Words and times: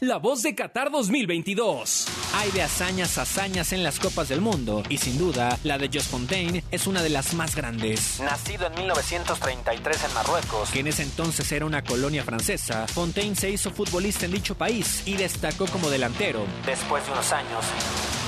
La 0.00 0.16
voz 0.16 0.42
de 0.42 0.54
Qatar 0.54 0.90
2022. 0.90 2.06
Hay 2.36 2.50
de 2.52 2.62
hazañas 2.62 3.18
hazañas 3.18 3.74
en 3.74 3.82
las 3.82 4.00
Copas 4.00 4.30
del 4.30 4.40
Mundo 4.40 4.82
y 4.88 4.96
sin 4.96 5.18
duda 5.18 5.58
la 5.62 5.76
de 5.76 5.88
Just 5.88 6.10
Fontaine 6.10 6.64
es 6.70 6.86
una 6.86 7.02
de 7.02 7.10
las 7.10 7.34
más 7.34 7.54
grandes. 7.54 8.18
Nacido 8.18 8.66
en 8.68 8.76
1933 8.76 10.04
en 10.04 10.14
Marruecos, 10.14 10.70
que 10.70 10.80
en 10.80 10.86
ese 10.86 11.02
entonces 11.02 11.52
era 11.52 11.66
una 11.66 11.84
colonia 11.84 12.24
francesa, 12.24 12.86
Fontaine 12.86 13.36
se 13.36 13.50
hizo 13.50 13.72
futbolista 13.72 14.24
en 14.24 14.32
dicho 14.32 14.54
país 14.54 15.02
y 15.04 15.18
destacó 15.18 15.66
como 15.66 15.90
delantero. 15.90 16.46
Después 16.64 17.04
de 17.04 17.12
unos 17.12 17.30
años, 17.32 17.62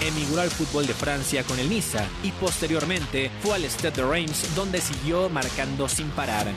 emigró 0.03 0.43
al 0.43 0.51
fútbol 0.51 0.87
de 0.87 0.93
Francia 0.93 1.43
con 1.43 1.59
el 1.59 1.71
Niza 1.71 2.05
y 2.23 2.33
posteriormente 2.33 3.31
fue 3.43 3.55
al 3.55 3.65
Stade 3.65 4.03
de 4.03 4.07
Reims 4.07 4.55
donde 4.55 4.79
siguió 4.79 5.31
marcando 5.31 5.89
sin 5.89 6.11
parar. 6.11 6.53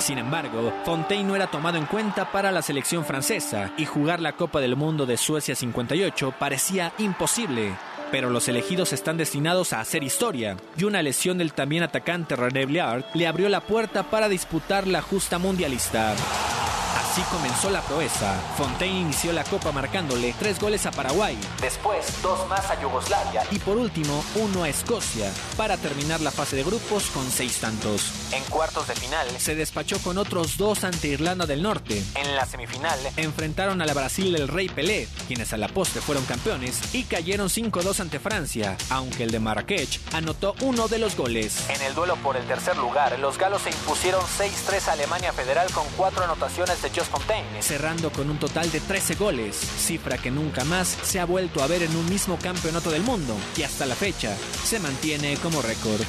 Sin 0.00 0.16
embargo, 0.16 0.72
Fontaine 0.84 1.28
no 1.28 1.36
era 1.36 1.50
tomado 1.50 1.76
en 1.76 1.84
cuenta 1.84 2.32
para 2.32 2.50
la 2.50 2.62
selección 2.62 3.04
francesa 3.04 3.70
y 3.76 3.84
jugar 3.84 4.18
la 4.18 4.32
Copa 4.32 4.60
del 4.60 4.74
Mundo 4.74 5.04
de 5.04 5.18
Suecia 5.18 5.54
58 5.54 6.34
parecía 6.38 6.92
imposible. 6.98 7.74
Pero 8.10 8.30
los 8.30 8.48
elegidos 8.48 8.94
están 8.94 9.18
destinados 9.18 9.72
a 9.72 9.80
hacer 9.80 10.02
historia, 10.02 10.56
y 10.76 10.84
una 10.84 11.02
lesión 11.02 11.38
del 11.38 11.52
también 11.52 11.82
atacante 11.82 12.34
René 12.34 12.64
Bliard 12.64 13.04
le 13.14 13.26
abrió 13.26 13.48
la 13.50 13.60
puerta 13.60 14.02
para 14.04 14.28
disputar 14.28 14.86
la 14.86 15.02
justa 15.02 15.38
mundialista. 15.38 16.16
Así 17.10 17.22
comenzó 17.22 17.70
la 17.70 17.82
proeza. 17.82 18.40
Fontaine 18.56 19.00
inició 19.00 19.32
la 19.32 19.42
copa 19.42 19.72
marcándole 19.72 20.32
tres 20.38 20.60
goles 20.60 20.86
a 20.86 20.92
Paraguay, 20.92 21.36
después 21.60 22.06
dos 22.22 22.46
más 22.46 22.70
a 22.70 22.80
Yugoslavia 22.80 23.42
y 23.50 23.58
por 23.58 23.78
último 23.78 24.24
uno 24.36 24.62
a 24.62 24.68
Escocia, 24.68 25.28
para 25.56 25.76
terminar 25.76 26.20
la 26.20 26.30
fase 26.30 26.54
de 26.54 26.62
grupos 26.62 27.10
con 27.10 27.28
seis 27.28 27.58
tantos. 27.58 28.12
En 28.32 28.44
cuartos 28.44 28.86
de 28.86 28.94
final 28.94 29.26
se 29.38 29.56
despachó 29.56 29.98
con 29.98 30.18
otros 30.18 30.56
dos 30.56 30.84
ante 30.84 31.08
Irlanda 31.08 31.46
del 31.46 31.64
Norte. 31.64 32.00
En 32.14 32.36
la 32.36 32.46
semifinal 32.46 33.00
enfrentaron 33.16 33.82
a 33.82 33.86
la 33.86 33.94
Brasil 33.94 34.32
del 34.32 34.46
Rey 34.46 34.68
Pelé, 34.68 35.08
quienes 35.26 35.52
a 35.52 35.56
la 35.56 35.66
postre 35.66 36.00
fueron 36.00 36.24
campeones, 36.26 36.94
y 36.94 37.02
cayeron 37.02 37.48
5-2 37.48 37.98
ante 37.98 38.20
Francia, 38.20 38.76
aunque 38.88 39.24
el 39.24 39.32
de 39.32 39.40
Marrakech 39.40 40.00
anotó 40.12 40.54
uno 40.60 40.86
de 40.86 41.00
los 41.00 41.16
goles. 41.16 41.68
En 41.70 41.82
el 41.82 41.92
duelo 41.92 42.14
por 42.22 42.36
el 42.36 42.46
tercer 42.46 42.76
lugar, 42.76 43.18
los 43.18 43.36
galos 43.36 43.62
se 43.62 43.70
impusieron 43.70 44.22
6-3 44.22 44.86
a 44.86 44.92
Alemania 44.92 45.32
Federal 45.32 45.68
con 45.72 45.84
cuatro 45.96 46.22
anotaciones 46.22 46.80
de 46.82 46.99
cerrando 47.60 48.10
con 48.10 48.30
un 48.30 48.38
total 48.38 48.70
de 48.70 48.80
13 48.80 49.14
goles, 49.14 49.56
cifra 49.56 50.18
que 50.18 50.30
nunca 50.30 50.64
más 50.64 50.88
se 50.88 51.20
ha 51.20 51.24
vuelto 51.24 51.62
a 51.62 51.66
ver 51.66 51.82
en 51.82 51.94
un 51.96 52.08
mismo 52.08 52.38
campeonato 52.38 52.90
del 52.90 53.02
mundo 53.02 53.36
y 53.56 53.62
hasta 53.62 53.86
la 53.86 53.94
fecha 53.94 54.36
se 54.64 54.78
mantiene 54.80 55.36
como 55.36 55.62
récord. 55.62 56.02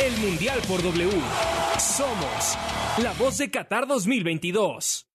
El 0.00 0.16
Mundial 0.18 0.60
por 0.68 0.82
W. 0.82 1.10
Somos 1.78 2.58
la 2.98 3.12
voz 3.14 3.38
de 3.38 3.50
Qatar 3.50 3.86
2022. 3.86 5.05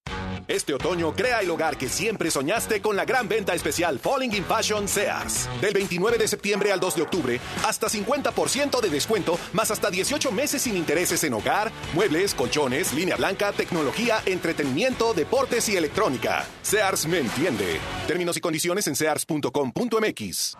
Este 0.52 0.74
otoño 0.74 1.14
crea 1.14 1.40
el 1.40 1.50
hogar 1.50 1.78
que 1.78 1.88
siempre 1.88 2.30
soñaste 2.30 2.82
con 2.82 2.94
la 2.94 3.06
gran 3.06 3.26
venta 3.26 3.54
especial 3.54 3.98
Falling 3.98 4.34
in 4.34 4.44
Fashion 4.44 4.86
Sears. 4.86 5.48
Del 5.62 5.72
29 5.72 6.18
de 6.18 6.28
septiembre 6.28 6.70
al 6.72 6.78
2 6.78 6.96
de 6.96 7.02
octubre, 7.02 7.40
hasta 7.64 7.88
50% 7.88 8.82
de 8.82 8.90
descuento, 8.90 9.38
más 9.54 9.70
hasta 9.70 9.90
18 9.90 10.30
meses 10.30 10.60
sin 10.60 10.76
intereses 10.76 11.24
en 11.24 11.32
hogar, 11.32 11.72
muebles, 11.94 12.34
colchones, 12.34 12.92
línea 12.92 13.16
blanca, 13.16 13.52
tecnología, 13.52 14.20
entretenimiento, 14.26 15.14
deportes 15.14 15.70
y 15.70 15.76
electrónica. 15.76 16.44
Sears 16.60 17.06
me 17.06 17.20
entiende. 17.20 17.80
Términos 18.06 18.36
y 18.36 18.40
condiciones 18.40 18.86
en 18.88 18.94
sears.com.mx. 18.94 20.56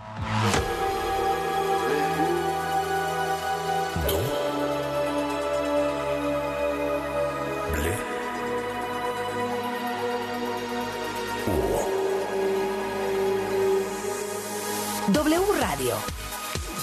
W 15.09 15.41
Radio 15.59 15.97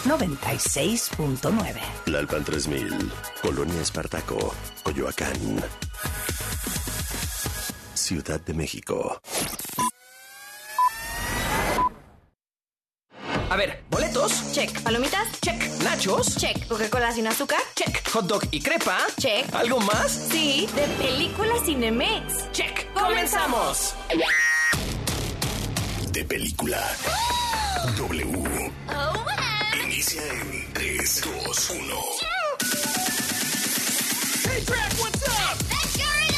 96.9. 0.03 1.79
Lalpan 2.07 2.43
3000, 2.43 3.11
Colonia 3.41 3.81
Espartaco, 3.81 4.53
Coyoacán. 4.83 5.63
Ciudad 7.93 8.41
de 8.41 8.53
México. 8.53 9.21
A 13.49 13.55
ver, 13.55 13.83
boletos. 13.89 14.51
Check. 14.51 14.81
Palomitas. 14.81 15.39
Check. 15.41 15.81
Nachos. 15.83 16.35
Check. 16.35 16.67
Coca-Cola 16.67 17.11
sin 17.11 17.25
azúcar. 17.25 17.61
Check. 17.75 18.07
Hot 18.09 18.25
dog 18.27 18.43
y 18.51 18.61
crepa. 18.61 18.97
Check. 19.17 19.53
¿Algo 19.55 19.79
más? 19.79 20.11
Sí, 20.29 20.67
de 20.75 20.87
película 21.03 21.53
Cinemex. 21.65 22.51
Check. 22.51 22.93
Comenzamos. 22.93 23.95
De 26.11 26.23
película. 26.25 26.85
W. 27.79 28.71
Inicia 29.83 30.21
en 30.21 30.73
3, 30.73 31.21
2, 31.21 31.69
1. 31.69 31.79
Hey, 34.43 34.63
Drac, 34.65 34.91
what's 34.99 35.23
up? 35.27 35.57
That 35.69 35.87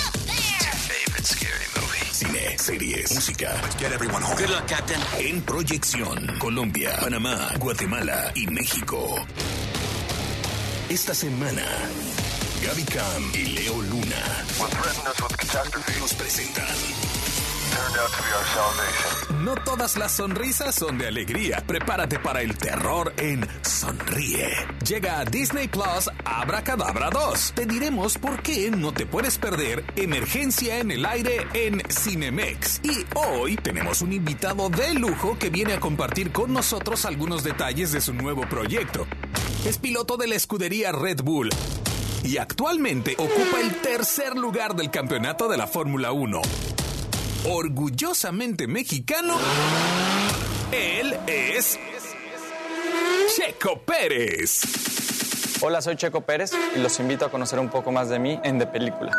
up 0.06 0.14
there. 0.28 0.72
Favorite 0.86 1.26
scary 1.26 1.68
movie. 1.76 2.06
Cine, 2.14 2.58
series, 2.60 3.12
música. 3.14 3.60
Let's 3.64 3.76
get 3.76 3.92
everyone 3.92 4.22
home. 4.22 4.38
Good 4.38 4.52
luck, 4.52 4.68
Captain. 4.68 5.02
En 5.18 5.42
proyección, 5.42 6.38
Colombia, 6.40 6.96
Panamá, 7.02 7.50
Guatemala 7.60 8.32
y 8.36 8.46
México. 8.46 9.26
Esta 10.90 11.16
semana, 11.16 11.66
Gaby 12.64 12.84
Cam 12.84 13.32
y 13.34 13.46
Leo 13.56 13.82
Luna 13.82 14.46
nos 16.00 16.14
presentan 16.14 17.11
no 19.44 19.56
todas 19.56 19.98
las 19.98 20.12
sonrisas 20.12 20.76
son 20.76 20.98
de 20.98 21.08
alegría. 21.08 21.64
Prepárate 21.66 22.20
para 22.20 22.42
el 22.42 22.56
terror 22.58 23.14
en 23.18 23.48
Sonríe. 23.64 24.50
Llega 24.88 25.20
a 25.20 25.26
Disney 25.26 25.68
Plus 25.68 26.10
Abracadabra 26.24 27.10
2. 27.10 27.54
Te 27.56 27.66
diremos 27.66 28.18
por 28.18 28.42
qué 28.44 28.70
no 28.70 28.94
te 28.94 29.06
puedes 29.06 29.38
perder 29.38 29.84
Emergencia 29.96 30.80
en 30.80 30.92
el 30.92 31.06
aire 31.06 31.48
en 31.54 31.82
Cinemex. 31.90 32.82
Y 32.84 33.06
hoy 33.16 33.56
tenemos 33.56 34.02
un 34.02 34.14
invitado 34.14 34.70
de 34.70 34.94
lujo 34.94 35.38
que 35.40 35.50
viene 35.50 35.74
a 35.74 35.80
compartir 35.80 36.32
con 36.32 36.54
nosotros 36.54 37.06
algunos 37.06 37.44
detalles 37.44 37.92
de 37.92 38.02
su 38.02 38.14
nuevo 38.14 38.48
proyecto. 38.48 39.08
Es 39.66 39.78
piloto 39.78 40.18
de 40.18 40.28
la 40.28 40.36
escudería 40.36 40.92
Red 40.92 41.22
Bull 41.24 41.50
y 42.24 42.38
actualmente 42.38 43.16
ocupa 43.18 43.60
el 43.60 43.76
tercer 43.82 44.38
lugar 44.38 44.76
del 44.76 44.92
campeonato 44.92 45.48
de 45.48 45.58
la 45.58 45.68
Fórmula 45.68 46.12
1 46.12 46.42
orgullosamente 47.46 48.68
mexicano, 48.68 49.36
él 50.72 51.18
es 51.28 51.78
Checo 53.36 53.80
Pérez. 53.82 54.62
Hola, 55.62 55.82
soy 55.82 55.96
Checo 55.96 56.22
Pérez 56.22 56.52
y 56.76 56.80
los 56.80 57.00
invito 57.00 57.26
a 57.26 57.30
conocer 57.32 57.60
un 57.60 57.70
poco 57.70 57.92
más 57.92 58.10
de 58.10 58.20
mí 58.20 58.40
en 58.44 58.58
De 58.60 58.68
Película. 58.68 59.12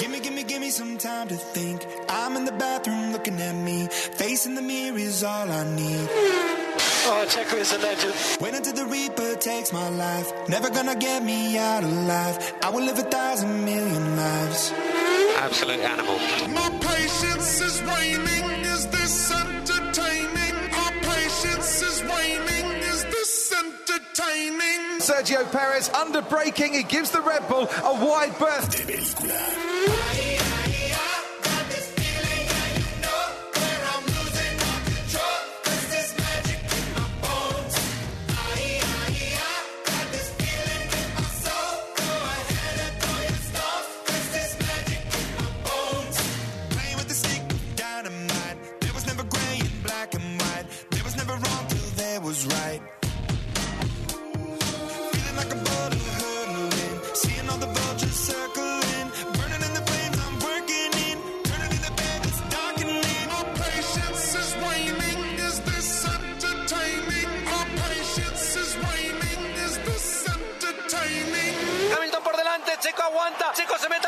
Gimme, 0.00 0.20
gimme, 0.20 0.44
gimme 0.46 0.70
some 0.70 0.96
time 0.98 1.28
to 1.28 1.36
think. 1.52 1.82
I'm 2.08 2.36
in 2.36 2.44
the 2.44 2.52
bathroom 2.52 3.12
looking 3.12 3.40
at 3.40 3.54
me. 3.54 3.88
Facing 4.16 4.54
the 4.54 4.62
mirror 4.62 4.98
is 4.98 5.22
all 5.22 5.50
I 5.50 5.64
need. 5.74 6.08
Oh, 7.06 7.24
Checo 7.28 7.58
is 7.58 7.72
a 7.72 7.78
legend. 7.78 8.14
Until 8.40 8.72
the 8.72 8.86
Reaper 8.86 9.34
takes 9.36 9.72
my 9.72 9.88
life. 9.90 10.32
Never 10.48 10.70
gonna 10.70 10.94
get 10.96 11.22
me 11.22 11.58
out 11.58 11.82
alive. 11.82 12.38
I 12.62 12.70
will 12.70 12.84
live 12.84 12.98
a 12.98 13.02
thousand 13.02 13.64
million 13.64 14.16
lives. 14.16 14.72
Absolute 15.44 15.80
animal. 15.80 16.16
My 16.54 16.70
patience 16.80 17.60
is 17.60 17.82
waning. 17.82 18.64
Is 18.64 18.86
this 18.86 19.30
entertaining? 19.30 20.54
My 20.72 20.90
patience 21.02 21.82
is 21.82 22.02
waning. 22.02 22.66
Is 22.80 23.04
this 23.04 23.52
entertaining? 23.52 25.00
Sergio 25.00 25.44
Perez 25.52 25.90
under 25.90 26.22
braking. 26.22 26.72
He 26.72 26.82
gives 26.82 27.10
the 27.10 27.20
Red 27.20 27.46
Bull 27.46 27.68
a 27.84 28.06
wide 28.06 28.38
berth. 28.38 28.74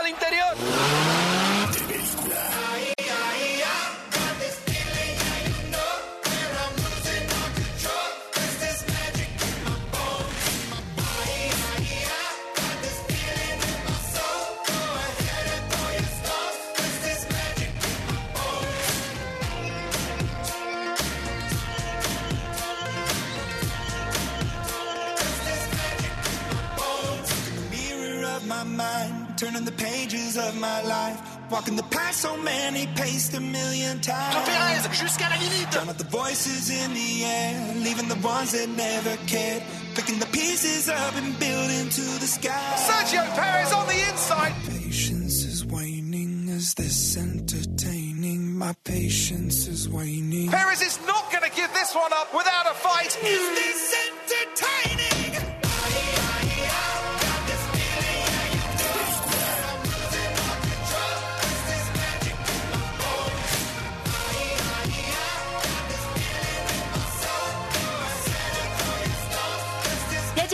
al 0.06 0.12
interior. 0.12 0.75
So 32.67 32.73
many 32.73 32.87
paced 32.95 33.35
a 33.35 33.41
million 33.41 34.01
times. 34.01 34.35
Perez, 34.49 34.89
jusqu'à 34.93 35.29
la 35.31 35.37
limite. 35.37 35.77
Out 35.77 35.99
the 35.99 36.05
voices 36.05 36.71
in 36.71 36.95
the 36.95 37.25
air, 37.25 37.75
leaving 37.77 38.09
the 38.09 38.21
ones 38.27 38.53
that 38.53 38.69
never 38.69 39.17
cared. 39.27 39.63
Picking 39.95 40.19
the 40.19 40.27
pieces 40.27 40.89
up 40.89 41.15
and 41.17 41.39
building 41.39 41.89
to 41.89 42.05
the 42.21 42.27
sky. 42.27 42.75
Sergio 42.77 43.25
Perez 43.35 43.73
on 43.73 43.87
the 43.87 43.99
inside. 44.11 44.53
Patience 44.69 45.45
is 45.45 45.65
waning. 45.65 46.49
Is 46.49 46.75
this 46.75 47.17
entertaining? 47.17 48.57
My 48.57 48.75
patience 48.85 49.67
is 49.69 49.89
waning. 49.89 50.51
Perez 50.51 50.83
is 50.83 50.99
not 51.07 51.31
going 51.31 51.45
to 51.49 51.55
give 51.57 51.73
this 51.73 51.95
one 51.95 52.12
up 52.12 52.33
without 52.35 52.67
a 52.67 52.75
fight. 52.75 53.17
Is 53.23 53.45
this 53.61 53.95
entertaining? 54.09 55.06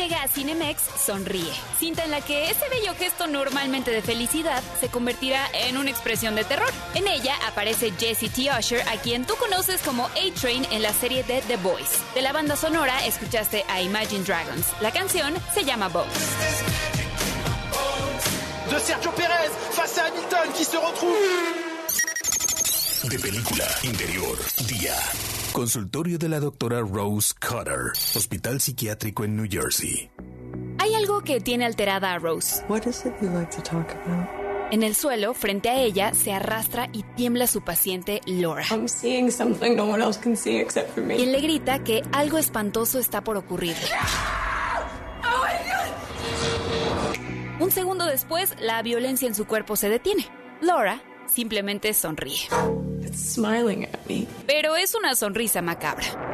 Llega 0.03 0.23
a 0.23 0.29
Cinemex 0.29 0.83
Sonríe, 0.99 1.53
cinta 1.79 2.05
en 2.05 2.11
la 2.11 2.21
que 2.21 2.51
ese 2.51 2.69
bello 2.71 2.93
gesto 2.97 3.29
normalmente 3.29 3.93
de 3.93 4.03
felicidad 4.03 4.61
se 4.81 4.89
convertirá 4.89 5.49
en 5.55 5.77
una 5.77 5.91
expresión 5.91 6.35
de 6.35 6.43
terror. 6.43 6.69
En 6.95 7.07
ella 7.07 7.37
aparece 7.47 7.93
Jesse 7.93 8.29
T. 8.33 8.51
Usher, 8.59 8.83
a 8.89 8.97
quien 8.97 9.25
tú 9.25 9.37
conoces 9.37 9.81
como 9.83 10.07
A-Train 10.07 10.67
en 10.73 10.83
la 10.83 10.93
serie 10.93 11.23
de 11.23 11.41
The 11.43 11.57
Boys. 11.59 11.99
De 12.15 12.23
la 12.23 12.33
banda 12.33 12.57
sonora 12.57 13.07
escuchaste 13.07 13.65
a 13.69 13.81
Imagine 13.81 14.25
Dragons. 14.25 14.67
La 14.81 14.91
canción 14.91 15.35
se 15.55 15.65
llama 15.65 15.89
Bones. 15.89 16.13
De 18.71 18.81
Sergio 18.81 19.13
Pérez 19.13 19.53
face 19.71 20.01
à 20.01 20.07
Hamilton 20.07 20.53
qui 20.57 20.65
se 20.65 20.79
retrouve. 20.79 21.17
De 23.05 23.19
película, 23.19 23.67
interior, 23.85 24.39
día. 24.67 24.97
Consultorio 25.53 26.19
de 26.19 26.31
la 26.31 26.41
doctora 26.41 26.81
Rose 26.81 27.35
Cutter, 27.39 27.93
Hospital 28.17 28.59
Psiquiátrico 28.59 29.25
en 29.25 29.37
New 29.37 29.47
Jersey. 29.51 30.11
Hay 30.79 30.95
algo 30.95 31.21
que 31.21 31.41
tiene 31.41 31.67
alterada 31.67 32.15
a 32.15 32.19
Rose. 32.19 32.65
En 34.71 34.83
el 34.83 34.95
suelo, 34.95 35.35
frente 35.35 35.69
a 35.69 35.79
ella, 35.79 36.15
se 36.15 36.33
arrastra 36.33 36.89
y 36.95 37.03
tiembla 37.03 37.47
su 37.47 37.63
paciente 37.63 38.23
Laura. 38.25 38.65
Quien 38.65 38.89
le 41.33 41.41
grita 41.43 41.85
que 41.85 42.01
algo 42.13 42.39
espantoso 42.39 42.99
está 42.99 43.23
por 43.23 43.37
ocurrir. 43.37 43.77
Un 47.61 47.71
segundo 47.71 48.07
después, 48.07 48.55
la 48.59 48.81
violencia 48.81 49.29
en 49.29 49.35
su 49.35 49.47
cuerpo 49.47 49.77
se 49.77 49.91
detiene. 49.91 50.27
Laura 50.63 51.03
simplemente 51.33 51.95
sonríe. 51.95 52.49
Pero 54.47 54.77
es 54.77 54.95
una 54.95 55.15
sonrisa 55.15 55.63
macabra. 55.63 56.33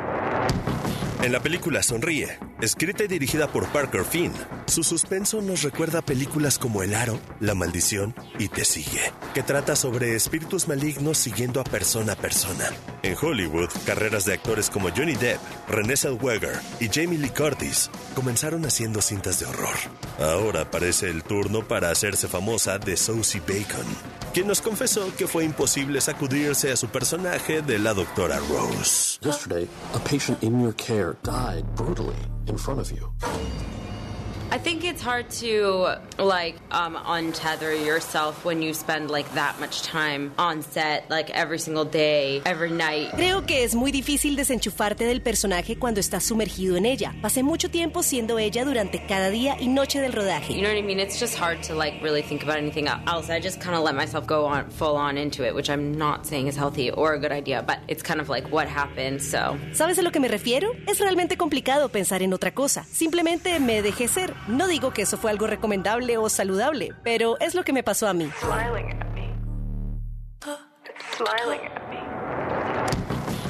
En 1.20 1.32
la 1.32 1.40
película 1.40 1.82
Sonríe, 1.82 2.38
escrita 2.60 3.02
y 3.02 3.08
dirigida 3.08 3.48
por 3.48 3.66
Parker 3.66 4.04
Finn, 4.04 4.32
su 4.66 4.84
suspenso 4.84 5.42
nos 5.42 5.62
recuerda 5.62 5.98
a 5.98 6.04
películas 6.04 6.60
como 6.60 6.84
El 6.84 6.94
Aro, 6.94 7.18
La 7.40 7.56
Maldición 7.56 8.14
y 8.38 8.48
Te 8.48 8.64
Sigue, 8.64 9.12
que 9.34 9.42
trata 9.42 9.74
sobre 9.74 10.14
espíritus 10.14 10.68
malignos 10.68 11.18
siguiendo 11.18 11.60
a 11.60 11.64
persona 11.64 12.12
a 12.12 12.16
persona. 12.16 12.70
En 13.02 13.16
Hollywood, 13.20 13.68
carreras 13.84 14.26
de 14.26 14.34
actores 14.34 14.70
como 14.70 14.90
Johnny 14.90 15.16
Depp, 15.16 15.40
Renée 15.68 15.96
Zellweger 15.96 16.60
y 16.78 16.88
Jamie 16.88 17.18
Lee 17.18 17.30
Curtis 17.30 17.90
comenzaron 18.14 18.64
haciendo 18.64 19.02
cintas 19.02 19.40
de 19.40 19.46
horror. 19.46 19.76
Ahora 20.20 20.70
parece 20.70 21.10
el 21.10 21.24
turno 21.24 21.66
para 21.66 21.90
hacerse 21.90 22.28
famosa 22.28 22.78
de 22.78 22.96
Saucy 22.96 23.40
Bacon, 23.40 23.86
quien 24.38 24.46
nos 24.46 24.60
confesó 24.60 25.12
que 25.16 25.26
fue 25.26 25.44
imposible 25.44 26.00
sacudirse 26.00 26.70
a 26.70 26.76
su 26.76 26.86
personaje 26.86 27.60
de 27.60 27.76
la 27.76 27.92
doctora 27.92 28.38
Rose. 28.48 29.18
Yesterday, 29.20 29.66
a 29.94 29.98
patient 29.98 30.40
in 30.44 30.60
your 30.60 30.72
care 30.76 31.16
died 31.24 31.64
brutally 31.74 32.14
in 32.46 32.56
front 32.56 32.78
of 32.78 32.92
you. 32.92 33.12
I 34.50 34.56
think 34.56 34.82
it's 34.82 35.02
hard 35.02 35.28
to 35.42 35.98
like 36.18 36.56
um, 36.70 36.96
untether 36.96 37.84
yourself 37.84 38.46
when 38.46 38.62
you 38.62 38.72
spend 38.72 39.10
like 39.10 39.30
that 39.34 39.60
much 39.60 39.82
time 39.82 40.32
on 40.38 40.62
set, 40.62 41.10
like 41.10 41.28
every 41.30 41.58
single 41.58 41.84
day, 41.84 42.40
every 42.46 42.70
night. 42.70 43.10
Creo 43.12 43.44
que 43.44 43.62
es 43.64 43.74
muy 43.74 43.92
difícil 43.92 44.36
desenchufarte 44.36 45.04
del 45.04 45.20
personaje 45.20 45.78
cuando 45.78 46.00
estás 46.00 46.24
sumergido 46.24 46.78
en 46.78 46.86
ella. 46.86 47.14
Pasé 47.20 47.42
mucho 47.42 47.68
tiempo 47.68 48.02
siendo 48.02 48.38
ella 48.38 48.64
durante 48.64 49.04
cada 49.06 49.28
día 49.28 49.58
y 49.60 49.68
noche 49.68 50.00
del 50.00 50.12
rodaje. 50.14 50.54
You 50.54 50.62
know 50.62 50.70
what 50.70 50.78
I 50.78 50.82
mean? 50.82 50.98
It's 50.98 51.20
just 51.20 51.38
hard 51.38 51.62
to 51.64 51.74
like 51.74 52.02
really 52.02 52.22
think 52.22 52.42
about 52.42 52.56
anything 52.56 52.88
else. 52.88 53.28
I 53.28 53.40
just 53.40 53.60
kind 53.60 53.76
of 53.76 53.84
let 53.84 53.94
myself 53.94 54.26
go 54.26 54.46
on 54.46 54.70
full 54.70 54.96
on 54.96 55.18
into 55.18 55.44
it, 55.46 55.54
which 55.54 55.68
I'm 55.68 55.92
not 55.92 56.24
saying 56.26 56.46
is 56.48 56.56
healthy 56.56 56.90
or 56.90 57.12
a 57.12 57.18
good 57.18 57.32
idea, 57.32 57.62
but 57.62 57.80
it's 57.86 58.02
kind 58.02 58.18
of 58.18 58.30
like 58.30 58.50
what 58.50 58.66
happened. 58.66 59.20
So 59.20 59.58
¿Sabes 59.74 59.98
a 59.98 60.02
lo 60.02 60.10
que 60.10 60.20
me 60.20 60.28
refiero? 60.28 60.72
Es 60.86 61.00
realmente 61.00 61.36
complicado 61.36 61.90
pensar 61.90 62.22
en 62.22 62.32
otra 62.32 62.54
cosa. 62.54 62.84
Simplemente 62.90 63.60
me 63.60 63.82
dejé 63.82 64.08
ser. 64.08 64.37
No 64.46 64.66
digo 64.66 64.92
que 64.92 65.02
eso 65.02 65.18
fue 65.18 65.30
algo 65.30 65.46
recomendable 65.46 66.16
o 66.16 66.28
saludable, 66.28 66.94
pero 67.02 67.38
es 67.40 67.54
lo 67.54 67.64
que 67.64 67.72
me 67.72 67.82
pasó 67.82 68.08
a 68.08 68.14
mí. 68.14 68.30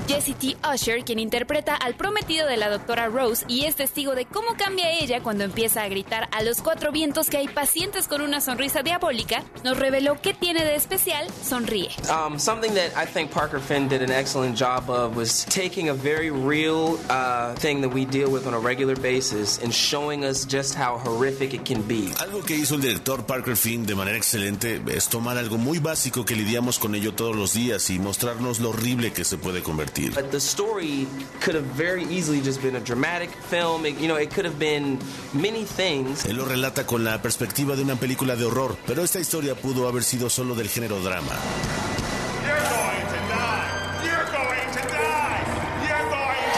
Jessie 0.08 0.32
T. 0.32 0.56
Usher, 0.66 1.04
quien 1.04 1.18
interpreta 1.18 1.74
al 1.74 1.94
prometido 1.94 2.46
de 2.46 2.56
la 2.56 2.70
doctora 2.70 3.08
Rose 3.08 3.44
y 3.46 3.66
es 3.66 3.76
testigo 3.76 4.14
de 4.14 4.24
cómo 4.24 4.56
cambia 4.56 4.90
ella 4.90 5.22
cuando 5.22 5.44
empieza 5.44 5.82
a 5.82 5.88
gritar 5.88 6.30
a 6.32 6.42
los 6.42 6.62
cuatro 6.62 6.92
vientos 6.92 7.28
que 7.28 7.36
hay 7.36 7.46
pacientes 7.46 8.08
con 8.08 8.22
una 8.22 8.40
sonrisa 8.40 8.82
diabólica, 8.82 9.44
nos 9.64 9.76
reveló 9.76 10.16
qué 10.22 10.32
tiene 10.32 10.64
de 10.64 10.76
especial 10.76 11.26
Sonríe. 11.44 11.90
Um, 12.08 12.38
something 12.38 12.72
that 12.72 12.96
I 12.96 13.04
think 13.04 13.30
Parker 13.30 13.60
Finn 13.60 13.86
did 13.86 14.00
an 14.00 14.10
excellent 14.10 14.58
job 14.58 14.88
of 14.88 15.14
was 15.14 15.44
taking 15.44 15.90
a 15.90 15.94
very 15.94 16.30
real 16.30 16.98
uh, 17.10 17.52
thing 17.56 17.82
that 17.82 17.92
we 17.92 18.06
deal 18.06 18.30
with 18.30 18.46
on 18.46 18.54
a 18.54 18.58
regular 18.58 18.96
basis 18.96 19.62
and 19.62 19.70
showing 19.70 20.24
us 20.24 20.46
just 20.46 20.74
how 20.74 20.96
horrific 20.96 21.52
it 21.52 21.66
can 21.66 21.82
be. 21.82 22.08
Algo 22.18 22.42
que 22.42 22.56
hizo 22.56 22.76
el 22.76 22.80
director 22.80 23.26
Parker 23.26 23.56
Finn 23.56 23.84
de 23.84 23.94
manera 23.94 24.16
excelente 24.16 24.80
es 24.88 25.10
tomar 25.10 25.36
algo 25.36 25.58
muy 25.58 25.80
básico 25.80 26.24
que 26.24 26.34
lidiamos 26.34 26.78
con 26.78 26.94
ello 26.94 27.12
todos 27.12 27.36
los 27.36 27.52
días 27.52 27.90
y 27.90 27.98
mostrarnos 27.98 28.58
lo 28.60 28.70
horrible 28.70 29.12
que 29.12 29.24
se 29.24 29.36
puede 29.36 29.62
convertir. 29.62 29.97
But 30.14 30.30
the 30.30 30.40
story 30.40 31.06
could 31.40 31.54
have 31.54 31.66
very 31.76 32.04
easily 32.04 32.40
just 32.40 32.62
been 32.62 32.76
a 32.76 32.80
dramatic 32.80 33.30
film. 33.50 33.84
It, 33.84 33.98
you 34.00 34.06
know, 34.08 34.16
it 34.16 34.30
could 34.30 34.44
have 34.44 34.58
been 34.58 34.98
many 35.32 35.64
things. 35.64 36.24
Él 36.24 36.36
lo 36.36 36.44
relata 36.44 36.86
con 36.86 37.04
la 37.04 37.20
perspectiva 37.20 37.74
de 37.76 37.82
una 37.82 37.96
película 37.96 38.36
de 38.36 38.44
horror, 38.44 38.76
pero 38.86 39.02
esta 39.02 39.18
historia 39.18 39.54
pudo 39.54 39.88
haber 39.88 40.04
sido 40.04 40.30
solo 40.30 40.54
del 40.54 40.68
género 40.68 41.00
drama. 41.00 41.32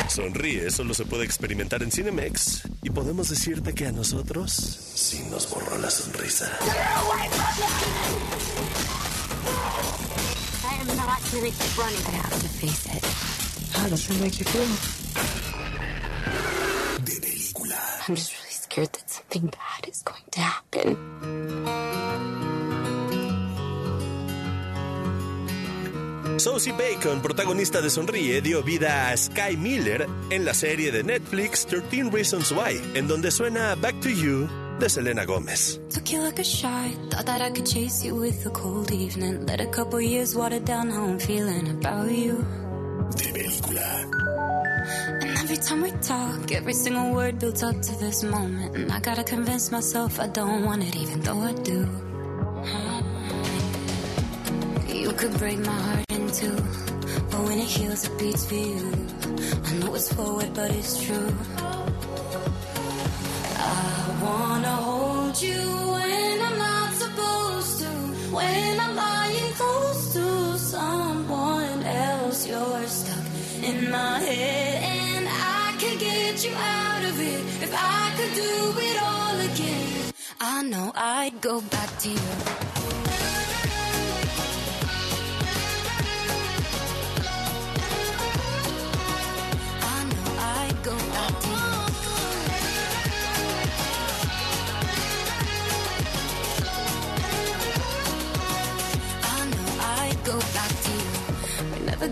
Sonríe 0.08 0.70
solo 0.70 0.92
se 0.92 1.04
puede 1.04 1.24
experimentar 1.24 1.82
en 1.84 1.92
Cinemex 1.92 2.62
y 2.82 2.90
podemos 2.90 3.28
decirte 3.30 3.72
que 3.74 3.86
a 3.86 3.92
nosotros 3.92 4.52
sí 4.52 5.22
nos 5.30 5.48
borró 5.48 5.78
la 5.78 5.88
sonrisa. 5.88 6.50
I 10.62 10.74
am 10.80 10.96
not 10.96 11.32
really 11.32 11.52
running. 11.76 12.04
I 12.06 12.10
have 12.10 12.40
to 12.42 12.48
face 12.48 12.86
it. 12.86 13.29
How 13.72 13.88
does 13.88 14.10
it 14.10 14.20
make 14.20 14.38
you 14.38 14.46
feel? 14.46 14.68
De 17.04 17.20
película. 17.20 17.78
I'm 18.08 18.14
just 18.16 18.32
really 18.38 18.52
scared 18.52 18.92
that 18.92 19.08
something 19.10 19.46
bad 19.46 19.88
is 19.88 20.02
going 20.02 20.24
to 20.32 20.40
happen. 20.40 22.00
Saucy 26.38 26.72
Bacon, 26.72 27.20
protagonista 27.20 27.82
de 27.82 27.90
Sonríe, 27.90 28.40
dio 28.40 28.62
vida 28.62 29.10
a 29.10 29.16
Sky 29.16 29.56
Miller 29.58 30.08
en 30.30 30.44
la 30.44 30.54
serie 30.54 30.90
de 30.90 31.02
Netflix 31.02 31.66
13 31.66 32.10
Reasons 32.10 32.50
Why, 32.52 32.80
en 32.94 33.06
donde 33.08 33.30
suena 33.30 33.74
Back 33.74 34.00
to 34.00 34.08
You 34.08 34.48
de 34.78 34.88
Selena 34.88 35.24
Gómez. 35.26 35.78
Took 35.92 36.10
you 36.12 36.22
like 36.22 36.40
a 36.40 36.44
shot. 36.44 36.90
Thought 37.10 37.26
that 37.26 37.42
I 37.42 37.50
could 37.50 37.66
chase 37.66 38.02
you 38.02 38.14
with 38.14 38.46
a 38.46 38.50
cold 38.50 38.90
evening. 38.90 39.44
Let 39.46 39.60
a 39.60 39.66
couple 39.66 40.00
years 40.00 40.34
water 40.34 40.60
down 40.60 40.88
how 40.90 41.04
I'm 41.04 41.18
feeling 41.18 41.68
about 41.68 42.10
you. 42.10 42.42
De 43.16 43.32
película. 43.32 44.06
And 45.20 45.30
every 45.38 45.56
time 45.56 45.82
we 45.82 45.90
talk, 46.02 46.52
every 46.52 46.72
single 46.72 47.12
word 47.12 47.38
builds 47.38 47.62
up 47.62 47.80
to 47.80 47.98
this 47.98 48.22
moment. 48.22 48.76
And 48.76 48.92
I 48.92 49.00
gotta 49.00 49.24
convince 49.24 49.70
myself 49.70 50.20
I 50.20 50.28
don't 50.28 50.64
want 50.64 50.82
it, 50.82 50.96
even 50.96 51.20
though 51.20 51.40
I 51.40 51.52
do. 51.52 51.88
You 54.88 55.12
could 55.12 55.36
break 55.38 55.58
my 55.58 55.72
heart 55.86 56.04
in 56.10 56.30
two. 56.30 56.56
But 57.30 57.40
when 57.46 57.58
it 57.58 57.66
heals, 57.66 58.04
it 58.04 58.18
beats 58.18 58.46
for 58.46 58.54
you. 58.54 58.92
I 59.66 59.72
know 59.74 59.94
it's 59.94 60.12
forward, 60.12 60.50
but 60.54 60.70
it's 60.70 61.02
true. 61.02 61.32
I 63.56 64.20
wanna 64.22 64.76
hold 64.76 65.42
you 65.42 65.60
when 65.94 66.40
I'm 66.42 66.58
not 66.58 66.92
supposed 66.94 67.80
to. 67.80 67.90
When 68.36 68.80
I'm 68.80 68.98
in 73.70 73.90
my 73.90 74.18
head, 74.18 74.82
and 74.82 75.28
I 75.28 75.72
could 75.80 75.98
get 75.98 76.44
you 76.44 76.54
out 76.54 77.02
of 77.04 77.20
it 77.20 77.40
if 77.66 77.72
I 77.74 78.12
could 78.16 78.34
do 78.34 78.52
it 78.88 78.96
all 79.02 79.36
again. 79.50 80.12
I 80.40 80.62
know 80.62 80.92
I'd 80.94 81.40
go 81.40 81.60
back 81.60 81.98
to 82.00 82.08
you. 82.10 82.20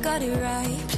Got 0.03 0.23
it 0.23 0.37
right. 0.37 0.98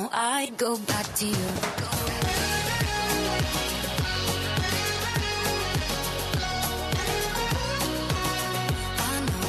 I 0.00 0.46
I'd 0.46 0.56
go 0.56 0.76
back 0.78 1.12
to 1.16 1.26
you. 1.26 1.34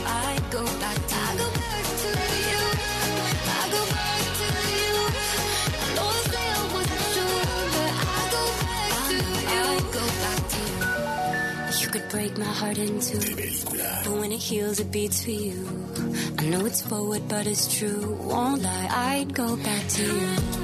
I 0.06 0.40
go 0.50 0.66
back 0.66 0.98
to 0.98 1.20
you. 2.50 2.62
I 3.46 3.70
go 3.70 3.84
back 3.94 4.22
to 4.40 4.48
you. 4.80 4.96
I 5.78 5.88
know 5.96 6.10
wasn't 6.74 7.04
but 7.76 7.92
I 7.94 8.22
go 8.34 8.44
back 8.66 8.94
to 9.10 9.14
you. 9.14 9.54
I 9.54 9.78
go 9.94 10.04
back 10.24 10.42
to 10.50 10.60
you. 11.78 11.82
You 11.82 11.88
could 11.92 12.08
break 12.10 12.34
my 12.40 12.46
heart 12.46 12.78
in 12.80 13.00
two, 13.00 13.20
but 14.04 14.14
when 14.20 14.32
it 14.32 14.40
heals, 14.40 14.80
it 14.80 14.92
beats 14.92 15.24
for 15.24 15.32
you. 15.32 16.09
I 16.40 16.46
know 16.46 16.66
it's 16.66 16.82
forward, 16.82 17.28
but 17.28 17.48
it's 17.48 17.68
true. 17.68 18.18
Won't 18.22 18.62
lie, 18.62 18.88
I'd 18.90 19.34
go 19.34 19.58
back 19.58 19.88
to 19.90 20.04
you. 20.06 20.59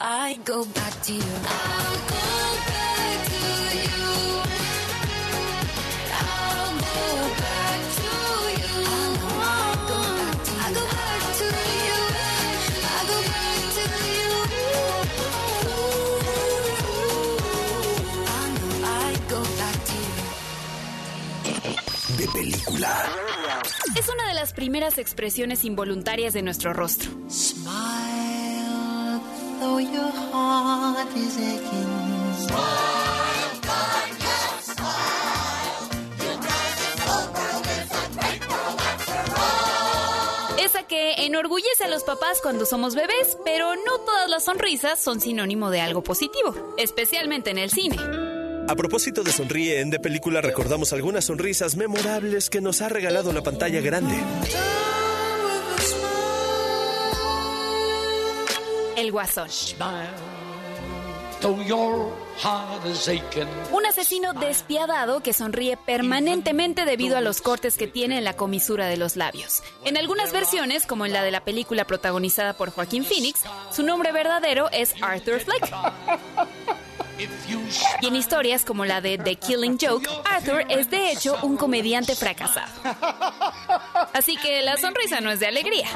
I 0.00 0.38
go 0.44 0.64
back 0.64 1.02
to 1.02 1.12
you. 1.12 1.22
I'll 1.22 1.98
go 2.08 2.56
back 2.68 3.26
to 3.26 3.34
you. 3.74 4.42
I'll 6.14 6.78
go 6.78 7.28
back 7.42 7.80
to 7.98 8.04
you. 8.04 8.08
Go 8.58 8.64
back 9.28 10.44
to 10.44 10.52
you. 10.52 10.60
I 10.60 10.62
go 10.72 10.86
back 10.86 11.22
to 11.38 11.44
you. 11.84 12.00
I 12.84 12.86
go 13.08 13.16
back 13.28 13.60
to 13.74 13.82
you. 14.14 14.30
I 18.26 18.28
know 18.54 18.86
I'd 18.86 19.22
go 19.28 19.40
back 19.58 19.76
to 19.88 19.96
you. 20.06 22.18
De 22.18 22.26
película. 22.28 22.92
Es 23.96 24.08
una 24.08 24.28
de 24.28 24.34
las 24.34 24.52
primeras 24.52 24.98
expresiones 24.98 25.64
involuntarias 25.64 26.32
de 26.34 26.42
nuestro 26.42 26.72
rostro. 26.72 27.10
Smile, 29.78 29.86
though 29.86 29.94
your 29.94 30.12
heart 30.32 31.16
is 31.16 31.36
aching. 31.36 31.88
Esa 40.58 40.82
que 40.82 41.26
enorgullece 41.26 41.84
a 41.84 41.88
los 41.88 42.02
papás 42.02 42.40
cuando 42.42 42.66
somos 42.66 42.94
bebés, 42.94 43.38
pero 43.44 43.74
no 43.76 43.98
todas 44.04 44.28
las 44.28 44.44
sonrisas 44.44 44.98
son 44.98 45.20
sinónimo 45.20 45.70
de 45.70 45.80
algo 45.80 46.02
positivo, 46.02 46.54
especialmente 46.76 47.50
en 47.50 47.58
el 47.58 47.70
cine. 47.70 47.96
A 48.68 48.74
propósito 48.74 49.22
de 49.22 49.32
Sonríe 49.32 49.80
en 49.80 49.88
De 49.88 49.98
Película, 49.98 50.42
recordamos 50.42 50.92
algunas 50.92 51.24
sonrisas 51.24 51.76
memorables 51.76 52.50
que 52.50 52.60
nos 52.60 52.82
ha 52.82 52.90
regalado 52.90 53.32
la 53.32 53.42
pantalla 53.42 53.80
grande. 53.80 54.14
El 58.98 59.12
guasón. 59.12 59.48
Un 63.70 63.86
asesino 63.86 64.32
despiadado 64.32 65.20
que 65.20 65.32
sonríe 65.32 65.76
permanentemente 65.76 66.84
debido 66.84 67.16
a 67.16 67.20
los 67.20 67.40
cortes 67.40 67.76
que 67.76 67.86
tiene 67.86 68.18
en 68.18 68.24
la 68.24 68.34
comisura 68.34 68.88
de 68.88 68.96
los 68.96 69.14
labios. 69.14 69.62
En 69.84 69.96
algunas 69.96 70.32
versiones, 70.32 70.84
como 70.84 71.06
en 71.06 71.12
la 71.12 71.22
de 71.22 71.30
la 71.30 71.44
película 71.44 71.86
protagonizada 71.86 72.54
por 72.54 72.72
Joaquín 72.72 73.04
Phoenix, 73.04 73.42
su 73.70 73.84
nombre 73.84 74.10
verdadero 74.10 74.68
es 74.72 74.92
Arthur 75.00 75.38
Fleck. 75.38 75.72
Y 78.00 78.06
en 78.06 78.16
historias 78.16 78.64
como 78.64 78.84
la 78.84 79.00
de 79.00 79.18
The 79.18 79.36
Killing 79.36 79.78
Joke, 79.80 80.08
Arthur 80.24 80.64
es 80.68 80.90
de 80.90 81.10
hecho 81.10 81.36
un 81.42 81.56
comediante 81.56 82.14
fracasado. 82.14 82.72
Así 84.12 84.36
que 84.36 84.62
la 84.62 84.76
sonrisa 84.76 85.20
no 85.20 85.30
es 85.30 85.40
de 85.40 85.46
alegría 85.46 85.88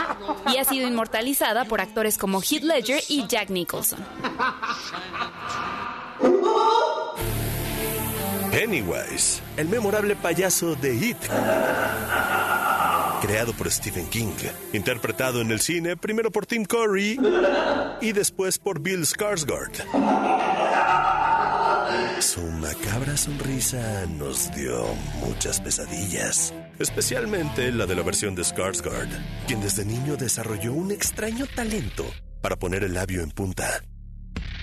y 0.52 0.58
ha 0.58 0.64
sido 0.64 0.88
inmortalizada 0.88 1.64
por 1.64 1.80
actores 1.80 2.18
como 2.18 2.40
Heath 2.40 2.62
Ledger 2.62 3.02
y 3.08 3.26
Jack 3.26 3.50
Nicholson. 3.50 4.00
Pennywise, 8.50 9.40
el 9.56 9.68
memorable 9.68 10.14
payaso 10.14 10.74
de 10.74 10.94
It. 10.94 11.16
Creado 13.22 13.52
por 13.52 13.70
Stephen 13.70 14.08
King, 14.08 14.34
interpretado 14.72 15.40
en 15.40 15.52
el 15.52 15.60
cine 15.60 15.96
primero 15.96 16.30
por 16.30 16.44
Tim 16.44 16.64
Curry 16.64 17.18
y 18.00 18.12
después 18.12 18.58
por 18.58 18.80
Bill 18.80 19.06
Skarsgård. 19.06 20.51
Su 22.22 22.40
macabra 22.40 23.16
sonrisa 23.16 24.06
nos 24.06 24.54
dio 24.54 24.86
muchas 25.26 25.60
pesadillas, 25.60 26.54
especialmente 26.78 27.72
la 27.72 27.84
de 27.84 27.96
la 27.96 28.02
versión 28.02 28.36
de 28.36 28.42
Skarsgård, 28.42 29.08
quien 29.48 29.60
desde 29.60 29.84
niño 29.84 30.16
desarrolló 30.16 30.72
un 30.72 30.92
extraño 30.92 31.46
talento 31.56 32.06
para 32.40 32.54
poner 32.54 32.84
el 32.84 32.94
labio 32.94 33.22
en 33.22 33.32
punta, 33.32 33.82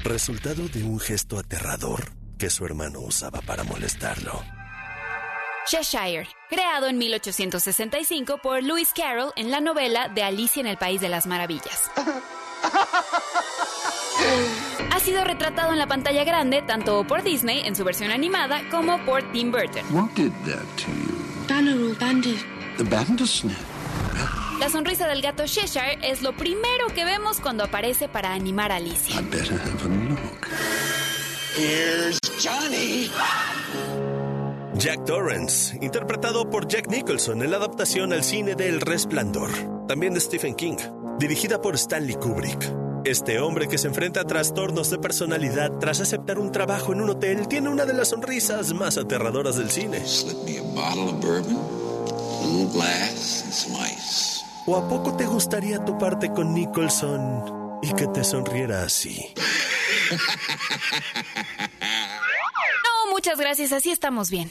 resultado 0.05 0.69
de 0.69 0.83
un 0.83 1.01
gesto 1.01 1.37
aterrador 1.37 2.13
que 2.37 2.49
su 2.49 2.65
hermano 2.65 3.01
usaba 3.01 3.41
para 3.41 3.65
molestarlo. 3.65 4.41
Cheshire, 5.67 6.29
creado 6.49 6.87
en 6.87 6.97
1865 6.97 8.37
por 8.41 8.63
Lewis 8.63 8.93
Carroll 8.95 9.33
en 9.35 9.51
la 9.51 9.59
novela 9.59 10.07
de 10.07 10.23
Alicia 10.23 10.61
en 10.61 10.67
el 10.67 10.77
País 10.77 11.01
de 11.01 11.09
las 11.09 11.27
Maravillas. 11.27 11.91
Ha 14.91 14.99
sido 14.99 15.23
retratado 15.23 15.71
en 15.71 15.79
la 15.79 15.87
pantalla 15.87 16.23
grande 16.23 16.61
tanto 16.61 17.05
por 17.05 17.23
Disney 17.23 17.61
en 17.65 17.75
su 17.75 17.83
versión 17.83 18.11
animada 18.11 18.61
como 18.69 19.03
por 19.05 19.23
Tim 19.31 19.51
Burton. 19.51 19.83
What 19.91 20.09
did 20.15 20.31
that 20.45 20.65
to 20.77 20.91
you? 20.91 21.15
Banneroo 21.47 21.95
Bandit. 21.99 22.39
The 22.77 22.83
Bandersnatch. 22.83 23.57
La 24.59 24.69
sonrisa 24.69 25.07
del 25.07 25.21
gato 25.21 25.45
Cheshire 25.45 25.99
es 26.01 26.21
lo 26.21 26.35
primero 26.35 26.87
que 26.93 27.05
vemos 27.05 27.39
cuando 27.39 27.63
aparece 27.63 28.09
para 28.09 28.33
animar 28.33 28.73
a 28.73 28.75
Alicia. 28.75 29.15
I 29.15 29.23
better 29.23 29.53
have 29.57 29.85
a 29.85 30.09
look. 30.09 30.47
Here's 31.55 32.19
Johnny. 32.41 33.09
Jack 34.75 35.05
Torrance, 35.05 35.77
interpretado 35.81 36.49
por 36.49 36.67
Jack 36.67 36.89
Nicholson 36.89 37.41
en 37.41 37.51
la 37.51 37.57
adaptación 37.57 38.13
al 38.13 38.23
cine 38.23 38.55
de 38.55 38.69
El 38.69 38.81
Resplandor, 38.81 39.49
también 39.87 40.13
de 40.13 40.19
Stephen 40.19 40.55
King, 40.55 40.77
dirigida 41.19 41.61
por 41.61 41.75
Stanley 41.75 42.15
Kubrick. 42.15 42.78
Este 43.05 43.39
hombre 43.39 43.67
que 43.67 43.77
se 43.77 43.87
enfrenta 43.87 44.21
a 44.21 44.23
trastornos 44.25 44.89
de 44.89 44.97
personalidad 44.99 45.71
tras 45.79 46.01
aceptar 46.01 46.37
un 46.37 46.51
trabajo 46.51 46.93
en 46.93 47.01
un 47.01 47.09
hotel 47.09 47.47
tiene 47.47 47.69
una 47.69 47.85
de 47.85 47.93
las 47.93 48.09
sonrisas 48.09 48.73
más 48.73 48.97
aterradoras 48.97 49.55
del 49.55 49.69
cine. 49.69 50.03
¿O 54.65 54.75
a 54.75 54.87
poco 54.87 55.15
te 55.15 55.25
gustaría 55.25 55.83
toparte 55.83 56.31
con 56.31 56.53
Nicholson 56.53 57.79
y 57.81 57.93
que 57.93 58.07
te 58.07 58.23
sonriera 58.23 58.83
así? 58.83 59.25
No, 62.83 63.11
muchas 63.11 63.39
gracias, 63.39 63.71
así 63.71 63.91
estamos 63.91 64.29
bien. 64.29 64.49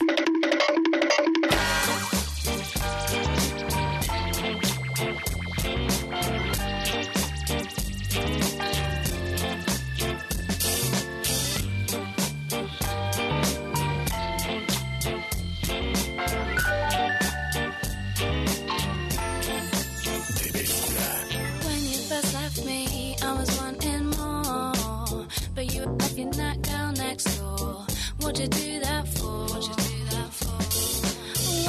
What 28.38 28.54
you 28.54 28.62
do 28.62 28.78
that 28.78 29.08
for? 29.08 29.46
What 29.50 29.66
you 29.66 29.74
do 29.74 30.04
that 30.14 30.30
for? 30.32 30.58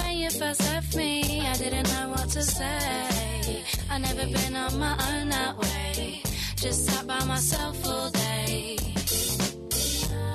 When 0.04 0.18
you 0.18 0.30
first 0.30 0.62
left 0.62 0.96
me, 0.96 1.42
I 1.48 1.58
didn't 1.58 1.90
know 1.90 2.10
what 2.10 2.30
to 2.30 2.44
say. 2.44 3.64
I 3.90 3.98
never 3.98 4.28
been 4.28 4.56
on 4.56 4.78
my 4.78 4.96
own 5.10 5.30
that 5.30 5.58
way. 5.58 6.22
Just 6.58 6.86
sat 6.86 7.08
by 7.08 7.24
myself 7.26 7.84
all 7.88 8.12
day. 8.12 8.78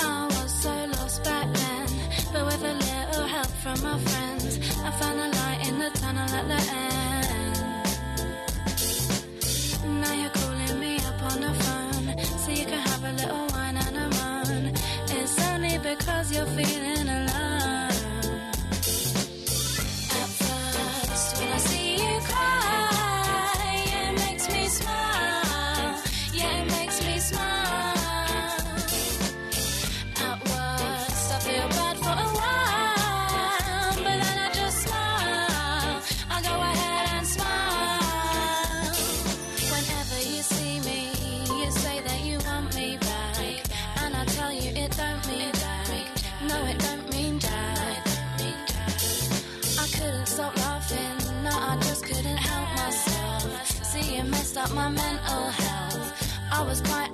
I 0.00 0.26
was 0.26 0.52
so 0.60 0.74
lost 0.98 1.22
back 1.22 1.54
then, 1.54 1.88
but 2.32 2.44
with 2.46 2.64
a 2.64 2.74
little 2.82 3.26
help 3.28 3.52
from 3.62 3.80
my 3.84 3.96
friends, 4.00 4.58
I 4.82 4.90
found 4.90 5.20
a 5.20 5.28
light 5.38 5.68
in 5.68 5.78
the 5.78 5.90
tunnel 6.00 6.28
at 6.40 6.48
the 6.48 6.60
end. 6.82 7.56
Now 10.02 10.14
you're 10.20 10.30
calling 10.30 10.80
me 10.80 10.96
up 10.96 11.22
on 11.32 11.40
the 11.42 11.54
phone. 11.62 11.83
because 15.98 16.32
you're 16.32 16.46
feeling 16.46 16.93
up 54.64 54.72
my 54.72 54.88
mental 54.88 55.44
health. 55.50 56.38
I 56.50 56.62
was 56.62 56.80
quite 56.80 57.10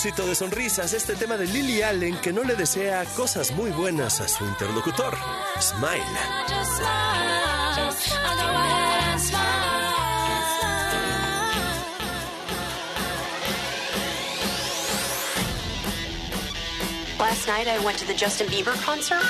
propósito 0.00 0.26
de 0.26 0.34
sonrisas, 0.34 0.94
este 0.94 1.14
tema 1.14 1.36
de 1.36 1.46
Lily 1.46 1.82
Allen 1.82 2.16
que 2.22 2.32
no 2.32 2.42
le 2.42 2.54
desea 2.54 3.04
cosas 3.16 3.52
muy 3.52 3.70
buenas 3.70 4.22
a 4.22 4.28
su 4.28 4.46
interlocutor, 4.46 5.14
Smile. 5.60 6.00
Last 17.18 17.46
night 17.46 17.68
I 17.68 17.78
went 17.84 17.98
to 17.98 18.06
the 18.06 18.14
Justin 18.14 18.46
Bieber 18.46 18.72
concert. 18.82 19.22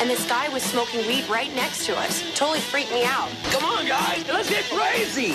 and 0.00 0.08
this 0.08 0.26
guy 0.26 0.48
was 0.48 0.62
smoking 0.62 1.06
weed 1.06 1.28
right 1.28 1.54
next 1.54 1.84
to 1.84 1.92
us. 1.98 2.24
Totally 2.34 2.60
freaked 2.60 2.90
me 2.90 3.04
out. 3.04 3.28
Come 3.52 3.64
on, 3.64 3.86
guys, 3.86 4.26
let's 4.28 4.48
get 4.48 4.64
crazy. 4.70 5.34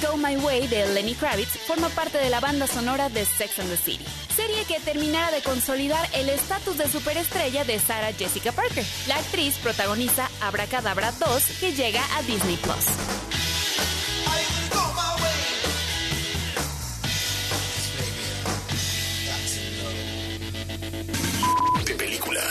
Go 0.00 0.16
My 0.16 0.36
Way 0.36 0.68
de 0.68 0.86
Lenny 0.94 1.14
Kravitz 1.14 1.58
forma 1.66 1.88
parte 1.88 2.18
de 2.18 2.30
la 2.30 2.40
banda 2.40 2.66
sonora 2.66 3.08
de 3.08 3.24
Sex 3.24 3.58
and 3.58 3.68
the 3.68 3.76
City, 3.76 4.04
serie 4.34 4.64
que 4.64 4.80
terminará 4.80 5.30
de 5.30 5.42
consolidar 5.42 6.08
el 6.12 6.28
estatus 6.28 6.76
de 6.78 6.88
superestrella 6.88 7.64
de 7.64 7.78
Sarah 7.78 8.12
Jessica 8.12 8.52
Parker. 8.52 8.84
La 9.06 9.16
actriz 9.16 9.56
protagoniza 9.58 10.28
Abracadabra 10.40 11.12
2 11.12 11.42
que 11.60 11.72
llega 11.72 12.02
a 12.16 12.22
Disney 12.22 12.56
Plus. 12.56 12.86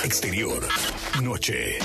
Exterior. 0.03 0.63
Noche. 1.23 1.79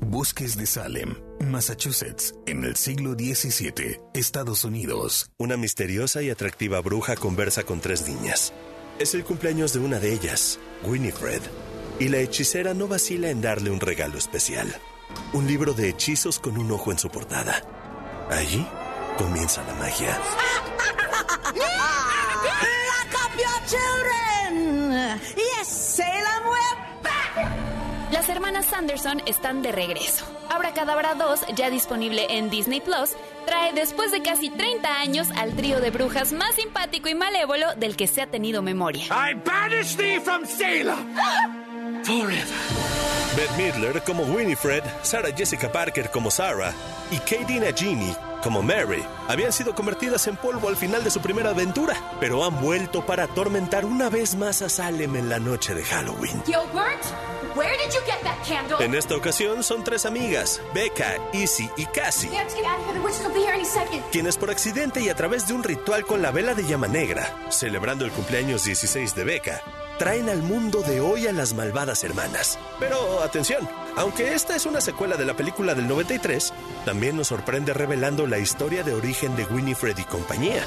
Bosques 0.00 0.56
de 0.56 0.64
Salem, 0.64 1.16
Massachusetts, 1.50 2.34
en 2.46 2.64
el 2.64 2.76
siglo 2.76 3.12
XVII, 3.12 4.00
Estados 4.14 4.64
Unidos. 4.64 5.30
Una 5.36 5.56
misteriosa 5.56 6.22
y 6.22 6.30
atractiva 6.30 6.80
bruja 6.80 7.16
conversa 7.16 7.64
con 7.64 7.80
tres 7.80 8.08
niñas. 8.08 8.52
Es 8.98 9.14
el 9.14 9.24
cumpleaños 9.24 9.72
de 9.72 9.80
una 9.80 9.98
de 9.98 10.12
ellas, 10.12 10.58
Winifred, 10.84 11.42
y 11.98 12.08
la 12.08 12.18
hechicera 12.18 12.72
no 12.72 12.86
vacila 12.88 13.30
en 13.30 13.40
darle 13.40 13.70
un 13.70 13.80
regalo 13.80 14.16
especial. 14.16 14.74
Un 15.32 15.46
libro 15.46 15.74
de 15.74 15.88
hechizos 15.88 16.38
con 16.38 16.56
un 16.56 16.70
ojo 16.70 16.92
en 16.92 16.98
su 16.98 17.10
portada. 17.10 17.62
Allí 18.30 18.66
comienza 19.18 19.62
la 19.64 19.74
magia. 19.74 20.18
Lock 21.54 23.14
up 23.14 23.36
your 23.36 23.60
children. 23.66 25.20
Yes, 25.36 25.68
Salem. 25.68 26.59
Las 28.12 28.28
hermanas 28.28 28.66
Sanderson 28.66 29.22
están 29.26 29.62
de 29.62 29.70
regreso. 29.70 30.24
Abracadabra 30.48 31.14
2, 31.14 31.42
ya 31.54 31.70
disponible 31.70 32.26
en 32.28 32.50
Disney 32.50 32.80
Plus, 32.80 33.10
trae 33.46 33.72
después 33.72 34.10
de 34.10 34.20
casi 34.20 34.50
30 34.50 35.00
años 35.00 35.28
al 35.36 35.54
trío 35.54 35.80
de 35.80 35.90
brujas 35.90 36.32
más 36.32 36.56
simpático 36.56 37.08
y 37.08 37.14
malévolo 37.14 37.66
del 37.76 37.96
que 37.96 38.08
se 38.08 38.22
ha 38.22 38.26
tenido 38.26 38.62
memoria. 38.62 39.04
I 39.04 39.34
banish 39.34 39.96
thee 39.96 40.18
from 40.18 40.44
Salem 40.44 41.14
forever. 42.04 42.44
Bette 43.36 43.56
Midler 43.56 44.02
como 44.02 44.24
Winifred, 44.24 44.82
Sarah 45.02 45.30
Jessica 45.30 45.70
Parker 45.70 46.10
como 46.10 46.32
Sarah 46.32 46.74
y 47.12 47.18
Katie 47.18 47.60
Nagini 47.60 48.12
como 48.42 48.62
Mary 48.62 49.04
habían 49.28 49.52
sido 49.52 49.74
convertidas 49.74 50.26
en 50.26 50.36
polvo 50.36 50.68
al 50.68 50.76
final 50.76 51.04
de 51.04 51.10
su 51.10 51.20
primera 51.20 51.50
aventura, 51.50 51.94
pero 52.20 52.44
han 52.44 52.60
vuelto 52.60 53.04
para 53.04 53.24
atormentar 53.24 53.84
una 53.84 54.08
vez 54.08 54.34
más 54.34 54.62
a 54.62 54.68
Salem 54.68 55.16
en 55.16 55.28
la 55.28 55.38
noche 55.38 55.74
de 55.74 55.84
Halloween. 55.84 56.42
Gilbert, 56.44 57.04
where 57.54 57.76
did 57.76 57.92
you 57.92 58.00
get 58.06 58.20
that 58.22 58.38
candle? 58.46 58.84
En 58.84 58.94
esta 58.94 59.16
ocasión 59.16 59.62
son 59.62 59.84
tres 59.84 60.06
amigas, 60.06 60.60
Becca, 60.74 61.16
Izzy 61.32 61.70
y 61.76 61.86
Cassie, 61.86 62.30
quienes 64.10 64.36
por 64.36 64.50
accidente 64.50 65.00
y 65.00 65.08
a 65.08 65.14
través 65.14 65.46
de 65.46 65.54
un 65.54 65.62
ritual 65.62 66.04
con 66.06 66.22
la 66.22 66.30
vela 66.30 66.54
de 66.54 66.64
llama 66.64 66.88
negra, 66.88 67.34
celebrando 67.50 68.04
el 68.04 68.10
cumpleaños 68.10 68.64
16 68.64 69.14
de 69.14 69.24
Becca, 69.24 69.62
traen 69.98 70.30
al 70.30 70.42
mundo 70.42 70.80
de 70.80 71.00
hoy 71.00 71.26
a 71.26 71.32
las 71.32 71.52
malvadas 71.52 72.04
hermanas. 72.04 72.58
Pero 72.78 73.20
atención, 73.22 73.68
aunque 74.00 74.34
esta 74.34 74.56
es 74.56 74.64
una 74.64 74.80
secuela 74.80 75.16
de 75.16 75.26
la 75.26 75.36
película 75.36 75.74
del 75.74 75.86
93, 75.86 76.52
también 76.86 77.16
nos 77.16 77.28
sorprende 77.28 77.74
revelando 77.74 78.26
la 78.26 78.38
historia 78.38 78.82
de 78.82 78.94
origen 78.94 79.36
de 79.36 79.44
Winifred 79.44 79.96
y 79.98 80.04
compañía. 80.04 80.64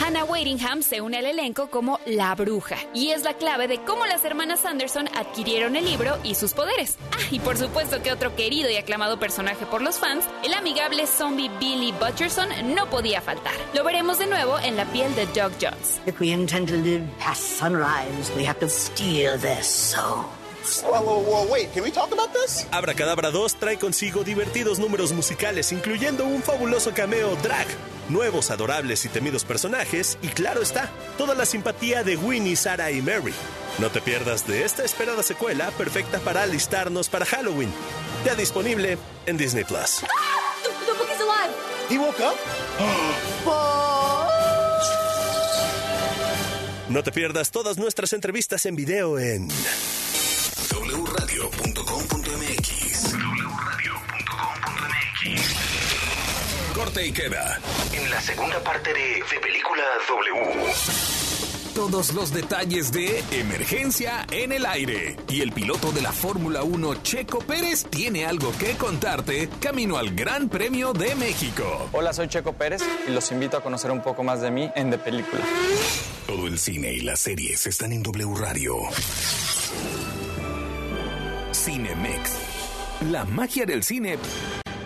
Hannah 0.00 0.24
Waddingham 0.24 0.82
se 0.82 1.00
une 1.00 1.18
al 1.18 1.26
elenco 1.26 1.68
como 1.68 1.98
la 2.06 2.34
bruja 2.34 2.76
y 2.94 3.10
es 3.10 3.24
la 3.24 3.34
clave 3.34 3.66
de 3.66 3.82
cómo 3.84 4.06
las 4.06 4.24
hermanas 4.24 4.60
Sanderson 4.60 5.08
adquirieron 5.16 5.74
el 5.74 5.84
libro 5.84 6.16
y 6.22 6.36
sus 6.36 6.52
poderes. 6.52 6.96
Ah, 7.12 7.26
y 7.30 7.40
por 7.40 7.58
supuesto 7.58 8.02
que 8.02 8.12
otro 8.12 8.34
querido 8.36 8.70
y 8.70 8.76
aclamado 8.76 9.18
personaje 9.18 9.66
por 9.66 9.82
los 9.82 9.98
fans, 9.98 10.24
el 10.44 10.54
amigable 10.54 11.06
zombie 11.06 11.50
Billy 11.58 11.92
Butcherson, 11.92 12.48
no 12.74 12.88
podía 12.88 13.20
faltar. 13.20 13.54
Lo 13.74 13.84
veremos 13.84 14.18
de 14.18 14.28
nuevo 14.28 14.58
en 14.60 14.76
la 14.76 14.84
piel 14.86 15.14
de 15.16 15.26
Doug 15.26 15.52
Jones. 15.60 16.00
If 16.06 16.20
we 16.20 16.32
intend 16.32 16.68
to 16.68 16.76
live 16.76 17.04
past 17.18 17.58
sunrise, 17.58 18.32
we 18.36 18.46
have 18.46 18.60
to 18.60 18.68
steal 18.68 19.38
their 19.38 19.62
souls. 19.62 20.39
Whoa, 20.78 21.00
whoa, 21.00 21.18
whoa, 21.18 21.46
wait, 21.50 21.72
can 21.72 21.82
we 21.82 21.90
talk 21.90 22.12
about 22.12 22.32
this? 22.32 22.66
Abracadabra 22.70 23.30
2 23.30 23.56
trae 23.56 23.78
consigo 23.78 24.22
divertidos 24.22 24.78
números 24.78 25.12
musicales, 25.12 25.72
incluyendo 25.72 26.24
un 26.24 26.42
fabuloso 26.42 26.92
cameo 26.94 27.34
drag, 27.42 27.66
nuevos, 28.08 28.50
adorables 28.50 29.04
y 29.04 29.08
temidos 29.08 29.44
personajes, 29.44 30.16
y 30.22 30.28
claro 30.28 30.62
está, 30.62 30.88
toda 31.18 31.34
la 31.34 31.44
simpatía 31.44 32.04
de 32.04 32.16
Winnie, 32.16 32.56
Sarah 32.56 32.90
y 32.90 33.02
Mary. 33.02 33.34
No 33.78 33.90
te 33.90 34.00
pierdas 34.00 34.46
de 34.46 34.64
esta 34.64 34.84
esperada 34.84 35.22
secuela 35.22 35.70
perfecta 35.72 36.20
para 36.20 36.42
alistarnos 36.42 37.08
para 37.08 37.26
Halloween. 37.26 37.72
Ya 38.24 38.34
disponible 38.34 38.98
en 39.26 39.36
Disney 39.36 39.64
Plus. 39.64 40.02
Up? 41.90 42.36
No 46.90 47.04
te 47.04 47.12
pierdas 47.12 47.52
todas 47.52 47.78
nuestras 47.78 48.12
entrevistas 48.12 48.66
en 48.66 48.74
video 48.74 49.16
en 49.16 49.48
wradio.com.mx 51.50 53.14
Corte 56.74 57.06
y 57.06 57.12
queda. 57.12 57.58
En 57.92 58.10
la 58.10 58.20
segunda 58.20 58.62
parte 58.62 58.92
de 58.92 59.22
De 59.30 59.40
Película 59.40 59.82
W. 60.08 60.72
Todos 61.74 62.12
los 62.14 62.32
detalles 62.32 62.92
de 62.92 63.22
Emergencia 63.30 64.26
en 64.30 64.52
el 64.52 64.66
aire. 64.66 65.16
Y 65.28 65.40
el 65.40 65.52
piloto 65.52 65.92
de 65.92 66.02
la 66.02 66.12
Fórmula 66.12 66.62
1, 66.62 67.02
Checo 67.02 67.38
Pérez, 67.38 67.86
tiene 67.88 68.26
algo 68.26 68.52
que 68.58 68.72
contarte 68.76 69.48
camino 69.60 69.96
al 69.96 70.14
Gran 70.14 70.48
Premio 70.48 70.92
de 70.92 71.14
México. 71.14 71.88
Hola, 71.92 72.12
soy 72.12 72.28
Checo 72.28 72.52
Pérez 72.54 72.82
y 73.08 73.12
los 73.12 73.30
invito 73.32 73.56
a 73.56 73.62
conocer 73.62 73.90
un 73.90 74.02
poco 74.02 74.22
más 74.22 74.40
de 74.40 74.50
mí 74.50 74.70
en 74.74 74.90
De 74.90 74.98
Película. 74.98 75.42
Todo 76.26 76.46
el 76.46 76.58
cine 76.58 76.92
y 76.92 77.00
las 77.00 77.20
series 77.20 77.66
están 77.66 77.92
en 77.92 78.02
W 78.02 78.34
Radio. 78.36 78.74
Cinemex. 81.62 83.02
La 83.10 83.26
magia 83.26 83.66
del 83.66 83.82
cine 83.82 84.16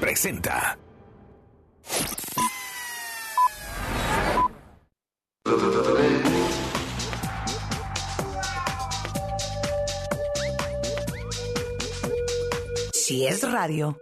presenta. 0.00 0.76
Si 12.92 13.24
es 13.24 13.48
radio, 13.48 13.96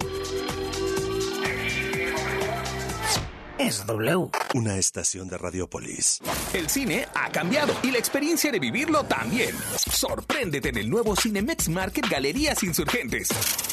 es 3.62 3.87
W. 3.87 4.29
una 4.55 4.77
estación 4.77 5.29
de 5.29 5.38
Radiopolis. 5.38 6.18
El 6.53 6.68
cine 6.68 7.07
ha 7.14 7.31
cambiado 7.31 7.72
y 7.85 7.92
la 7.92 7.98
experiencia 7.98 8.51
de 8.51 8.59
vivirlo 8.59 9.05
también. 9.05 9.55
Sorpréndete 9.77 10.70
en 10.70 10.79
el 10.79 10.90
nuevo 10.90 11.14
Cinemex 11.14 11.68
Market 11.68 12.09
Galerías 12.09 12.62
Insurgentes. 12.64 13.29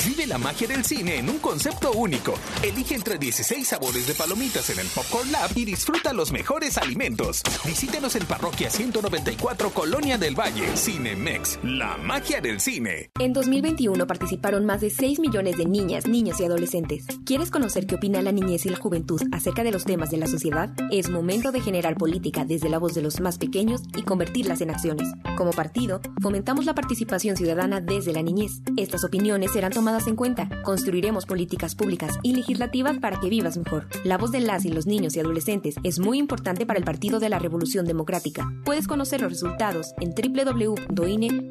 Vive 0.05 0.27
la 0.27 0.37
magia 0.37 0.67
del 0.67 0.85
cine 0.85 1.17
en 1.17 1.29
un 1.29 1.39
concepto 1.39 1.91
único. 1.93 2.35
Elige 2.61 2.93
entre 2.95 3.17
16 3.17 3.67
sabores 3.67 4.05
de 4.07 4.13
palomitas 4.13 4.69
en 4.69 4.79
el 4.79 4.87
Popcorn 4.87 5.31
Lab 5.31 5.49
y 5.55 5.65
disfruta 5.65 6.13
los 6.13 6.31
mejores 6.31 6.77
alimentos. 6.77 7.41
Visítenos 7.65 8.15
en 8.15 8.25
Parroquia 8.25 8.69
194 8.69 9.71
Colonia 9.71 10.17
del 10.19 10.39
Valle. 10.39 10.77
Cinemex, 10.77 11.59
la 11.63 11.97
magia 11.97 12.41
del 12.41 12.59
cine. 12.59 13.09
En 13.19 13.33
2021 13.33 14.05
participaron 14.05 14.65
más 14.65 14.81
de 14.81 14.91
6 14.91 15.19
millones 15.19 15.57
de 15.57 15.65
niñas, 15.65 16.07
niños 16.07 16.39
y 16.39 16.45
adolescentes. 16.45 17.05
¿Quieres 17.25 17.49
conocer 17.49 17.87
qué 17.87 17.95
opina 17.95 18.21
la 18.21 18.31
niñez 18.31 18.67
y 18.67 18.69
la 18.69 18.77
juventud 18.77 19.21
acerca 19.31 19.63
de 19.63 19.71
los 19.71 19.78
temas 19.85 20.11
de 20.11 20.17
la 20.17 20.27
sociedad? 20.27 20.69
Es 20.91 21.09
momento 21.09 21.51
de 21.51 21.61
generar 21.61 21.95
política 21.95 22.45
desde 22.45 22.69
la 22.69 22.79
voz 22.79 22.93
de 22.93 23.01
los 23.01 23.19
más 23.19 23.37
pequeños 23.37 23.81
y 23.97 24.03
convertirlas 24.03 24.61
en 24.61 24.69
acciones. 24.69 25.07
Como 25.37 25.51
partido, 25.51 26.01
fomentamos 26.21 26.65
la 26.65 26.75
participación 26.75 27.35
ciudadana 27.37 27.81
desde 27.81 28.13
la 28.13 28.21
niñez. 28.21 28.61
Estas 28.77 29.03
opiniones 29.03 29.51
serán 29.51 29.71
tomadas 29.71 30.07
en 30.07 30.15
cuenta. 30.15 30.49
Construiremos 30.63 31.25
políticas 31.25 31.75
públicas 31.75 32.17
y 32.23 32.35
legislativas 32.35 32.97
para 32.99 33.19
que 33.19 33.29
vivas 33.29 33.57
mejor. 33.57 33.87
La 34.03 34.17
voz 34.17 34.31
de 34.31 34.39
las 34.39 34.65
y 34.65 34.69
los 34.69 34.85
niños 34.85 35.15
y 35.15 35.19
adolescentes 35.19 35.75
es 35.83 35.99
muy 35.99 36.17
importante 36.17 36.65
para 36.65 36.79
el 36.79 36.85
Partido 36.85 37.19
de 37.19 37.29
la 37.29 37.39
Revolución 37.39 37.85
Democrática. 37.85 38.51
Puedes 38.65 38.87
conocer 38.87 39.21
los 39.21 39.31
resultados 39.31 39.93
en 39.99 40.13
www.doine.mx. 40.15 41.49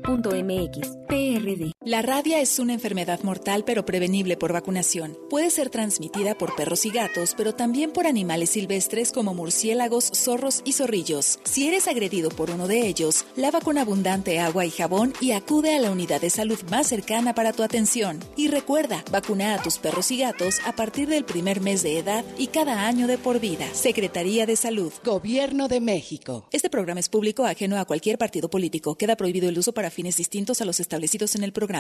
PRD. 1.09 1.78
La 1.89 2.03
rabia 2.03 2.43
es 2.43 2.59
una 2.59 2.75
enfermedad 2.75 3.23
mortal 3.23 3.65
pero 3.65 3.87
prevenible 3.87 4.37
por 4.37 4.53
vacunación. 4.53 5.17
Puede 5.31 5.49
ser 5.49 5.71
transmitida 5.71 6.37
por 6.37 6.55
perros 6.55 6.85
y 6.85 6.91
gatos, 6.91 7.33
pero 7.35 7.55
también 7.55 7.93
por 7.93 8.07
animales 8.07 8.51
silvestres 8.51 9.11
como 9.11 9.33
murciélagos, 9.33 10.11
zorros 10.15 10.61
y 10.67 10.73
zorrillos. 10.73 11.39
Si 11.45 11.67
eres 11.67 11.89
agredido 11.89 12.29
por 12.29 12.51
uno 12.51 12.69
de 12.69 12.87
ellos, 12.87 13.25
lava 13.37 13.63
con 13.63 13.79
abundante 13.79 14.39
agua 14.39 14.67
y 14.67 14.71
jabón 14.71 15.15
y 15.23 15.31
acude 15.31 15.75
a 15.75 15.81
la 15.81 15.91
unidad 15.91 16.21
de 16.21 16.29
salud 16.29 16.59
más 16.71 16.89
cercana 16.89 17.33
para 17.35 17.55
tu 17.55 17.63
atención. 17.63 18.21
Y 18.37 18.49
recuerda, 18.49 19.03
vacuna 19.11 19.55
a 19.55 19.63
tus 19.63 19.79
perros 19.79 20.11
y 20.11 20.19
gatos 20.19 20.57
a 20.67 20.77
partir 20.77 21.09
del 21.09 21.25
primer 21.25 21.63
mes 21.63 21.83
de 21.83 21.99
edad 21.99 22.23
y 22.37 22.49
cada 22.49 22.87
año 22.87 23.07
de 23.07 23.17
por 23.17 23.41
vida. 23.41 23.67
Secretaría 23.73 24.45
de 24.45 24.57
Salud. 24.57 24.93
Gobierno 25.03 25.69
de 25.69 25.81
México. 25.81 26.47
Este 26.53 26.69
programa 26.69 27.01
es 27.01 27.09
público 27.09 27.47
ajeno 27.47 27.79
a 27.79 27.87
cualquier 27.87 28.19
partido 28.19 28.51
político. 28.51 28.97
Queda 28.97 29.17
prohibido 29.17 29.49
el 29.49 29.59
uso 29.59 29.73
para 29.73 29.91
fines 29.91 30.19
distintos 30.19 30.61
a 30.61 30.67
los 30.67 30.81
establecidos 30.81 31.35
en 31.35 31.45
el 31.45 31.55
programa. 31.55 31.78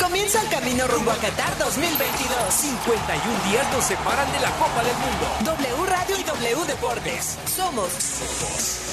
Comienza 0.00 0.42
el 0.42 0.48
camino 0.48 0.86
rumbo 0.88 1.12
a 1.12 1.16
Qatar 1.16 1.56
2022. 1.58 2.52
51 2.52 3.50
días 3.50 3.72
nos 3.72 3.84
separan 3.84 4.32
de 4.32 4.40
la 4.40 4.50
Copa 4.58 4.82
del 4.82 4.96
Mundo. 4.96 5.54
W 5.56 5.86
Radio 5.86 6.18
y 6.18 6.22
W 6.24 6.66
Deportes. 6.66 7.38
Somos 7.46 7.92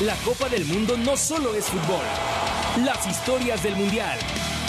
La 0.00 0.14
Copa 0.24 0.48
del 0.48 0.64
Mundo 0.64 0.96
no 0.96 1.16
solo 1.16 1.56
es 1.56 1.64
fútbol. 1.64 2.04
Las 2.84 3.04
historias 3.04 3.64
del 3.64 3.74
Mundial. 3.74 4.16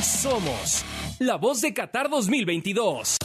Somos 0.01 0.83
la 1.19 1.35
voz 1.35 1.61
de 1.61 1.71
Qatar 1.71 2.09
2022. 2.09 3.17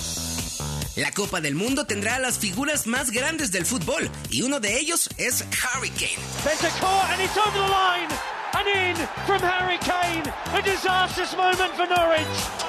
La 0.97 1.11
Copa 1.13 1.41
del 1.41 1.55
Mundo 1.55 1.87
tendrá 1.87 2.17
a 2.17 2.19
las 2.19 2.39
figuras 2.39 2.87
más 2.87 3.11
grandes 3.11 3.53
del 3.53 3.65
fútbol 3.65 4.11
y 4.29 4.43
uno 4.43 4.61
de 4.61 4.79
ellos 4.79 5.09
es 5.17 5.47
Harry 5.63 5.89
Kane. 5.89 6.21
Bentancur 6.45 7.11
and 7.11 7.23
it's 7.23 7.39
over 7.39 7.53
the 7.53 7.71
line 7.71 8.09
and 8.53 8.69
in 8.69 8.97
from 9.25 9.41
Harry 9.41 9.79
Kane. 9.79 10.31
A 10.53 10.61
disastrous 10.61 11.35
moment 11.35 11.73
for 11.75 11.87
Norwich. 11.87 12.64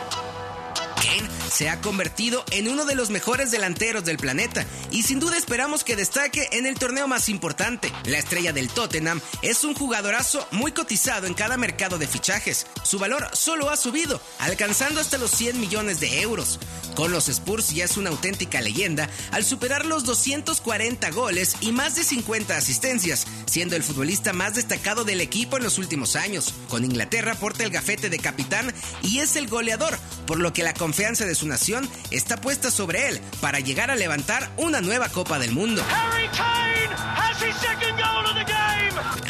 Se 1.55 1.69
ha 1.69 1.79
convertido 1.79 2.43
en 2.51 2.67
uno 2.67 2.83
de 2.83 2.95
los 2.95 3.11
mejores 3.11 3.49
delanteros 3.49 4.03
del 4.03 4.17
planeta 4.17 4.65
y 4.91 5.03
sin 5.03 5.21
duda 5.21 5.37
esperamos 5.37 5.85
que 5.85 5.95
destaque 5.95 6.49
en 6.51 6.65
el 6.65 6.77
torneo 6.77 7.07
más 7.07 7.29
importante. 7.29 7.93
La 8.03 8.17
estrella 8.17 8.51
del 8.51 8.67
Tottenham 8.67 9.21
es 9.41 9.63
un 9.63 9.73
jugadorazo 9.73 10.45
muy 10.51 10.73
cotizado 10.73 11.27
en 11.27 11.33
cada 11.33 11.55
mercado 11.55 11.97
de 11.97 12.07
fichajes. 12.07 12.67
Su 12.83 12.99
valor 12.99 13.29
solo 13.31 13.69
ha 13.69 13.77
subido, 13.77 14.19
alcanzando 14.39 14.99
hasta 14.99 15.17
los 15.17 15.31
100 15.31 15.61
millones 15.61 16.01
de 16.01 16.19
euros. 16.19 16.59
Con 16.93 17.13
los 17.13 17.29
Spurs 17.29 17.69
ya 17.69 17.85
es 17.85 17.95
una 17.95 18.09
auténtica 18.09 18.59
leyenda 18.59 19.09
al 19.31 19.45
superar 19.45 19.85
los 19.85 20.03
240 20.03 21.09
goles 21.11 21.55
y 21.61 21.71
más 21.71 21.95
de 21.95 22.03
50 22.03 22.57
asistencias, 22.57 23.27
siendo 23.45 23.77
el 23.77 23.83
futbolista 23.83 24.33
más 24.33 24.55
destacado 24.55 25.05
del 25.05 25.21
equipo 25.21 25.55
en 25.55 25.63
los 25.63 25.77
últimos 25.77 26.17
años. 26.17 26.53
Con 26.67 26.83
Inglaterra 26.83 27.35
porta 27.35 27.63
el 27.63 27.69
gafete 27.69 28.09
de 28.09 28.19
capitán 28.19 28.73
y 29.01 29.19
es 29.19 29.37
el 29.37 29.47
goleador, 29.47 29.97
por 30.27 30.39
lo 30.39 30.51
que 30.51 30.63
la 30.63 30.73
confianza 30.73 31.25
de 31.25 31.35
su 31.35 31.44
nación 31.45 31.89
está 32.11 32.37
puesta 32.37 32.71
sobre 32.71 33.09
él 33.09 33.21
para 33.41 33.59
llegar 33.59 33.91
a 33.91 33.95
levantar 33.95 34.49
una 34.57 34.81
nueva 34.81 35.09
Copa 35.09 35.39
del 35.39 35.51
Mundo. 35.51 35.83
Harry 35.89 36.27
Kane 36.29 36.93
has 36.95 37.41
his 37.41 37.55
second 37.55 37.97
goal 37.97 38.25
of 38.25 38.35
the 38.35 38.43
game. 38.43 38.65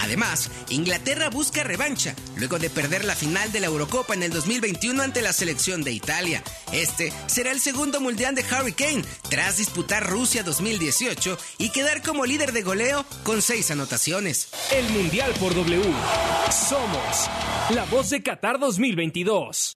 Además, 0.02 0.52
Inglaterra 0.70 1.30
busca 1.30 1.64
revancha 1.64 2.16
luego 2.36 2.60
de 2.60 2.70
perder 2.70 3.06
la 3.06 3.16
final 3.16 3.52
de 3.52 3.60
la 3.60 3.68
Eurocopa 3.68 4.14
en 4.14 4.24
el 4.24 4.32
2021 4.32 5.02
ante 5.02 5.22
la 5.22 5.34
selección 5.34 5.84
de 5.84 5.92
Italia. 5.92 6.44
Este 6.72 7.12
será 7.26 7.52
el 7.52 7.60
segundo 7.60 8.00
mundial 8.00 8.36
de 8.36 8.46
Harry 8.52 8.74
Kane 8.74 9.04
tras 9.30 9.58
disputar 9.58 10.08
Rusia 10.08 10.44
2018 10.44 11.38
y 11.58 11.70
quedar 11.70 12.04
como 12.04 12.26
líder 12.26 12.52
de 12.52 12.62
goleo 12.62 13.06
con 13.24 13.42
seis 13.42 13.72
anotaciones. 13.72 14.50
El 14.72 14.88
Mundial 14.90 15.32
por 15.40 15.56
W. 15.56 15.82
Somos 16.52 17.30
la 17.72 17.86
voz 17.86 18.10
de 18.12 18.22
Qatar 18.22 18.60
2022. 18.60 19.76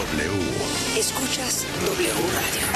W. 0.00 0.98
Escuchas 0.98 1.66
W 1.84 2.08
Radio. 2.08 2.66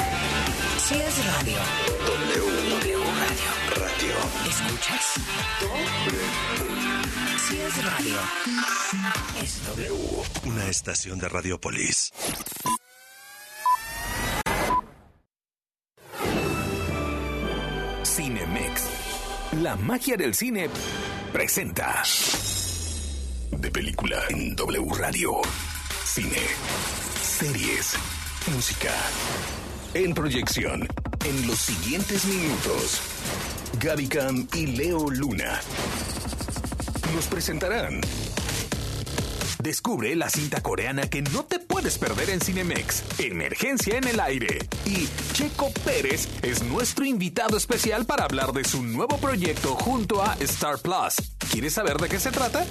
Si 0.77 0.93
es 0.93 1.25
radio. 1.25 1.57
W. 2.05 2.43
W 2.69 2.97
Radio. 3.03 3.49
Radio. 3.81 4.15
¿Escuchas? 4.47 5.15
W. 5.59 6.19
Si 7.39 7.59
es 7.61 7.83
radio. 7.83 8.17
Es 9.41 9.65
W. 9.65 10.23
Una 10.45 10.67
estación 10.67 11.17
de 11.17 11.27
Radiopolis. 11.27 12.13
Cinemex. 18.03 18.83
La 19.63 19.75
magia 19.77 20.15
del 20.15 20.35
cine 20.35 20.69
presenta. 21.33 22.03
De 23.49 23.71
película 23.71 24.21
en 24.29 24.55
W 24.55 24.85
Radio. 24.99 25.41
Cine. 26.03 27.04
Series. 27.37 27.95
Música. 28.53 28.93
En 29.93 30.13
proyección. 30.13 30.87
En 31.25 31.47
los 31.47 31.59
siguientes 31.59 32.23
minutos. 32.23 33.01
Gaby 33.77 34.07
Cam 34.07 34.47
y 34.53 34.67
Leo 34.67 35.09
Luna. 35.09 35.59
Nos 37.13 37.25
presentarán. 37.27 37.99
Descubre 39.61 40.15
la 40.15 40.29
cinta 40.29 40.63
coreana 40.63 41.09
que 41.09 41.23
no 41.23 41.43
te 41.43 41.59
puedes 41.59 41.97
perder 41.97 42.29
en 42.29 42.39
Cinemex. 42.39 43.03
Emergencia 43.19 43.97
en 43.97 44.07
el 44.07 44.21
aire. 44.21 44.59
Y 44.85 45.09
Checo 45.33 45.71
Pérez 45.83 46.29
es 46.41 46.63
nuestro 46.63 47.03
invitado 47.03 47.57
especial 47.57 48.05
para 48.05 48.23
hablar 48.23 48.53
de 48.53 48.63
su 48.63 48.81
nuevo 48.81 49.17
proyecto 49.17 49.75
junto 49.75 50.23
a 50.23 50.35
Star 50.35 50.79
Plus. 50.79 51.15
¿Quieres 51.51 51.73
saber 51.73 51.97
de 51.97 52.07
qué 52.07 52.17
se 52.17 52.31
trata? 52.31 52.65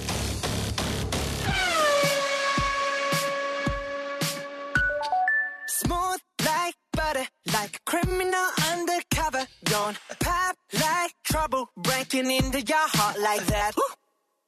Breaking 12.15 12.31
into 12.31 12.61
your 12.61 12.89
heart 12.95 13.19
like 13.21 13.45
that. 13.47 13.73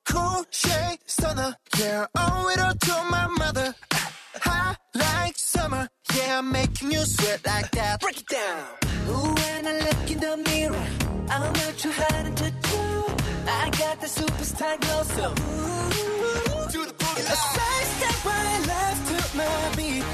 Cool 0.09 0.45
shade 0.51 0.99
stunner, 1.07 1.57
yeah, 1.79 2.07
owe 2.17 2.49
it 2.49 2.61
all 2.61 2.75
to 2.75 3.11
my 3.11 3.27
mother. 3.27 3.75
Hot 4.41 4.77
like 4.95 5.37
summer, 5.37 5.89
yeah, 6.15 6.39
I'm 6.39 6.53
making 6.53 6.93
you 6.93 7.01
sweat 7.01 7.45
like 7.45 7.71
that. 7.73 8.01
Break 8.01 8.21
it 8.21 8.29
down. 8.29 8.65
Ooh, 9.09 9.35
when 9.35 9.67
I 9.67 9.79
look 9.81 10.11
in 10.11 10.21
the 10.21 10.37
mirror, 10.49 10.87
I'm 11.29 11.53
not 11.53 11.75
too 11.79 11.93
hard 11.93 12.37
to 12.37 12.51
do. 12.51 12.85
I 13.49 13.71
got 13.79 14.01
the 14.01 14.07
superstar 14.07 14.81
glow, 14.81 15.03
so 15.03 15.25
ooh, 15.31 16.71
Do 16.73 16.85
the 16.85 16.95
boogie 16.95 17.27
side 17.55 17.87
step 17.97 18.25
right 18.25 18.63
left 18.67 19.03
to 19.11 19.37
my 19.37 19.75
beat. 19.77 20.05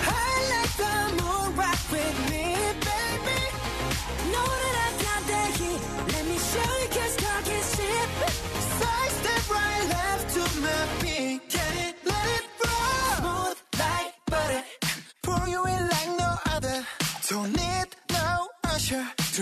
I 0.00 0.32
like 0.54 0.74
the 0.82 1.22
moon 1.22 1.56
rock 1.56 1.80
with 1.92 2.16
me, 2.30 2.56
baby. 2.88 3.40
Know 4.32 4.48
that 4.62 4.76
I 4.88 4.93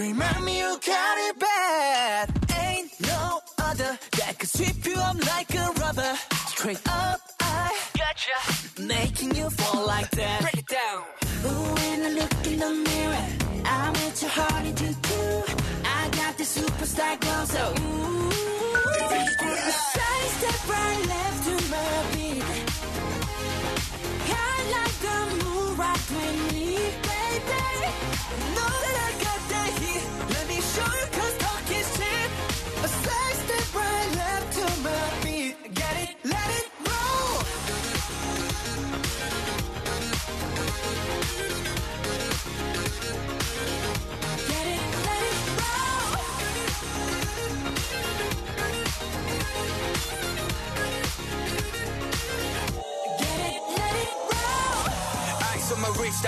remind 0.03 0.45
me 0.45 0.59
you 0.59 0.79
got 0.87 1.17
it 1.29 1.39
bad. 1.39 2.25
Ain't 2.67 2.91
no 3.01 3.41
other 3.59 3.99
that 4.19 4.39
could 4.39 4.49
sweep 4.49 4.85
you 4.87 4.97
up 4.97 5.17
like 5.27 5.55
a 5.55 5.67
rubber. 5.81 6.15
Straight 6.49 6.83
up, 6.89 7.21
I 7.41 7.69
got 7.99 8.17
ya. 8.29 8.85
Making 8.87 9.35
you 9.35 9.51
fall 9.51 9.87
like 9.87 10.11
that. 10.11 10.41
Break 10.43 10.59
it 10.59 10.67
down. 10.67 11.03
Ooh, 11.47 11.75
when 11.75 11.99
I 12.07 12.11
look 12.21 12.47
in 12.47 12.59
the 12.59 12.73
mirror, 12.89 13.27
I'm 13.65 13.95
at 14.07 14.23
your 14.23 14.31
heart 14.31 14.65
into 14.67 14.89
two. 15.03 15.62
I 16.43 16.45
got 16.45 16.55
the 16.55 16.61
superstar 16.61 17.21
glow, 17.21 17.45
so 17.45 17.83
ooh. 17.85 18.32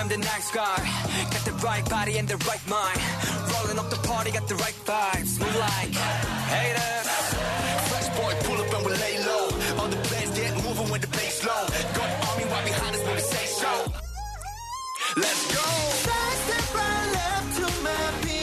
I'm 0.05 0.11
the 0.11 0.17
nice 0.17 0.51
guy. 0.51 0.77
Got 1.31 1.45
the 1.45 1.53
right 1.65 1.89
body 1.89 2.19
and 2.19 2.27
the 2.27 2.37
right 2.45 2.61
mind. 2.69 2.99
Rolling 3.53 3.79
up 3.79 3.89
the 3.89 3.97
party, 4.07 4.29
got 4.29 4.47
the 4.47 4.53
right 4.53 4.77
vibes. 4.85 5.39
Move 5.39 5.55
like 5.57 5.95
haters. 6.53 7.07
Fresh 7.89 8.09
boy, 8.13 8.33
pull 8.45 8.61
up 8.61 8.71
and 8.75 8.85
we 8.85 8.91
lay 8.93 9.17
low. 9.25 9.45
All 9.81 9.87
the 9.87 9.97
players 10.07 10.29
get 10.37 10.53
moving 10.63 10.91
with 10.91 11.01
the 11.01 11.07
bass 11.07 11.43
low. 11.43 11.65
Got 11.97 12.09
army 12.29 12.43
right 12.53 12.65
behind 12.65 12.95
us 12.95 13.03
when 13.03 13.15
we 13.15 13.21
say 13.21 13.45
so. 13.47 13.71
Let's 15.17 15.43
go. 15.55 15.65
Side 16.05 16.37
step 16.45 16.75
right 16.75 17.07
left 17.17 17.55
to 17.57 17.83
my 17.83 18.21
beat. 18.21 18.34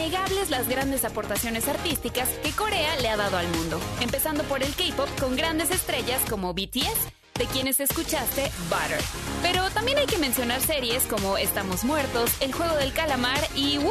Innegables 0.00 0.48
las 0.48 0.66
grandes 0.66 1.04
aportaciones 1.04 1.68
artísticas 1.68 2.28
que 2.42 2.52
Corea 2.52 2.96
le 3.00 3.08
ha 3.10 3.18
dado 3.18 3.36
al 3.36 3.46
mundo, 3.48 3.78
empezando 4.00 4.44
por 4.44 4.62
el 4.62 4.74
K-pop 4.74 5.08
con 5.20 5.36
grandes 5.36 5.70
estrellas 5.70 6.22
como 6.28 6.54
BTS, 6.54 7.12
de 7.38 7.44
quienes 7.52 7.80
escuchaste 7.80 8.50
Butter. 8.70 9.00
Pero 9.42 9.68
también 9.70 9.98
hay 9.98 10.06
que 10.06 10.16
mencionar 10.16 10.62
series 10.62 11.02
como 11.04 11.36
Estamos 11.36 11.84
Muertos, 11.84 12.30
El 12.40 12.52
Juego 12.52 12.76
del 12.76 12.94
Calamar 12.94 13.40
y 13.54 13.76
Wu, 13.76 13.90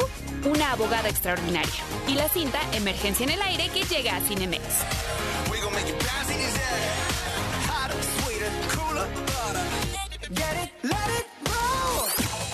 una 0.50 0.72
abogada 0.72 1.08
extraordinaria, 1.08 1.70
y 2.08 2.14
la 2.14 2.28
cinta 2.28 2.58
Emergencia 2.72 3.24
en 3.24 3.30
el 3.30 3.42
Aire 3.42 3.68
que 3.68 3.84
llega 3.84 4.16
a 4.16 4.20
Cinemex. 4.20 4.62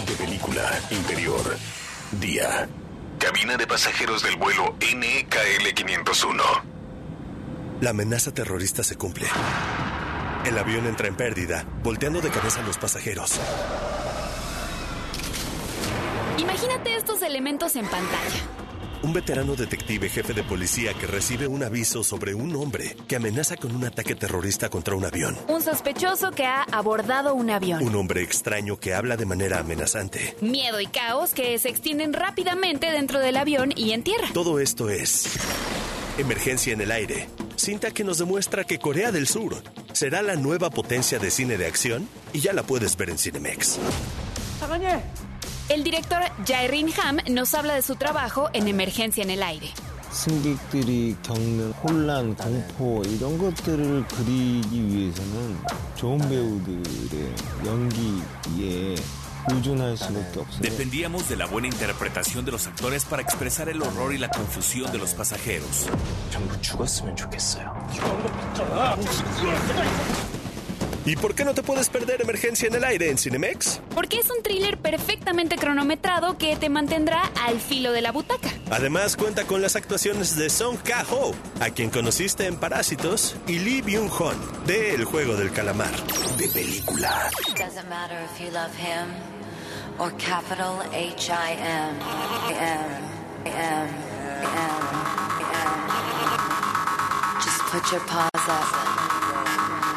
De 0.06 0.14
película 0.14 0.80
interior. 0.90 1.56
Día. 2.20 2.68
Cabina 3.18 3.56
de 3.56 3.66
pasajeros 3.66 4.22
del 4.22 4.36
vuelo 4.36 4.76
NKL 4.80 5.74
501. 5.74 6.42
La 7.80 7.90
amenaza 7.90 8.32
terrorista 8.32 8.84
se 8.84 8.96
cumple. 8.96 9.26
El 10.44 10.58
avión 10.58 10.86
entra 10.86 11.08
en 11.08 11.16
pérdida, 11.16 11.64
volteando 11.82 12.20
de 12.20 12.30
cabeza 12.30 12.60
a 12.60 12.62
los 12.62 12.78
pasajeros. 12.78 13.40
Imagínate 16.38 16.94
estos 16.94 17.22
elementos 17.22 17.74
en 17.76 17.86
pantalla. 17.86 18.65
Un 19.06 19.12
veterano 19.12 19.54
detective 19.54 20.08
jefe 20.08 20.34
de 20.34 20.42
policía 20.42 20.92
que 20.92 21.06
recibe 21.06 21.46
un 21.46 21.62
aviso 21.62 22.02
sobre 22.02 22.34
un 22.34 22.56
hombre 22.56 22.96
que 23.06 23.14
amenaza 23.14 23.56
con 23.56 23.72
un 23.72 23.84
ataque 23.84 24.16
terrorista 24.16 24.68
contra 24.68 24.96
un 24.96 25.04
avión. 25.04 25.38
Un 25.46 25.62
sospechoso 25.62 26.32
que 26.32 26.44
ha 26.44 26.64
abordado 26.64 27.32
un 27.32 27.50
avión. 27.50 27.84
Un 27.84 27.94
hombre 27.94 28.24
extraño 28.24 28.80
que 28.80 28.94
habla 28.94 29.16
de 29.16 29.24
manera 29.24 29.60
amenazante. 29.60 30.36
Miedo 30.40 30.80
y 30.80 30.88
caos 30.88 31.34
que 31.34 31.56
se 31.60 31.68
extienden 31.68 32.14
rápidamente 32.14 32.90
dentro 32.90 33.20
del 33.20 33.36
avión 33.36 33.72
y 33.76 33.92
en 33.92 34.02
tierra. 34.02 34.26
Todo 34.34 34.58
esto 34.58 34.90
es 34.90 35.38
Emergencia 36.18 36.72
en 36.72 36.80
el 36.80 36.90
aire. 36.90 37.28
Cinta 37.54 37.92
que 37.92 38.02
nos 38.02 38.18
demuestra 38.18 38.64
que 38.64 38.80
Corea 38.80 39.12
del 39.12 39.28
Sur 39.28 39.62
será 39.92 40.20
la 40.22 40.34
nueva 40.34 40.70
potencia 40.70 41.20
de 41.20 41.30
cine 41.30 41.56
de 41.58 41.66
acción 41.66 42.08
y 42.32 42.40
ya 42.40 42.52
la 42.52 42.64
puedes 42.64 42.96
ver 42.96 43.10
en 43.10 43.18
Cinemex. 43.18 43.78
El 45.69 45.83
director 45.83 46.21
Jae-rin 46.45 46.89
Ham 47.01 47.17
nos 47.29 47.53
habla 47.53 47.75
de 47.75 47.81
su 47.81 47.95
trabajo 47.95 48.49
en 48.53 48.67
Emergencia 48.67 49.23
en 49.23 49.29
el 49.29 49.43
Aire. 49.43 49.71
승객들이 50.11 51.15
겪는 51.23 51.71
혼란, 51.71 52.35
공포 52.35 53.01
이런 53.05 53.37
것들을 53.37 54.05
그리기 54.07 54.87
위해서는 54.87 55.57
좋은 55.95 56.17
배우들의 56.17 57.35
연기에 57.65 58.95
의존할 59.49 59.97
수밖에 59.97 60.39
없어요. 60.39 60.61
Dependíamos 60.61 61.27
de 61.27 61.35
la 61.37 61.47
buena 61.47 61.67
interpretación 61.67 62.45
de 62.45 62.51
los 62.51 62.67
actores 62.67 63.05
para 63.05 63.21
expresar 63.21 63.69
el 63.69 63.81
horror 63.81 64.13
y 64.13 64.17
la 64.17 64.29
confusión 64.29 64.91
de 64.91 64.99
los 64.99 65.13
pasajeros. 65.13 65.87
¿Y 71.06 71.14
por 71.14 71.36
qué 71.36 71.44
no 71.44 71.54
te 71.54 71.62
puedes 71.62 71.88
perder 71.88 72.20
Emergencia 72.20 72.66
en 72.66 72.74
el 72.74 72.82
aire 72.82 73.08
en 73.08 73.16
Cinemex? 73.16 73.80
Porque 73.94 74.18
es 74.18 74.28
un 74.28 74.42
thriller 74.42 74.76
perfectamente 74.76 75.56
cronometrado 75.56 76.36
que 76.36 76.56
te 76.56 76.68
mantendrá 76.68 77.30
al 77.46 77.60
filo 77.60 77.92
de 77.92 78.02
la 78.02 78.10
butaca. 78.10 78.50
Además 78.72 79.16
cuenta 79.16 79.44
con 79.44 79.62
las 79.62 79.76
actuaciones 79.76 80.34
de 80.34 80.50
Song 80.50 80.78
Ka-ho, 80.82 81.32
a 81.60 81.70
quien 81.70 81.90
conociste 81.90 82.46
en 82.46 82.56
Parásitos, 82.56 83.36
y 83.46 83.60
Lee 83.60 83.82
Byung-hun, 83.82 84.66
de 84.66 84.96
El 84.96 85.04
Juego 85.04 85.36
del 85.36 85.52
Calamar. 85.52 85.94
De 86.38 86.48
película. 86.48 87.30
Doesn't 87.56 87.88
matter 87.88 88.18
if 88.24 88.40
you 88.40 88.50
love 88.50 88.74
him 88.76 89.06
or 90.00 90.10
capital 90.18 90.82
M 90.92 91.14
M 91.22 91.96
M 92.50 93.06
M 93.44 93.88
M. 94.56 95.66
Just 97.44 97.60
put 97.70 97.92
your 97.92 98.00
paws 98.08 98.48
up. 98.48 99.15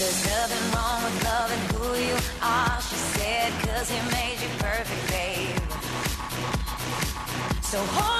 There's 0.00 0.24
nothing 0.24 0.72
wrong 0.72 1.04
with 1.04 1.24
loving 1.24 1.60
who 1.76 1.94
you 2.00 2.16
are, 2.40 2.80
she 2.80 2.96
said, 2.96 3.52
cause 3.60 3.90
he 3.90 4.00
made 4.10 4.38
you 4.40 4.48
perfect, 4.56 5.04
babe. 5.10 5.60
So 7.60 7.76
hold 7.84 8.19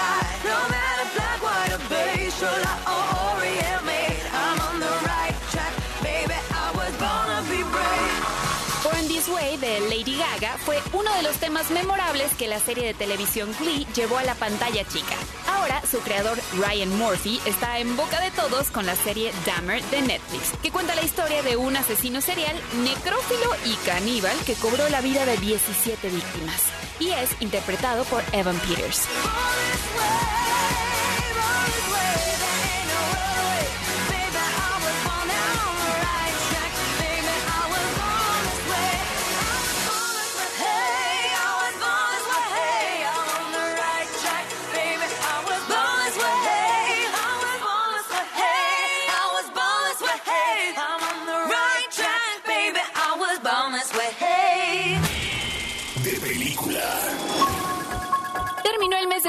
Fue 10.65 10.81
uno 10.93 11.13
de 11.13 11.21
los 11.21 11.37
temas 11.37 11.69
memorables 11.69 12.33
que 12.33 12.47
la 12.47 12.59
serie 12.59 12.85
de 12.85 12.93
televisión 12.95 13.53
Glee 13.59 13.85
llevó 13.93 14.17
a 14.17 14.23
la 14.23 14.33
pantalla 14.33 14.83
chica. 14.87 15.15
Ahora, 15.47 15.81
su 15.85 15.99
creador 15.99 16.39
Ryan 16.57 16.97
Murphy 16.97 17.39
está 17.45 17.77
en 17.77 17.95
boca 17.95 18.19
de 18.19 18.31
todos 18.31 18.71
con 18.71 18.87
la 18.87 18.95
serie 18.95 19.31
Dahmer 19.45 19.83
de 19.85 20.01
Netflix, 20.01 20.53
que 20.63 20.71
cuenta 20.71 20.95
la 20.95 21.03
historia 21.03 21.43
de 21.43 21.57
un 21.57 21.75
asesino 21.75 22.21
serial, 22.21 22.59
necrófilo 22.83 23.55
y 23.65 23.75
caníbal 23.85 24.35
que 24.45 24.55
cobró 24.55 24.89
la 24.89 25.01
vida 25.01 25.25
de 25.25 25.37
17 25.37 26.09
víctimas. 26.09 26.63
Y 26.99 27.11
es 27.11 27.39
interpretado 27.39 28.03
por 28.05 28.23
Evan 28.31 28.57
Peters. 28.61 29.07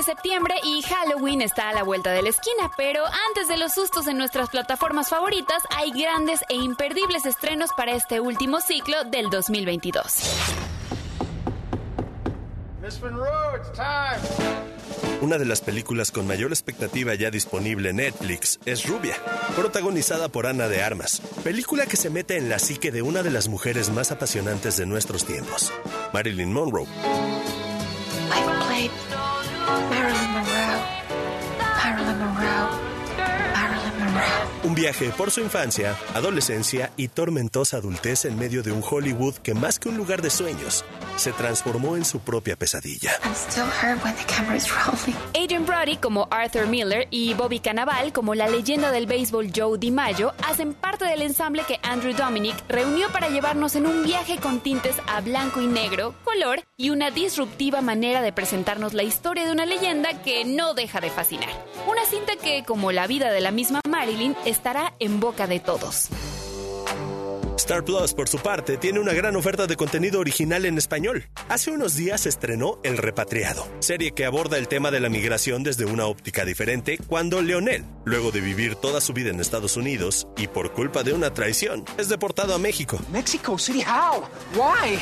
De 0.02 0.06
septiembre 0.06 0.54
y 0.64 0.82
Halloween 0.82 1.42
está 1.42 1.68
a 1.68 1.72
la 1.72 1.84
vuelta 1.84 2.10
de 2.10 2.22
la 2.22 2.30
esquina, 2.30 2.70
pero 2.76 3.04
antes 3.28 3.46
de 3.46 3.56
los 3.56 3.72
sustos 3.72 4.08
en 4.08 4.18
nuestras 4.18 4.48
plataformas 4.50 5.08
favoritas, 5.08 5.62
hay 5.76 5.92
grandes 5.92 6.40
e 6.48 6.54
imperdibles 6.54 7.24
estrenos 7.24 7.70
para 7.76 7.92
este 7.92 8.20
último 8.20 8.60
ciclo 8.60 9.04
del 9.04 9.30
2022. 9.30 10.22
Miss 12.82 13.00
Monroe, 13.00 13.56
it's 13.56 13.70
time. 13.72 14.18
Una 15.20 15.38
de 15.38 15.44
las 15.44 15.60
películas 15.60 16.10
con 16.10 16.26
mayor 16.26 16.50
expectativa 16.50 17.14
ya 17.14 17.30
disponible 17.30 17.90
en 17.90 17.96
Netflix 17.96 18.58
es 18.64 18.88
Rubia, 18.88 19.14
protagonizada 19.54 20.28
por 20.28 20.46
Ana 20.46 20.66
de 20.66 20.82
Armas, 20.82 21.22
película 21.44 21.86
que 21.86 21.96
se 21.96 22.10
mete 22.10 22.38
en 22.38 22.48
la 22.48 22.58
psique 22.58 22.90
de 22.90 23.02
una 23.02 23.22
de 23.22 23.30
las 23.30 23.46
mujeres 23.46 23.90
más 23.90 24.10
apasionantes 24.10 24.76
de 24.76 24.86
nuestros 24.86 25.24
tiempos, 25.24 25.72
Marilyn 26.12 26.52
Monroe. 26.52 26.88
I 28.34 28.42
played 28.66 28.90
Marilyn 29.90 30.30
Monroe. 30.34 30.82
Marilyn 31.78 32.18
Monroe. 32.18 32.91
Un 34.64 34.74
viaje 34.74 35.10
por 35.10 35.30
su 35.30 35.40
infancia, 35.40 35.96
adolescencia 36.14 36.92
y 36.96 37.08
tormentosa 37.08 37.78
adultez 37.78 38.24
en 38.24 38.38
medio 38.38 38.62
de 38.62 38.72
un 38.72 38.82
Hollywood 38.88 39.34
que 39.36 39.54
más 39.54 39.78
que 39.78 39.88
un 39.88 39.96
lugar 39.96 40.22
de 40.22 40.30
sueños, 40.30 40.84
se 41.16 41.32
transformó 41.32 41.96
en 41.96 42.04
su 42.04 42.20
propia 42.20 42.56
pesadilla. 42.56 43.12
I'm 43.24 43.34
still 43.34 43.64
hurt 43.64 44.02
when 44.04 44.14
the 44.16 44.24
camera's 44.24 44.68
rolling. 44.70 45.16
Adrian 45.34 45.66
Brody 45.66 45.96
como 45.96 46.28
Arthur 46.30 46.66
Miller 46.66 47.06
y 47.10 47.34
Bobby 47.34 47.60
Cannavale 47.60 48.12
como 48.12 48.34
la 48.34 48.48
leyenda 48.48 48.90
del 48.90 49.06
béisbol 49.06 49.50
Joe 49.54 49.78
DiMaggio 49.78 50.32
hacen 50.46 50.74
parte 50.74 51.04
del 51.04 51.22
ensamble 51.22 51.64
que 51.66 51.78
Andrew 51.82 52.14
Dominic 52.14 52.56
reunió 52.68 53.10
para 53.10 53.28
llevarnos 53.28 53.76
en 53.76 53.86
un 53.86 54.04
viaje 54.04 54.38
con 54.38 54.60
tintes 54.60 54.96
a 55.06 55.20
blanco 55.20 55.60
y 55.60 55.66
negro, 55.66 56.14
color 56.24 56.60
y 56.76 56.90
una 56.90 57.10
disruptiva 57.10 57.80
manera 57.80 58.22
de 58.22 58.32
presentarnos 58.32 58.94
la 58.94 59.02
historia 59.02 59.44
de 59.44 59.52
una 59.52 59.66
leyenda 59.66 60.22
que 60.22 60.44
no 60.44 60.74
deja 60.74 61.00
de 61.00 61.10
fascinar. 61.10 61.50
Una 61.88 62.04
cinta 62.04 62.36
que, 62.36 62.64
como 62.64 62.92
la 62.92 63.06
vida 63.06 63.30
de 63.30 63.40
la 63.40 63.50
misma 63.50 63.80
Marilyn, 63.88 64.36
estará 64.44 64.94
en 65.00 65.20
boca 65.20 65.46
de 65.46 65.60
todos. 65.60 66.08
Star 67.72 67.84
Plus, 67.86 68.12
por 68.12 68.28
su 68.28 68.36
parte, 68.38 68.76
tiene 68.76 69.00
una 69.00 69.14
gran 69.14 69.34
oferta 69.34 69.66
de 69.66 69.76
contenido 69.76 70.20
original 70.20 70.66
en 70.66 70.76
español. 70.76 71.24
Hace 71.48 71.70
unos 71.70 71.96
días 71.96 72.20
se 72.20 72.28
estrenó 72.28 72.78
El 72.82 72.98
Repatriado, 72.98 73.66
serie 73.78 74.12
que 74.12 74.26
aborda 74.26 74.58
el 74.58 74.68
tema 74.68 74.90
de 74.90 75.00
la 75.00 75.08
migración 75.08 75.62
desde 75.62 75.86
una 75.86 76.04
óptica 76.04 76.44
diferente 76.44 76.98
cuando 77.06 77.40
Leonel, 77.40 77.86
luego 78.04 78.30
de 78.30 78.42
vivir 78.42 78.74
toda 78.74 79.00
su 79.00 79.14
vida 79.14 79.30
en 79.30 79.40
Estados 79.40 79.78
Unidos 79.78 80.28
y 80.36 80.48
por 80.48 80.72
culpa 80.72 81.02
de 81.02 81.14
una 81.14 81.32
traición, 81.32 81.86
es 81.96 82.10
deportado 82.10 82.54
a 82.54 82.58
México. 82.58 82.98
Mexico 83.10 83.58
City, 83.58 83.82
how? 83.86 84.20
Why? 84.54 84.98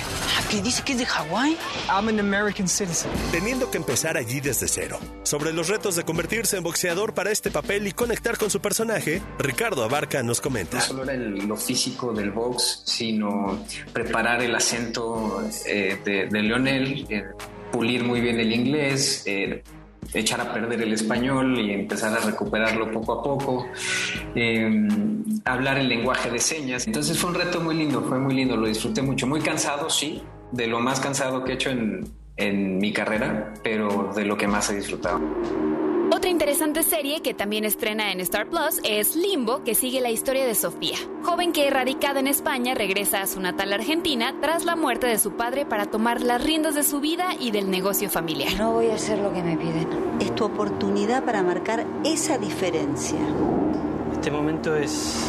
¿Qué 0.49 0.63
dice 0.63 0.85
que 0.85 0.93
es 0.93 0.99
de 0.99 1.07
Hawái? 1.07 1.57
I'm 1.89 2.07
an 2.07 2.21
American 2.21 2.69
citizen. 2.69 3.11
Teniendo 3.33 3.69
que 3.69 3.79
empezar 3.79 4.17
allí 4.17 4.39
desde 4.41 4.69
cero. 4.69 5.01
Sobre 5.25 5.53
los 5.53 5.67
retos 5.67 5.97
de 5.97 6.05
convertirse 6.05 6.57
en 6.57 6.63
boxeador 6.63 7.15
para 7.15 7.33
este 7.33 7.51
papel 7.51 7.89
y 7.89 7.93
conectar 7.93 8.39
con 8.39 8.49
su 8.49 8.61
personaje, 8.61 9.21
Ricardo 9.41 9.83
Abarca 9.83 10.23
nos 10.23 10.41
comenta. 10.41 10.77
No 10.77 10.83
solo 10.85 11.03
era 11.03 11.15
el- 11.15 11.35
lo 11.49 11.57
físico 11.57 12.13
del 12.13 12.31
box, 12.31 12.60
sino 12.85 13.65
preparar 13.93 14.43
el 14.43 14.55
acento 14.55 15.43
eh, 15.67 15.99
de, 16.05 16.27
de 16.27 16.43
Leonel, 16.43 17.07
eh, 17.09 17.25
pulir 17.73 18.05
muy 18.05 18.21
bien 18.21 18.41
el 18.41 18.53
inglés, 18.53 19.23
eh, 19.27 19.63
echar 20.13 20.41
a 20.41 20.53
perder 20.53 20.83
el 20.83 20.93
español 20.93 21.59
y 21.59 21.73
empezar 21.73 22.13
a 22.13 22.21
recuperarlo 22.21 22.91
poco 22.91 23.13
a 23.13 23.23
poco, 23.23 23.67
eh, 24.35 24.89
hablar 25.45 25.79
el 25.79 25.89
lenguaje 25.89 26.31
de 26.31 26.39
señas. 26.39 26.87
Entonces 26.87 27.19
fue 27.19 27.31
un 27.31 27.37
reto 27.37 27.61
muy 27.61 27.77
lindo, 27.77 28.03
fue 28.03 28.19
muy 28.19 28.35
lindo, 28.35 28.57
lo 28.57 28.67
disfruté 28.67 29.03
mucho. 29.03 29.27
Muy 29.27 29.41
cansado, 29.41 29.89
sí, 29.89 30.23
de 30.53 30.67
lo 30.67 30.81
más 30.81 31.01
cansado 31.01 31.45
que 31.45 31.53
he 31.53 31.55
hecho 31.55 31.71
en, 31.71 32.05
en 32.37 32.79
mi 32.79 32.93
carrera, 32.93 33.55
pero 33.63 34.11
de 34.15 34.25
lo 34.25 34.37
que 34.37 34.49
más 34.49 34.71
he 34.71 34.77
disfrutado. 34.77 35.21
Otra 36.13 36.29
interesante 36.29 36.83
serie 36.83 37.21
que 37.21 37.35
también 37.35 37.65
estrena 37.65 38.11
en 38.11 38.19
Star 38.21 38.49
Plus 38.49 38.81
es 38.83 39.15
Limbo, 39.15 39.63
que 39.63 39.77
sigue 39.77 40.01
la 40.01 40.11
historia 40.11 40.45
de 40.45 40.57
Sofía, 40.57 40.97
joven 41.23 41.53
que 41.53 41.71
radicada 41.71 42.19
en 42.19 42.27
España 42.27 42.75
regresa 42.75 43.23
a 43.23 43.29
su 43.29 43.41
natal 43.41 43.73
Argentina 43.73 44.35
tras 44.41 44.65
la 44.65 44.75
muerte 44.75 45.07
de 45.07 45.19
su 45.19 45.33
padre 45.33 45.65
para 45.67 45.87
tomar 45.87 46.21
las 46.21 46.43
riendas 46.43 46.75
de 46.75 46.83
su 46.83 47.01
vida 47.01 47.29
y 47.39 47.53
del 47.53 47.71
negocio 47.71 48.11
familiar. 48.11 48.53
No 48.59 48.73
voy 48.73 48.89
a 48.89 48.95
hacer 48.95 49.21
lo 49.21 49.33
que 49.33 49.41
me 49.41 49.57
piden. 49.57 49.89
Es 50.21 50.35
tu 50.35 50.45
oportunidad 50.45 51.25
para 51.25 51.45
marcar 51.45 51.87
esa 52.05 52.39
diferencia. 52.39 53.21
Este 54.13 54.33
momento 54.33 54.75
es 54.75 55.25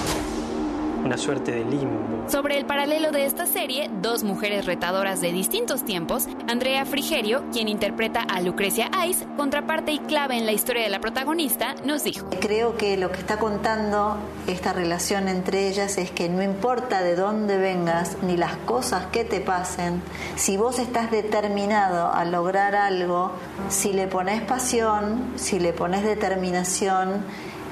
una 1.04 1.18
suerte 1.18 1.52
de 1.52 1.66
limbo. 1.66 2.30
Sobre 2.30 2.58
el 2.58 2.66
paralelo 2.66 3.12
de 3.12 3.26
esta 3.26 3.45
serie, 3.45 3.89
dos 4.02 4.24
mujeres 4.24 4.66
retadoras 4.66 5.22
de 5.22 5.32
distintos 5.32 5.84
tiempos, 5.84 6.28
Andrea 6.47 6.86
Frigerio, 6.86 7.43
quien 7.52 7.68
interpreta 7.68 8.22
a 8.22 8.41
Lucrecia 8.41 8.89
Ice, 9.08 9.26
contraparte 9.38 9.91
y 9.91 9.99
clave 9.99 10.38
en 10.38 10.45
la 10.45 10.52
historia 10.52 10.84
de 10.84 10.89
la 10.89 11.02
protagonista, 11.02 11.76
nos 11.84 12.04
dijo. 12.04 12.28
Creo 12.39 12.78
que 12.78 12.97
lo 12.97 13.12
que 13.12 13.20
está 13.20 13.38
contando 13.38 14.18
esta 14.47 14.74
relación 14.74 15.28
entre 15.28 15.68
ellas 15.68 15.97
es 15.97 16.12
que 16.12 16.30
no 16.30 16.41
importa 16.41 17.02
de 17.02 17.16
dónde 17.16 17.58
vengas 17.58 18.18
ni 18.24 18.38
las 18.38 18.56
cosas 18.58 19.08
que 19.08 19.24
te 19.24 19.41
pasen, 19.41 20.02
si 20.36 20.58
vos 20.58 20.80
estás 20.80 21.12
determinado 21.12 22.14
a 22.14 22.24
lograr 22.26 22.76
algo, 22.76 23.32
si 23.70 23.93
le 23.93 24.08
pones 24.08 24.41
pasión, 24.41 25.34
si 25.36 25.60
le 25.60 25.74
pones 25.74 26.04
determinación 26.04 27.26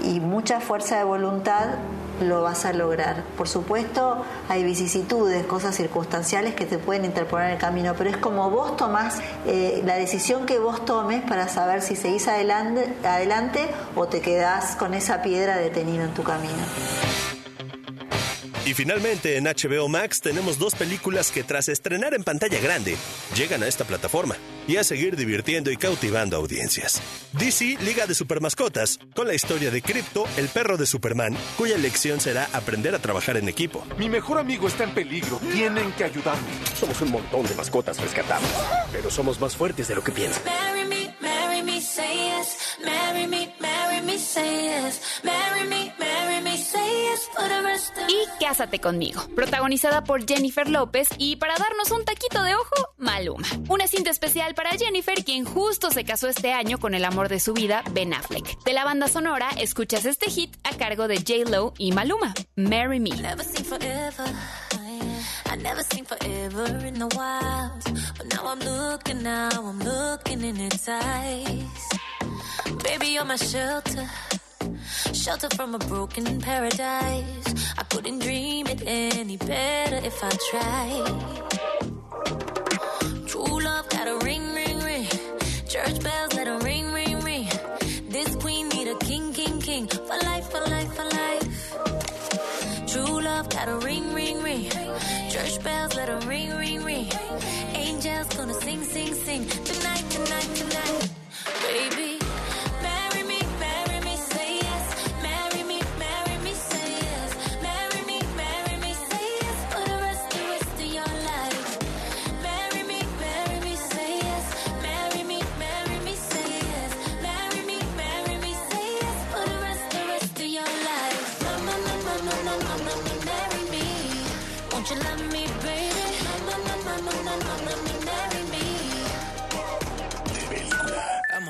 y 0.04 0.20
mucha 0.20 0.60
fuerza 0.60 0.98
de 0.98 1.04
voluntad, 1.04 1.68
lo 2.22 2.42
vas 2.42 2.66
a 2.66 2.74
lograr. 2.74 3.24
Por 3.38 3.48
supuesto, 3.48 4.24
hay 4.48 4.64
vicisitudes, 4.64 5.46
cosas 5.46 5.76
circunstanciales 5.76 6.54
que 6.54 6.66
te 6.66 6.78
pueden 6.78 7.06
interponer 7.06 7.48
en 7.48 7.54
el 7.54 7.60
camino, 7.60 7.94
pero 7.98 8.10
es 8.10 8.18
como 8.18 8.50
vos 8.50 8.78
tomás 8.78 9.20
eh, 9.46 9.82
la 9.86 9.96
decisión 9.96 10.46
que 10.46 10.60
vos 10.60 10.86
tomes 10.86 11.24
para 11.24 11.48
saber 11.48 11.82
si 11.82 11.96
seguís 11.96 12.28
adelante, 12.28 12.94
adelante 13.04 13.68
o 13.96 14.08
te 14.08 14.22
quedás 14.22 14.76
con 14.76 14.94
esa 14.94 15.22
piedra 15.22 15.58
detenida 15.58 16.04
en 16.04 16.14
tu 16.14 16.24
camino. 16.24 17.19
Y 18.70 18.76
finalmente 18.76 19.36
en 19.36 19.46
HBO 19.46 19.88
Max 19.88 20.22
tenemos 20.22 20.60
dos 20.60 20.76
películas 20.76 21.32
que 21.32 21.44
tras 21.44 21.70
estrenar 21.70 22.14
en 22.14 22.24
pantalla 22.24 22.60
grande 22.60 22.98
llegan 23.36 23.64
a 23.64 23.68
esta 23.68 23.84
plataforma 23.84 24.36
y 24.68 24.78
a 24.78 24.84
seguir 24.84 25.16
divirtiendo 25.16 25.72
y 25.72 25.76
cautivando 25.76 26.38
audiencias. 26.38 27.02
DC 27.32 27.80
Liga 27.82 28.06
de 28.06 28.14
Supermascotas 28.14 29.00
con 29.16 29.26
la 29.26 29.34
historia 29.34 29.72
de 29.72 29.82
Crypto, 29.82 30.26
el 30.38 30.50
perro 30.50 30.78
de 30.78 30.86
Superman, 30.86 31.36
cuya 31.58 31.80
lección 31.80 32.22
será 32.22 32.48
aprender 32.54 32.94
a 32.94 33.00
trabajar 33.00 33.38
en 33.38 33.50
equipo. 33.50 33.84
Mi 33.98 34.08
mejor 34.08 34.38
amigo 34.38 34.68
está 34.68 34.84
en 34.84 34.94
peligro. 34.94 35.40
Tienen 35.52 35.92
que 35.94 36.04
ayudarme. 36.04 36.48
Somos 36.80 37.02
un 37.02 37.10
montón 37.10 37.48
de 37.48 37.56
mascotas 37.56 38.00
rescatables, 38.00 38.52
pero 38.92 39.10
somos 39.10 39.42
más 39.42 39.56
fuertes 39.56 39.88
de 39.88 39.96
lo 39.96 40.04
que 40.04 40.12
piensan 40.12 40.44
me, 41.70 41.82
say 41.82 42.16
yes. 42.16 42.78
Marry 42.84 43.28
me, 43.28 43.54
marry 43.60 44.02
me, 44.02 44.18
say 44.18 44.64
yes. 44.64 45.22
Marry 45.24 45.68
me, 45.68 45.94
marry 46.00 46.42
me, 46.42 46.58
say 46.58 46.90
yes. 47.04 47.30
For. 47.34 47.50
Y 48.08 48.44
Cásate 48.44 48.80
conmigo, 48.80 49.22
protagonizada 49.36 50.04
por 50.04 50.26
Jennifer 50.26 50.68
López 50.70 51.10
y 51.18 51.36
para 51.36 51.56
darnos 51.56 51.92
un 51.92 52.06
taquito 52.06 52.44
de 52.44 52.56
ojo, 52.56 52.94
Maluma. 52.98 53.48
Una 53.68 53.88
cinta 53.88 54.10
especial 54.10 54.56
para 54.56 54.72
Jennifer, 54.72 55.24
quien 55.24 55.46
justo 55.46 55.92
se 55.92 56.04
casó 56.04 56.28
este 56.28 56.54
año 56.54 56.80
con 56.80 56.94
el 56.94 57.06
amor 57.06 57.30
de 57.30 57.40
su 57.40 57.54
vida, 57.54 57.84
Ben 57.92 58.14
Affleck. 58.14 58.64
De 58.64 58.74
la 58.74 58.84
banda 58.84 59.08
sonora, 59.08 59.50
escuchas 59.58 60.06
este 60.06 60.30
hit 60.30 60.56
a 60.64 60.76
cargo 60.76 61.08
de 61.08 61.18
J-Lo 61.18 61.74
y 61.78 61.92
Maluma, 61.92 62.34
Marry 62.56 63.00
Me. 63.00 63.12
I 65.46 65.56
never 65.56 65.84
seen 65.84 66.06
forever 66.06 66.66
in 66.86 66.96
the 67.00 67.08
wild, 67.16 67.84
but 68.18 68.28
now 68.34 68.48
I'm 68.48 68.60
looking, 68.60 69.24
now 69.24 69.50
I'm 69.54 69.80
looking 69.80 70.44
in 70.44 70.58
its 70.58 70.88
eyes. 70.88 71.90
Baby, 72.84 73.08
you're 73.08 73.26
my 73.26 73.36
shelter, 73.36 74.10
shelter 75.14 75.50
from 75.56 75.76
a 75.76 75.80
broken 75.80 76.40
paradise. 76.42 77.54
I 77.78 77.84
couldn't 77.90 78.20
dream 78.20 78.68
it 78.68 78.84
any 78.86 79.38
better 79.38 80.00
if 80.06 80.24
I 80.24 80.32
tried. 80.50 81.50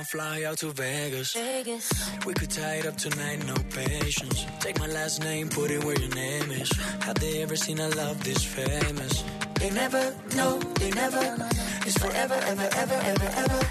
fly 0.09 0.43
out 0.43 0.57
to 0.57 0.71
Vegas. 0.71 1.33
Vegas. 1.33 1.87
We 2.25 2.33
could 2.33 2.49
tie 2.49 2.77
it 2.81 2.87
up 2.87 2.97
tonight, 2.97 3.45
no 3.45 3.53
patience. 3.69 4.43
Take 4.59 4.79
my 4.79 4.87
last 4.87 5.21
name, 5.21 5.49
put 5.49 5.69
it 5.69 5.83
where 5.83 5.99
your 5.99 6.09
name 6.15 6.49
is. 6.49 6.71
Have 7.05 7.19
they 7.19 7.43
ever 7.43 7.55
seen 7.55 7.77
a 7.79 7.89
love 7.89 8.23
this 8.23 8.43
famous? 8.43 9.23
They 9.59 9.69
never, 9.69 10.15
no, 10.35 10.57
they 10.79 10.89
never. 10.91 11.37
It's 11.85 11.97
forever, 11.99 12.33
ever, 12.33 12.69
ever, 12.83 12.99
ever, 13.11 13.29
ever. 13.43 13.61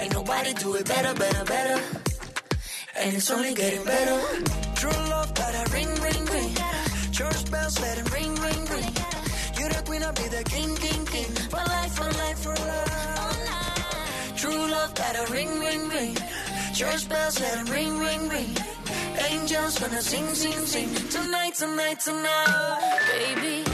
Ain't 0.00 0.14
nobody 0.14 0.54
do 0.54 0.74
it 0.74 0.86
better, 0.88 1.12
better, 1.18 1.44
better. 1.44 1.82
And 2.96 3.16
it's 3.16 3.30
only 3.30 3.52
getting 3.52 3.84
better. 3.84 4.18
True 4.76 4.98
love, 5.12 5.34
gotta 5.34 5.70
ring, 5.70 5.92
ring, 6.00 6.24
ring. 6.32 6.54
Church 7.12 7.50
bells, 7.50 7.78
let 7.80 7.98
it 7.98 8.10
ring 8.10 8.33
had 15.04 15.30
ring, 15.30 15.60
ring, 15.60 15.88
ring. 15.88 16.16
Church 16.72 17.08
bells 17.08 17.40
let 17.40 17.60
it 17.60 17.70
ring, 17.70 17.98
ring, 17.98 18.28
ring. 18.28 18.56
Angels 19.30 19.78
gonna 19.78 20.00
sing, 20.00 20.26
sing, 20.34 20.66
sing. 20.66 20.94
Tonight, 21.10 21.54
tonight, 21.54 22.00
tonight, 22.00 23.00
baby. 23.12 23.73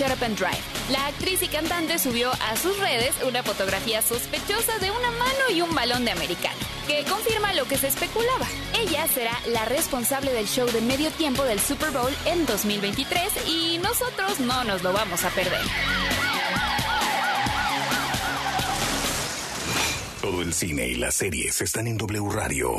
Shut 0.00 0.18
Drive. 0.18 0.62
La 0.90 1.08
actriz 1.08 1.42
y 1.42 1.48
cantante 1.48 1.98
subió 1.98 2.30
a 2.32 2.56
sus 2.56 2.78
redes 2.78 3.14
una 3.22 3.42
fotografía 3.42 4.00
sospechosa 4.00 4.78
de 4.78 4.90
una 4.90 5.10
mano 5.10 5.50
y 5.54 5.60
un 5.60 5.74
balón 5.74 6.06
de 6.06 6.10
americano, 6.10 6.56
que 6.86 7.04
confirma 7.04 7.52
lo 7.52 7.66
que 7.66 7.76
se 7.76 7.88
especulaba. 7.88 8.46
Ella 8.78 9.06
será 9.08 9.38
la 9.48 9.66
responsable 9.66 10.32
del 10.32 10.46
show 10.46 10.66
de 10.70 10.80
medio 10.80 11.10
tiempo 11.10 11.44
del 11.44 11.60
Super 11.60 11.90
Bowl 11.90 12.10
en 12.24 12.46
2023 12.46 13.46
y 13.46 13.76
nosotros 13.82 14.40
no 14.40 14.64
nos 14.64 14.82
lo 14.82 14.94
vamos 14.94 15.22
a 15.22 15.28
perder. 15.28 15.60
Todo 20.22 20.40
el 20.40 20.54
cine 20.54 20.88
y 20.88 20.94
las 20.94 21.14
series 21.14 21.60
están 21.60 21.86
en 21.86 21.98
W 21.98 22.26
Radio. 22.30 22.70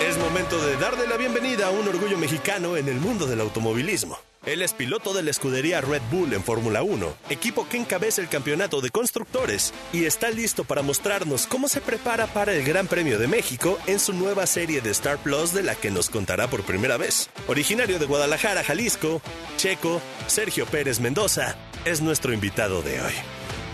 Es 0.00 0.16
momento 0.16 0.58
de 0.64 0.78
darle 0.78 1.06
la 1.06 1.18
bienvenida 1.18 1.66
a 1.66 1.70
un 1.70 1.86
orgullo 1.86 2.16
mexicano 2.16 2.78
en 2.78 2.88
el 2.88 2.98
mundo 2.98 3.26
del 3.26 3.38
automovilismo. 3.42 4.18
Él 4.46 4.62
es 4.62 4.72
piloto 4.72 5.12
de 5.12 5.22
la 5.22 5.30
escudería 5.30 5.82
Red 5.82 6.00
Bull 6.10 6.32
en 6.32 6.42
Fórmula 6.42 6.82
1, 6.82 7.14
equipo 7.28 7.68
que 7.68 7.76
encabeza 7.76 8.22
el 8.22 8.30
campeonato 8.30 8.80
de 8.80 8.88
constructores, 8.88 9.74
y 9.92 10.06
está 10.06 10.30
listo 10.30 10.64
para 10.64 10.80
mostrarnos 10.80 11.46
cómo 11.46 11.68
se 11.68 11.82
prepara 11.82 12.26
para 12.26 12.54
el 12.54 12.64
Gran 12.64 12.86
Premio 12.86 13.18
de 13.18 13.28
México 13.28 13.78
en 13.86 14.00
su 14.00 14.14
nueva 14.14 14.46
serie 14.46 14.80
de 14.80 14.90
Star 14.90 15.18
Plus 15.18 15.52
de 15.52 15.62
la 15.62 15.74
que 15.74 15.90
nos 15.90 16.08
contará 16.08 16.48
por 16.48 16.62
primera 16.62 16.96
vez. 16.96 17.28
Originario 17.46 17.98
de 17.98 18.06
Guadalajara, 18.06 18.64
Jalisco, 18.64 19.20
Checo, 19.58 20.00
Sergio 20.28 20.64
Pérez 20.64 20.98
Mendoza, 20.98 21.56
es 21.84 22.00
nuestro 22.00 22.32
invitado 22.32 22.80
de 22.80 23.02
hoy. 23.02 23.12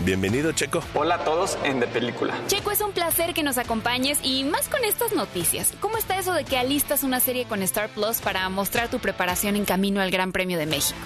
Bienvenido, 0.00 0.52
Checo. 0.52 0.82
Hola 0.94 1.16
a 1.16 1.24
todos 1.24 1.56
en 1.64 1.80
De 1.80 1.86
Película. 1.86 2.34
Checo, 2.48 2.70
es 2.70 2.80
un 2.82 2.92
placer 2.92 3.32
que 3.32 3.42
nos 3.42 3.56
acompañes 3.56 4.18
y 4.22 4.44
más 4.44 4.68
con 4.68 4.84
estas 4.84 5.12
noticias. 5.12 5.72
¿Cómo 5.80 5.96
está 5.96 6.18
eso 6.18 6.34
de 6.34 6.44
que 6.44 6.58
alistas 6.58 7.02
una 7.02 7.18
serie 7.18 7.46
con 7.46 7.62
Star 7.62 7.88
Plus 7.88 8.18
para 8.20 8.46
mostrar 8.50 8.88
tu 8.88 8.98
preparación 8.98 9.56
en 9.56 9.64
camino 9.64 10.00
al 10.02 10.10
Gran 10.10 10.32
Premio 10.32 10.58
de 10.58 10.66
México? 10.66 10.98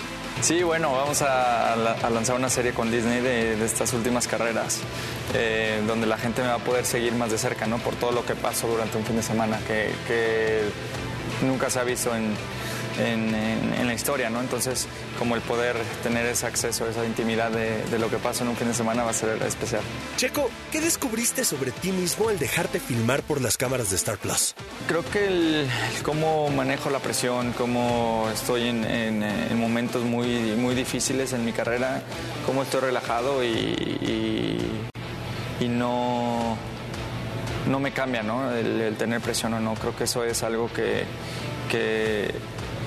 Sí, 0.42 0.62
bueno, 0.64 0.92
vamos 0.92 1.22
a, 1.22 1.76
la- 1.76 1.96
a 2.02 2.10
lanzar 2.10 2.34
una 2.36 2.48
serie 2.50 2.72
con 2.72 2.90
Disney 2.90 3.20
de, 3.20 3.56
de 3.56 3.64
estas 3.64 3.92
últimas 3.92 4.26
carreras, 4.26 4.80
eh, 5.34 5.82
donde 5.86 6.06
la 6.06 6.18
gente 6.18 6.42
me 6.42 6.48
va 6.48 6.54
a 6.54 6.58
poder 6.58 6.84
seguir 6.84 7.12
más 7.14 7.30
de 7.30 7.38
cerca, 7.38 7.66
¿no? 7.66 7.78
Por 7.78 7.94
todo 7.94 8.10
lo 8.10 8.26
que 8.26 8.34
pasó 8.34 8.66
durante 8.66 8.98
un 8.98 9.04
fin 9.04 9.16
de 9.16 9.22
semana, 9.22 9.58
que, 9.68 9.92
que 10.08 10.62
nunca 11.46 11.70
se 11.70 11.78
ha 11.78 11.84
visto 11.84 12.14
en, 12.16 12.34
en- 13.00 13.34
en- 13.34 13.74
en 13.80 13.86
la 13.86 13.94
historia, 13.94 14.30
¿no? 14.30 14.40
Entonces, 14.40 14.86
como 15.18 15.34
el 15.34 15.40
poder 15.42 15.76
tener 16.02 16.26
ese 16.26 16.46
acceso, 16.46 16.88
esa 16.88 17.04
intimidad 17.04 17.50
de, 17.50 17.82
de 17.84 17.98
lo 17.98 18.08
que 18.10 18.18
pasa 18.18 18.42
en 18.44 18.50
un 18.50 18.56
fin 18.56 18.68
de 18.68 18.74
semana 18.74 19.02
va 19.04 19.10
a 19.10 19.14
ser 19.14 19.40
especial. 19.42 19.82
Checo, 20.16 20.50
¿qué 20.70 20.80
descubriste 20.80 21.44
sobre 21.44 21.70
ti 21.72 21.92
mismo 21.92 22.28
al 22.28 22.38
dejarte 22.38 22.80
filmar 22.80 23.22
por 23.22 23.40
las 23.40 23.56
cámaras 23.56 23.90
de 23.90 23.96
Star 23.96 24.18
Plus? 24.18 24.54
Creo 24.88 25.04
que 25.10 25.26
el, 25.26 25.68
el 25.96 26.02
cómo 26.02 26.48
manejo 26.50 26.90
la 26.90 26.98
presión, 27.00 27.52
cómo 27.56 28.28
estoy 28.32 28.68
en, 28.68 28.84
en- 28.84 29.22
en 29.22 29.58
momentos 29.60 30.02
muy, 30.04 30.26
muy 30.56 30.74
difíciles 30.74 31.32
en 31.32 31.44
mi 31.44 31.52
carrera, 31.52 32.02
cómo 32.46 32.62
estoy 32.62 32.80
relajado 32.80 33.42
y, 33.44 33.48
y- 33.48 34.80
y 35.64 35.68
no, 35.68 36.56
no 37.68 37.78
me 37.80 37.92
cambia 37.92 38.22
¿no? 38.22 38.50
El, 38.54 38.80
el 38.80 38.96
tener 38.96 39.20
presión 39.20 39.52
o 39.54 39.60
no. 39.60 39.74
Creo 39.74 39.94
que 39.96 40.04
eso 40.04 40.24
es 40.24 40.42
algo 40.42 40.72
que, 40.72 41.04
que, 41.70 42.30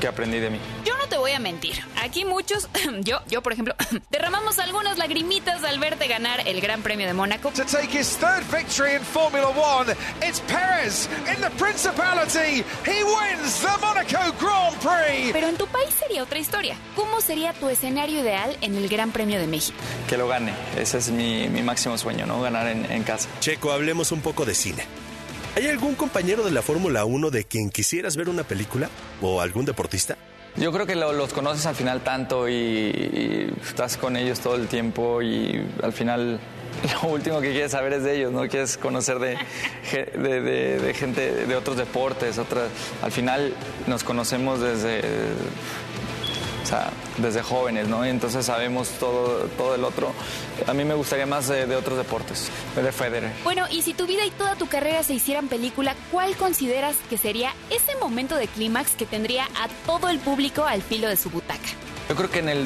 que 0.03 0.09
aprendí 0.09 0.37
de 0.37 0.49
mí. 0.49 0.59
Yo 0.83 0.97
no 0.97 1.07
te 1.07 1.15
voy 1.15 1.31
a 1.31 1.39
mentir. 1.39 1.81
Aquí 2.03 2.25
muchos, 2.25 2.67
yo, 3.03 3.21
yo 3.29 3.41
por 3.41 3.53
ejemplo, 3.53 3.73
derramamos 4.11 4.59
algunas 4.59 4.97
lagrimitas 4.97 5.63
al 5.63 5.79
verte 5.79 6.09
ganar 6.09 6.45
el 6.45 6.59
Gran 6.59 6.81
Premio 6.81 7.07
de 7.07 7.13
Mónaco. 7.13 7.51
To 7.51 7.63
take 7.63 7.97
his 7.97 8.17
third 8.17 8.43
victory 8.51 8.95
in 8.95 8.99
Formula 9.01 9.47
One, 9.47 9.95
it's 10.21 10.41
Perez 10.41 11.07
in 11.33 11.39
the 11.41 11.49
Principality. 11.51 12.65
He 12.85 13.01
wins 13.05 13.61
the 13.61 13.77
Monaco 13.79 14.33
Grand 14.41 14.75
Prix. 14.81 15.31
Pero 15.31 15.47
en 15.47 15.55
tu 15.55 15.67
país 15.67 15.95
sería 15.97 16.21
otra 16.21 16.37
historia. 16.37 16.75
¿Cómo 16.97 17.21
sería 17.21 17.53
tu 17.53 17.69
escenario 17.69 18.19
ideal 18.19 18.57
en 18.59 18.75
el 18.75 18.89
Gran 18.89 19.11
Premio 19.11 19.39
de 19.39 19.47
México? 19.47 19.77
Que 20.09 20.17
lo 20.17 20.27
gane. 20.27 20.51
Ese 20.77 20.97
es 20.97 21.11
mi, 21.11 21.47
mi 21.47 21.61
máximo 21.61 21.97
sueño, 21.97 22.25
¿no? 22.25 22.41
Ganar 22.41 22.67
en, 22.67 22.91
en 22.91 23.03
casa. 23.03 23.29
Checo, 23.39 23.71
hablemos 23.71 24.11
un 24.11 24.19
poco 24.19 24.43
de 24.43 24.53
cine. 24.53 24.85
¿Hay 25.55 25.67
algún 25.67 25.93
compañero 25.95 26.43
de 26.43 26.51
la 26.51 26.61
Fórmula 26.63 27.05
1 27.05 27.29
de 27.29 27.43
quien 27.43 27.69
quisieras 27.69 28.15
ver 28.17 28.27
una 28.29 28.43
película? 28.43 28.89
¿O 29.21 29.39
algún 29.41 29.65
deportista? 29.65 30.17
Yo 30.55 30.71
creo 30.71 30.85
que 30.85 30.95
lo- 30.95 31.13
los 31.13 31.33
conoces 31.33 31.65
al 31.65 31.75
final 31.75 32.01
tanto 32.03 32.47
y, 32.49 33.51
estás 33.67 33.97
con 33.97 34.17
ellos 34.17 34.39
todo 34.39 34.55
el 34.55 34.67
tiempo 34.67 35.21
y 35.21 35.63
al 35.81 35.93
final 35.93 36.39
lo 37.03 37.09
último 37.09 37.39
que 37.41 37.51
quieres 37.51 37.71
saber 37.71 37.93
es 37.93 38.03
de 38.03 38.17
ellos, 38.17 38.31
¿no? 38.31 38.47
Quieres 38.47 38.77
conocer 38.77 39.19
de, 39.19 39.37
de, 39.91 40.93
gente 40.95 41.45
de 41.45 41.55
otros 41.55 41.77
deportes, 41.77 42.37
otras. 42.39 42.69
Al 43.03 43.11
final 43.11 43.53
nos 43.87 44.03
conocemos 44.03 44.59
desde, 44.59 45.01
sea, 46.73 46.89
desde 47.17 47.41
jóvenes, 47.41 47.87
¿no? 47.87 48.05
Y 48.05 48.09
entonces 48.09 48.45
sabemos 48.45 48.89
todo, 48.99 49.47
todo 49.57 49.75
el 49.75 49.83
otro. 49.83 50.11
A 50.67 50.73
mí 50.73 50.83
me 50.83 50.93
gustaría 50.93 51.25
más 51.25 51.47
de, 51.47 51.65
de 51.65 51.75
otros 51.75 51.97
deportes, 51.97 52.49
de 52.75 52.91
Federer. 52.91 53.31
Bueno, 53.43 53.65
y 53.69 53.81
si 53.81 53.93
tu 53.93 54.05
vida 54.07 54.25
y 54.25 54.31
toda 54.31 54.55
tu 54.55 54.67
carrera 54.67 55.03
se 55.03 55.13
hicieran 55.13 55.47
película, 55.47 55.95
¿cuál 56.11 56.35
consideras 56.35 56.95
que 57.09 57.17
sería 57.17 57.53
ese 57.69 57.95
momento 57.99 58.35
de 58.35 58.47
clímax 58.47 58.95
que 58.95 59.05
tendría 59.05 59.45
a 59.45 59.67
todo 59.85 60.09
el 60.09 60.19
público 60.19 60.63
al 60.63 60.81
filo 60.81 61.07
de 61.07 61.17
su 61.17 61.29
butaca? 61.29 61.59
Yo 62.09 62.15
creo 62.15 62.29
que 62.29 62.39
en 62.39 62.49
el 62.49 62.65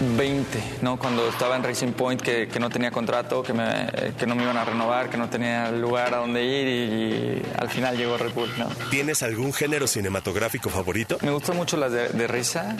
2020, 0.00 0.62
¿no? 0.82 0.98
Cuando 0.98 1.28
estaba 1.28 1.56
en 1.56 1.62
Racing 1.62 1.92
Point, 1.92 2.20
que, 2.20 2.48
que 2.48 2.60
no 2.60 2.68
tenía 2.70 2.90
contrato, 2.90 3.42
que, 3.42 3.52
me- 3.52 3.86
que 4.18 4.26
no 4.26 4.34
me 4.34 4.42
iban 4.42 4.56
a 4.56 4.64
renovar, 4.64 5.08
que 5.10 5.16
no 5.16 5.28
tenía 5.28 5.70
lugar 5.70 6.14
a 6.14 6.18
donde 6.18 6.44
ir 6.44 6.66
y, 6.68 7.40
y 7.40 7.42
al 7.58 7.68
final 7.70 7.96
llegó 7.96 8.16
Red 8.18 8.32
Bull, 8.34 8.50
¿no? 8.58 8.68
¿Tienes 8.90 9.22
algún 9.22 9.52
género 9.52 9.86
cinematográfico 9.86 10.68
favorito? 10.70 11.18
Me 11.22 11.30
gustan 11.30 11.56
mucho 11.56 11.76
las 11.76 11.92
de, 11.92 12.08
de 12.08 12.26
risa, 12.26 12.76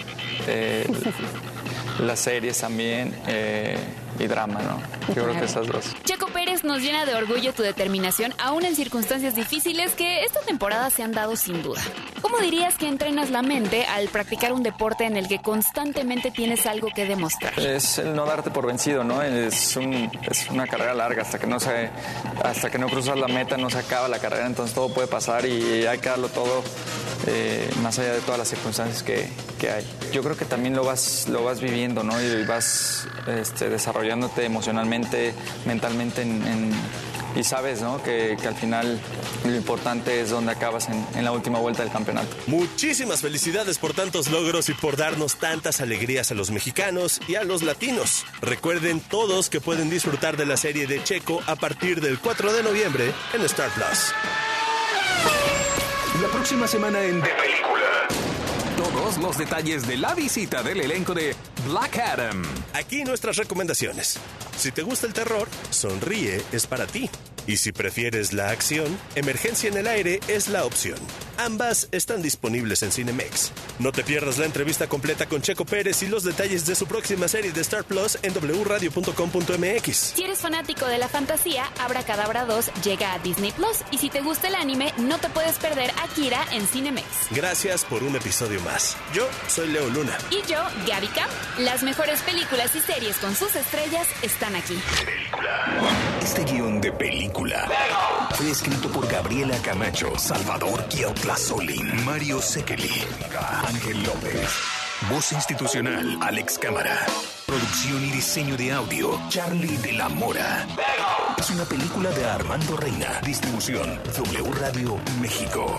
eh, 0.47 0.87
las 2.01 2.21
series 2.21 2.59
también 2.59 3.15
eh, 3.27 3.77
y 4.19 4.27
drama, 4.27 4.61
¿no? 4.63 5.15
Yo 5.15 5.25
creo 5.25 5.39
que 5.39 5.45
esas 5.45 5.67
dos. 5.67 5.95
Checo 6.05 6.27
Pérez 6.29 6.65
nos 6.65 6.81
llena 6.81 7.05
de 7.05 7.15
orgullo 7.15 7.53
tu 7.53 7.63
determinación, 7.63 8.35
aún 8.39 8.65
en 8.65 8.75
circunstancias 8.77 9.35
difíciles 9.35 9.93
que 9.93 10.25
esta 10.25 10.41
temporada 10.41 10.91
se 10.91 11.03
han 11.03 11.13
dado 11.13 11.37
sin 11.37 11.63
duda. 11.63 11.81
¿Cómo 12.23 12.39
dirías 12.39 12.75
que 12.77 12.89
entrenas 12.89 13.31
la 13.31 13.43
mente 13.43 13.85
al 13.87 14.09
practicar 14.09 14.53
un 14.53 14.63
deporte 14.63 15.05
en 15.05 15.17
el 15.17 15.29
que 15.29 15.41
constantemente 15.41 16.31
tienes 16.31 16.67
algo 16.67 16.89
que 16.95 17.05
demostrar? 17.07 17.59
Es 17.61 17.99
el 17.99 18.15
no 18.15 18.25
darte 18.27 18.51
por 18.51 18.67
vencido, 18.67 19.05
¿no? 19.05 19.23
Es, 19.23 19.77
un- 19.77 20.11
es 20.29 20.49
una 20.51 20.67
carrera 20.67 20.95
larga, 20.95 21.23
hasta 21.23 21.39
que 21.39 21.47
no 21.47 21.61
se, 21.61 21.91
hasta 22.43 22.71
que 22.71 22.79
no 22.79 22.89
cruzas 22.89 23.17
la 23.19 23.29
meta 23.29 23.57
no 23.57 23.71
se 23.71 23.79
acaba 23.79 24.09
la 24.09 24.19
carrera, 24.19 24.47
entonces 24.47 24.75
todo 24.75 24.93
puede 24.93 25.07
pasar 25.09 25.47
y 25.47 25.87
hay 25.87 25.99
que 25.99 26.09
darlo 26.09 26.29
todo 26.29 26.63
eh, 27.27 27.69
más 27.83 27.99
allá 27.99 28.13
de 28.15 28.21
todas 28.21 28.39
las 28.39 28.49
circunstancias 28.49 29.03
que, 29.03 29.29
que 29.59 29.71
hay. 29.71 29.85
Yo 30.13 30.23
creo 30.23 30.37
que 30.37 30.45
también 30.45 30.75
lo 30.75 30.85
vas, 30.85 31.27
lo 31.29 31.45
vas 31.45 31.61
viviendo, 31.61 32.03
¿no? 32.03 32.21
Y 32.21 32.45
vas 32.45 33.07
este, 33.27 33.69
desarrollándote 34.07 34.45
emocionalmente, 34.45 35.35
mentalmente 35.65 36.23
en- 36.23 36.47
en- 36.47 37.07
y 37.35 37.45
sabes, 37.45 37.83
¿no? 37.83 38.03
Que, 38.03 38.35
que 38.41 38.49
al 38.49 38.55
final 38.55 38.99
lo 39.45 39.55
importante 39.55 40.23
es 40.23 40.31
donde 40.31 40.53
acabas 40.53 40.89
en, 40.89 41.07
en 41.17 41.23
la 41.25 41.33
última 41.33 41.59
vuelta 41.59 41.83
del 41.83 41.93
campeonato. 41.93 42.35
Muchísimas 42.47 43.21
felicidades 43.21 43.77
por 43.77 43.93
tantos 43.93 44.31
logros 44.31 44.71
y 44.71 44.75
por 44.75 44.97
darnos 44.97 45.37
tantas 45.37 45.83
alegrías 45.83 46.31
a 46.31 46.35
los 46.35 46.51
mexicanos 46.51 47.21
y 47.29 47.35
a 47.35 47.45
los 47.45 47.63
latinos. 47.63 48.25
Recuerden 48.41 49.01
todos 49.01 49.51
que 49.51 49.61
pueden 49.61 49.91
disfrutar 49.91 50.39
de 50.39 50.47
la 50.47 50.57
serie 50.57 50.87
de 50.87 51.03
Checo 51.05 51.43
a 51.47 51.57
partir 51.57 52.01
del 52.01 52.19
4 52.19 52.55
de 52.55 52.63
noviembre 52.63 53.13
en 53.35 53.43
Star 53.43 53.69
Plus. 53.71 54.15
La 56.23 56.29
próxima 56.29 56.67
semana 56.67 57.03
en 57.05 57.21
De 57.21 57.29
Película. 57.29 58.09
Los 59.07 59.39
detalles 59.39 59.87
de 59.87 59.97
la 59.97 60.15
visita 60.15 60.65
del 60.65 60.81
elenco 60.81 61.15
de 61.15 61.35
Black 61.69 61.97
Adam. 61.99 62.43
Aquí 62.75 63.05
nuestras 63.05 63.37
recomendaciones. 63.37 64.19
Si 64.59 64.73
te 64.73 64.83
gusta 64.83 65.07
el 65.07 65.13
terror, 65.13 65.49
Sonríe 65.71 66.43
es 66.51 66.67
para 66.67 66.89
ti. 66.89 67.09
Y 67.47 67.59
si 67.59 67.73
prefieres 67.73 68.33
la 68.33 68.51
acción, 68.51 68.99
Emergencia 69.15 69.69
en 69.69 69.77
el 69.77 69.87
aire 69.87 70.21
es 70.29 70.49
la 70.49 70.65
opción. 70.65 70.99
Ambas 71.39 71.89
están 71.93 72.23
disponibles 72.23 72.83
en 72.83 72.91
Cinemex. 72.91 73.53
No 73.79 73.93
te 73.93 74.03
pierdas 74.03 74.39
la 74.39 74.47
entrevista 74.47 74.89
completa 74.89 75.27
con 75.27 75.43
Checo 75.43 75.65
Pérez 75.65 76.03
y 76.03 76.09
los 76.09 76.25
detalles 76.25 76.67
de 76.67 76.75
su 76.75 76.87
próxima 76.87 77.29
serie 77.29 77.53
de 77.53 77.61
Star 77.61 77.85
Plus 77.85 78.19
en 78.23 78.33
wradio.com.mx. 78.35 79.97
Si 79.97 80.25
eres 80.25 80.39
fanático 80.39 80.87
de 80.87 80.99
la 80.99 81.09
fantasía, 81.09 81.71
Abracadabra 81.79 82.47
2 82.47 82.71
llega 82.83 83.13
a 83.13 83.19
Disney 83.19 83.53
Plus 83.53 83.79
y 83.91 83.99
si 83.99 84.11
te 84.11 84.23
gusta 84.23 84.49
el 84.49 84.55
anime, 84.55 84.93
no 84.99 85.19
te 85.19 85.29
puedes 85.29 85.59
perder 85.59 85.91
Akira 86.03 86.45
en 86.53 86.67
Cinemex. 86.67 87.07
Gracias 87.31 87.85
por 87.85 88.03
un 88.03 88.17
episodio 88.17 88.61
más. 88.63 88.97
Yo 89.15 89.29
soy 89.49 89.69
Leo 89.69 89.89
Luna. 89.91 90.17
Y 90.31 90.41
yo, 90.51 90.63
Gaby 90.87 91.09
Cam. 91.09 91.29
Las 91.59 91.83
mejores 91.83 92.21
películas 92.23 92.75
y 92.75 92.81
series 92.81 93.17
con 93.19 93.35
sus 93.35 93.55
estrellas 93.55 94.07
están 94.23 94.57
aquí. 94.57 94.77
Este 96.27 96.43
guion 96.43 96.81
de 96.81 96.91
película 96.91 97.69
fue 98.35 98.51
escrito 98.51 98.91
por 98.91 99.07
Gabriela 99.07 99.57
Camacho, 99.63 100.19
Salvador 100.19 100.85
Solín, 101.37 102.05
Mario 102.05 102.43
Sekeli, 102.43 102.91
Ángel 103.69 104.03
López. 104.03 104.51
Voz 105.09 105.31
institucional, 105.31 106.19
Alex 106.21 106.59
Cámara. 106.59 106.99
Producción 107.47 108.05
y 108.07 108.11
diseño 108.11 108.57
de 108.57 108.73
audio, 108.73 109.17
Charlie 109.29 109.77
de 109.77 109.93
la 109.93 110.09
Mora. 110.09 110.67
Es 111.39 111.49
una 111.51 111.65
película 111.65 112.11
de 112.11 112.25
Armando 112.25 112.77
Reina. 112.77 113.21
Distribución, 113.25 114.01
W 114.17 114.51
Radio 114.61 114.99
México. 115.21 115.79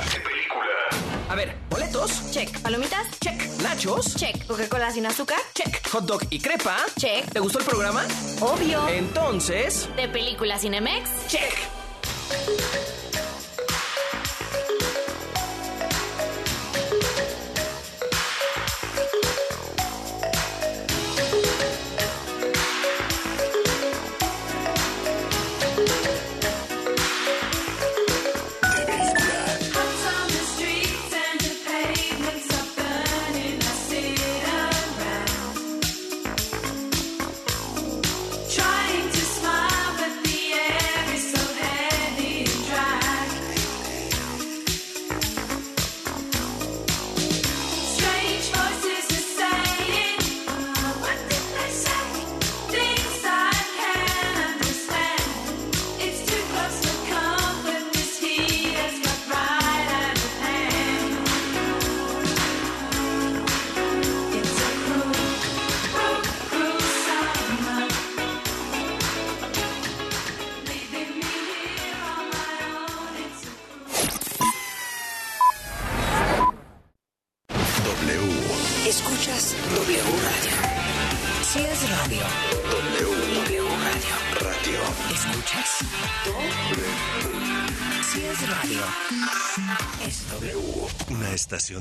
A 1.30 1.36
ver, 1.36 1.55
boletos. 1.69 2.32
Check. 2.32 2.59
¿Palomitas? 2.61 3.05
Check. 3.19 3.61
Nachos. 3.61 4.15
Check. 4.15 4.45
¿Coca-Cola 4.47 4.91
sin 4.91 5.05
azúcar? 5.05 5.39
Check. 5.53 5.86
Hot 5.89 6.05
dog 6.05 6.21
y 6.30 6.39
crepa. 6.39 6.78
Check. 6.97 7.32
¿Te 7.32 7.39
gustó 7.39 7.59
el 7.59 7.65
programa? 7.65 8.05
Obvio. 8.39 8.88
Entonces. 8.88 9.89
¿De 9.97 10.07
película 10.07 10.57
Cinemex? 10.57 11.09
Check. 11.28 12.97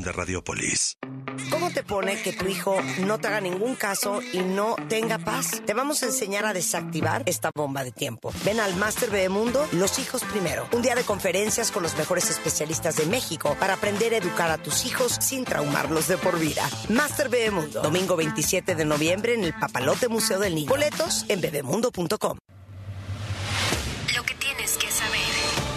De 0.02 0.12
Radiopolis. 0.12 0.98
¿Cómo 1.50 1.70
te 1.70 1.82
pone 1.82 2.20
que 2.22 2.32
tu 2.32 2.46
hijo 2.46 2.76
no 3.00 3.18
te 3.18 3.28
haga 3.28 3.40
ningún 3.40 3.74
caso 3.76 4.20
y 4.32 4.38
no 4.38 4.76
tenga 4.88 5.18
paz? 5.18 5.62
Te 5.64 5.74
vamos 5.74 6.02
a 6.02 6.06
enseñar 6.06 6.44
a 6.44 6.52
desactivar 6.52 7.22
esta 7.26 7.50
bomba 7.54 7.84
de 7.84 7.92
tiempo. 7.92 8.32
Ven 8.44 8.60
al 8.60 8.74
Master 8.76 9.10
Bebemundo, 9.10 9.66
Los 9.72 9.98
Hijos 9.98 10.24
Primero. 10.24 10.68
Un 10.72 10.82
día 10.82 10.94
de 10.94 11.04
conferencias 11.04 11.70
con 11.70 11.82
los 11.82 11.96
mejores 11.96 12.30
especialistas 12.30 12.96
de 12.96 13.06
México 13.06 13.56
para 13.60 13.74
aprender 13.74 14.14
a 14.14 14.18
educar 14.18 14.50
a 14.50 14.58
tus 14.58 14.86
hijos 14.86 15.16
sin 15.20 15.44
traumarlos 15.44 16.08
de 16.08 16.16
por 16.18 16.38
vida. 16.38 16.68
Master 16.88 17.28
Bebemundo, 17.28 17.82
domingo 17.82 18.16
27 18.16 18.74
de 18.74 18.84
noviembre 18.84 19.34
en 19.34 19.44
el 19.44 19.54
Papalote 19.54 20.08
Museo 20.08 20.38
del 20.38 20.54
Niño. 20.54 20.68
Boletos 20.68 21.24
en 21.28 21.40
bebemundo.com. 21.40 22.38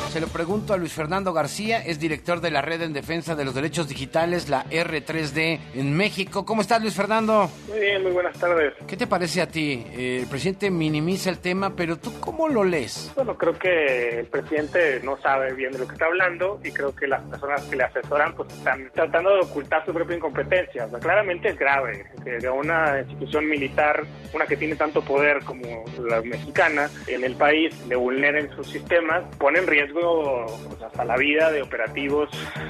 Se 0.10 0.20
lo 0.20 0.26
pregunto 0.26 0.74
a 0.74 0.78
Luis 0.78 0.92
Fernando 0.92 1.34
García, 1.34 1.86
es 1.86 2.00
director 2.00 2.42
de 2.42 2.50
la 2.50 2.64
Red 2.64 2.82
en 2.82 2.94
Defensa 2.94 3.36
de 3.36 3.46
los 3.46 3.54
Derechos 3.54 3.88
Digitales, 3.88 4.50
la 4.50 4.66
R3D 4.66 5.60
en 5.76 5.96
México. 5.96 6.48
¿Cómo 6.48 6.62
estás, 6.62 6.82
Luis 6.82 6.96
Fernando? 6.96 7.48
Muy 7.68 7.80
bien, 7.80 8.02
muy 8.02 8.14
buenas 8.14 8.36
tardes. 8.40 8.74
¿Qué 8.88 8.98
te 8.98 9.06
parece 9.06 9.40
a 9.40 9.48
ti? 9.48 9.86
Eh, 9.92 10.22
el 10.24 10.28
presidente 10.28 10.72
minimiza 10.72 11.30
el 11.30 11.38
tema, 11.38 11.76
pero 11.76 11.98
¿tú 11.98 12.20
cómo 12.20 12.48
lo 12.48 12.64
lees? 12.64 13.12
Bueno, 13.14 13.38
creo 13.38 13.54
que 13.60 14.22
el 14.22 14.26
presidente 14.26 15.00
no 15.04 15.16
sabe 15.22 15.54
bien 15.54 15.74
de 15.74 15.78
lo 15.78 15.88
que 15.88 15.94
está 15.94 16.08
hablando 16.08 16.60
y 16.64 16.72
creo 16.72 16.96
que 16.96 17.06
las 17.06 17.22
personas 17.26 17.62
que 17.66 17.76
le 17.76 17.84
asesoran 17.84 18.34
pues 18.36 18.52
están 18.52 18.90
tratando 18.96 19.36
de 19.36 19.42
ocultar 19.42 19.86
su 19.86 19.94
propia 19.94 20.18
incompetencia. 20.18 20.86
O 20.86 20.90
sea, 20.90 20.98
claramente 20.98 21.50
es 21.50 21.60
grave 21.60 22.08
que 22.24 22.32
de 22.32 22.50
una 22.50 23.00
institución 23.00 23.48
militar, 23.48 24.04
una 24.34 24.48
que 24.48 24.58
tiene 24.58 24.76
tanto 24.76 25.04
poder 25.04 25.44
como 25.44 25.86
la 26.00 26.20
mexicana, 26.24 26.90
en 27.06 27.24
el 27.24 27.36
país 27.36 27.76
le 27.88 27.96
vulneren 27.96 28.50
sus 28.56 28.68
sistemas, 28.68 29.24
pone 29.38 29.60
en 29.60 29.68
riesgo 29.68 29.99
pues, 30.02 30.82
hasta 30.82 31.06
la 31.06 31.18
vida 31.18 31.52
de 31.52 31.62
operativos 31.62 32.30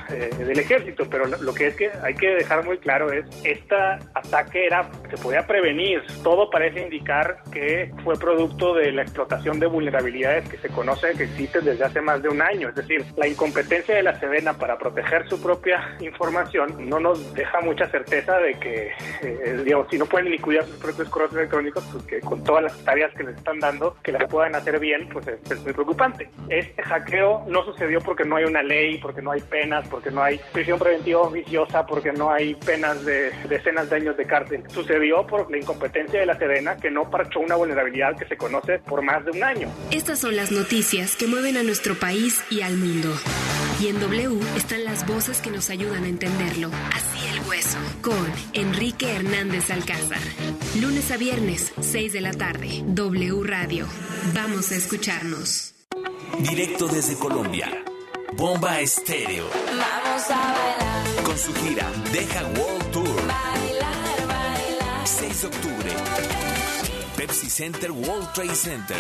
eh, 0.10 0.30
del 0.38 0.60
ejército. 0.60 1.08
Pero 1.10 1.26
lo, 1.26 1.54
que 1.54 1.68
es 1.68 1.76
que 1.76 1.92
hay 2.04 2.16
que 2.16 2.30
dejar 2.36 2.66
muy 2.66 2.78
claro 2.78 3.12
es, 3.12 3.26
este 3.44 3.76
ataque 3.76 4.66
era, 4.66 4.90
se 5.10 5.18
podía 5.18 5.46
prevenir. 5.46 6.04
Todo 6.24 6.50
parece 6.50 6.82
indicar 6.82 7.44
que 7.52 7.92
fue 8.04 8.18
producto 8.18 8.74
de 8.74 8.92
la 8.92 9.04
explotación 9.04 9.60
de 9.60 9.68
vulnerabilidades 9.68 10.50
que 10.50 10.58
se 10.58 10.70
conoce 10.70 11.14
que 11.14 11.24
existen 11.24 11.66
desde 11.66 11.86
hace 11.86 12.02
más 12.02 12.22
de 12.22 12.30
un 12.30 12.42
año. 12.42 12.70
Es 12.70 12.76
decir, 12.76 13.06
la 13.18 13.28
incompetencia 13.28 13.96
de 13.96 14.04
la 14.04 14.20
Sedena 14.20 14.54
para 14.54 14.78
proteger 14.78 15.28
su 15.28 15.42
propia 15.42 15.96
información 16.00 16.90
no 16.90 17.00
nos 17.00 17.34
deja 17.34 17.62
mucha 17.62 17.88
certeza 17.88 18.38
de 18.38 18.54
que, 18.60 18.92
eh, 19.22 19.62
digamos, 19.64 19.88
si 19.90 19.98
no 19.98 20.06
pueden 20.06 20.32
ni 20.32 20.38
cuidar 20.38 20.66
sus 20.66 20.78
propios 20.78 21.10
correos 21.10 21.34
electrónicos, 21.34 21.84
pues 21.92 22.04
que 22.06 22.20
con 22.20 22.44
todas 22.44 22.64
las 22.64 22.78
tareas 22.84 23.14
que 23.16 23.24
les 23.24 23.38
están 23.38 23.60
dando, 23.60 23.96
que 24.04 24.12
las 24.12 24.26
puedan 24.30 24.56
hacer 24.56 24.80
bien, 24.80 25.08
pues 25.10 25.28
es, 25.28 25.52
es 25.52 25.62
muy 25.64 25.74
preocupante. 25.74 26.30
Este 26.50 26.82
hackeo 26.84 27.19
no 27.48 27.64
sucedió 27.66 28.00
porque 28.02 28.26
no 28.26 28.36
hay 28.36 28.46
una 28.46 28.64
ley, 28.64 28.98
porque 28.98 29.22
no 29.22 29.32
hay 29.32 29.42
penas, 29.42 29.88
porque 29.88 30.12
no 30.12 30.22
hay 30.24 30.40
prisión 30.52 30.80
preventiva 30.80 31.22
oficiosa, 31.22 31.86
porque 31.86 32.12
no 32.12 32.32
hay 32.32 32.56
penas 32.56 33.04
de 33.06 33.32
decenas 33.48 33.90
de 33.90 33.96
años 33.96 34.18
de 34.18 34.26
cárcel. 34.26 34.64
Sucedió 34.70 35.26
por 35.26 35.50
la 35.52 35.58
incompetencia 35.58 36.20
de 36.20 36.26
la 36.26 36.38
Sedena 36.38 36.78
que 36.78 36.92
no 36.92 37.10
parchó 37.10 37.40
una 37.40 37.56
vulnerabilidad 37.56 38.18
que 38.18 38.26
se 38.26 38.38
conoce 38.38 38.80
por 38.80 39.02
más 39.02 39.24
de 39.26 39.32
un 39.32 39.44
año. 39.44 39.70
Estas 39.92 40.20
son 40.20 40.36
las 40.36 40.52
noticias 40.52 41.16
que 41.16 41.28
mueven 41.28 41.58
a 41.58 41.64
nuestro 41.64 41.96
país 41.96 42.44
y 42.50 42.62
al 42.62 42.78
mundo. 42.78 43.10
Y 43.82 43.88
en 43.88 44.00
W 44.02 44.40
están 44.58 44.84
las 44.84 45.08
voces 45.08 45.42
que 45.42 45.52
nos 45.52 45.70
ayudan 45.70 46.04
a 46.04 46.10
entenderlo. 46.10 46.70
Así 46.94 47.28
el 47.34 47.48
hueso. 47.48 47.78
Con 48.02 48.28
Enrique 48.54 49.16
Hernández 49.16 49.72
Alcázar. 49.72 50.20
Lunes 50.82 51.12
a 51.12 51.18
viernes, 51.18 51.74
6 51.80 52.12
de 52.12 52.22
la 52.22 52.34
tarde. 52.34 52.84
W 52.86 53.42
Radio. 53.44 53.86
Vamos 54.34 54.72
a 54.72 54.76
escucharnos. 54.76 55.79
Directo 56.40 56.88
desde 56.88 57.16
Colombia. 57.18 57.84
Bomba 58.34 58.80
Estéreo. 58.80 59.46
Vamos 59.68 60.30
a 60.30 60.54
bailar, 60.54 61.24
Con 61.24 61.38
su 61.38 61.54
gira 61.56 61.90
Deja 62.12 62.44
World 62.46 62.92
Tour. 62.92 63.16
bailar, 63.28 64.28
bailar. 64.28 65.08
6 65.08 65.42
de 65.42 65.48
octubre. 65.48 65.92
Pepsi 67.18 67.50
Center 67.50 67.92
World 67.92 68.32
Trade 68.34 68.56
Center. 68.56 68.98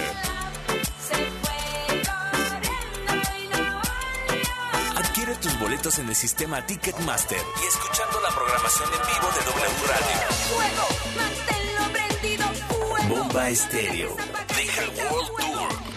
Adquiere 4.95 5.35
tus 5.35 5.57
boletos 5.59 5.97
en 5.99 6.09
el 6.09 6.15
sistema 6.15 6.65
Ticketmaster 6.65 7.37
y 7.63 7.67
escuchando 7.67 8.19
la 8.21 8.29
programación 8.29 8.89
en 8.93 8.99
vivo 9.07 9.29
de 9.33 9.45
W 9.45 9.87
Radio. 9.87 10.17
Fuego, 10.49 10.87
manténlo 11.15 11.93
prendido, 11.93 12.45
fuego. 12.67 13.15
Bomba 13.15 13.49
Estéreo. 13.49 14.15
Deja 14.55 14.83
World 15.11 15.31
Tour. 15.37 15.88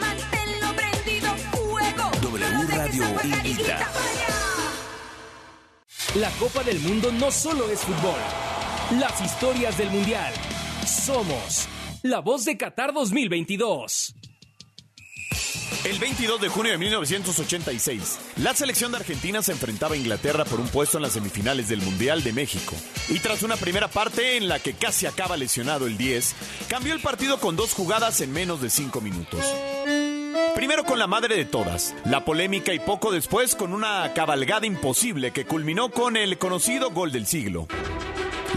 Invita. 3.24 3.88
La 6.16 6.30
Copa 6.38 6.62
del 6.62 6.78
Mundo 6.80 7.11
no 7.12 7.30
solo 7.30 7.70
es 7.70 7.80
fútbol. 7.80 8.18
Las 8.98 9.20
historias 9.20 9.78
del 9.78 9.90
Mundial. 9.90 10.32
Somos 10.86 11.68
la 12.03 12.20
voz 12.20 12.44
de 12.44 12.57
Qatar 12.57 12.92
2022. 12.92 14.14
El 15.84 15.98
22 15.98 16.40
de 16.40 16.48
junio 16.48 16.72
de 16.72 16.78
1986, 16.78 18.18
la 18.36 18.55
selección 18.55 18.92
de 18.92 18.98
Argentina 18.98 19.42
se 19.42 19.50
enfrentaba 19.53 19.94
a 19.94 19.98
Inglaterra 19.98 20.44
por 20.44 20.61
un 20.61 20.68
puesto 20.68 20.98
en 20.98 21.03
las 21.03 21.12
semifinales 21.12 21.68
del 21.68 21.82
Mundial 21.82 22.22
de 22.22 22.32
México. 22.32 22.76
Y 23.09 23.18
tras 23.18 23.42
una 23.42 23.57
primera 23.57 23.88
parte 23.88 24.36
en 24.36 24.48
la 24.48 24.61
que 24.61 24.74
casi 24.74 25.07
acaba 25.07 25.36
lesionado 25.36 25.86
el 25.86 25.96
10, 25.96 26.34
cambió 26.68 26.94
el 26.94 27.00
partido 27.00 27.40
con 27.40 27.57
dos 27.57 27.72
jugadas 27.72 28.20
en 28.20 28.32
menos 28.32 28.61
de 28.61 28.70
cinco 28.70 29.00
minutos. 29.00 29.44
Primero 30.55 30.85
con 30.85 30.99
la 30.99 31.07
madre 31.07 31.37
de 31.37 31.45
todas, 31.45 31.95
la 32.05 32.24
polémica 32.24 32.72
y 32.72 32.78
poco 32.78 33.11
después 33.11 33.55
con 33.55 33.72
una 33.72 34.12
cabalgada 34.14 34.66
imposible 34.66 35.33
que 35.33 35.45
culminó 35.45 35.91
con 35.91 36.16
el 36.16 36.39
conocido 36.39 36.91
gol 36.91 37.12
del 37.12 37.26
siglo. 37.26 37.66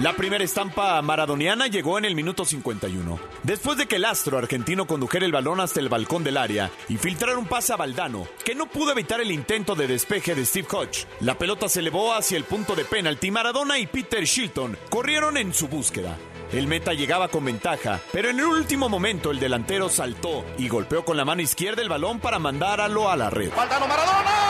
La 0.02 0.14
primera 0.14 0.44
estampa 0.44 1.02
maradoniana 1.02 1.68
llegó 1.68 1.98
en 1.98 2.04
el 2.04 2.16
minuto 2.16 2.44
51. 2.44 3.18
Después 3.44 3.78
de 3.78 3.86
que 3.86 3.96
el 3.96 4.04
astro 4.04 4.38
argentino 4.38 4.86
condujera 4.86 5.26
el 5.26 5.32
balón 5.32 5.62
hasta 5.62 5.80
el 5.80 5.88
balcón 5.88 6.22
del 6.22 6.36
área 6.36 6.70
y 6.90 6.98
filtrara 6.98 7.38
un 7.38 7.46
pase 7.46 7.72
a 7.72 7.78
Valdano, 7.78 8.28
que 8.44 8.56
no 8.56 8.66
pudo 8.66 8.92
evitar 8.92 9.22
el 9.22 9.32
intento 9.32 9.74
de 9.74 9.88
despeje 9.88 10.36
de 10.36 10.46
Steve 10.46 10.68
Hodge. 10.70 11.08
La 11.22 11.38
pelota 11.38 11.70
se 11.70 11.80
elevó 11.80 12.14
hacia 12.14 12.38
el 12.38 12.44
punto 12.44 12.76
de 12.76 12.84
penalti. 12.84 13.32
Maradona 13.32 13.80
y 13.80 13.88
Peter 13.88 14.26
Shilton 14.26 14.78
corrieron 14.90 15.38
en 15.38 15.54
su 15.54 15.70
búsqueda. 15.70 16.18
El 16.56 16.68
meta 16.68 16.94
llegaba 16.94 17.28
con 17.28 17.44
ventaja, 17.44 18.00
pero 18.14 18.30
en 18.30 18.40
el 18.40 18.46
último 18.46 18.88
momento 18.88 19.30
el 19.30 19.42
delantero 19.42 19.90
saltó 19.90 20.46
y 20.58 20.70
golpeó 20.70 21.04
con 21.04 21.18
la 21.18 21.26
mano 21.26 21.42
izquierda 21.42 21.82
el 21.82 21.90
balón 21.90 22.22
para 22.22 22.40
mandáralo 22.40 23.10
a 23.10 23.18
la 23.18 23.30
red. 23.30 23.52
Maradona. 23.54 24.45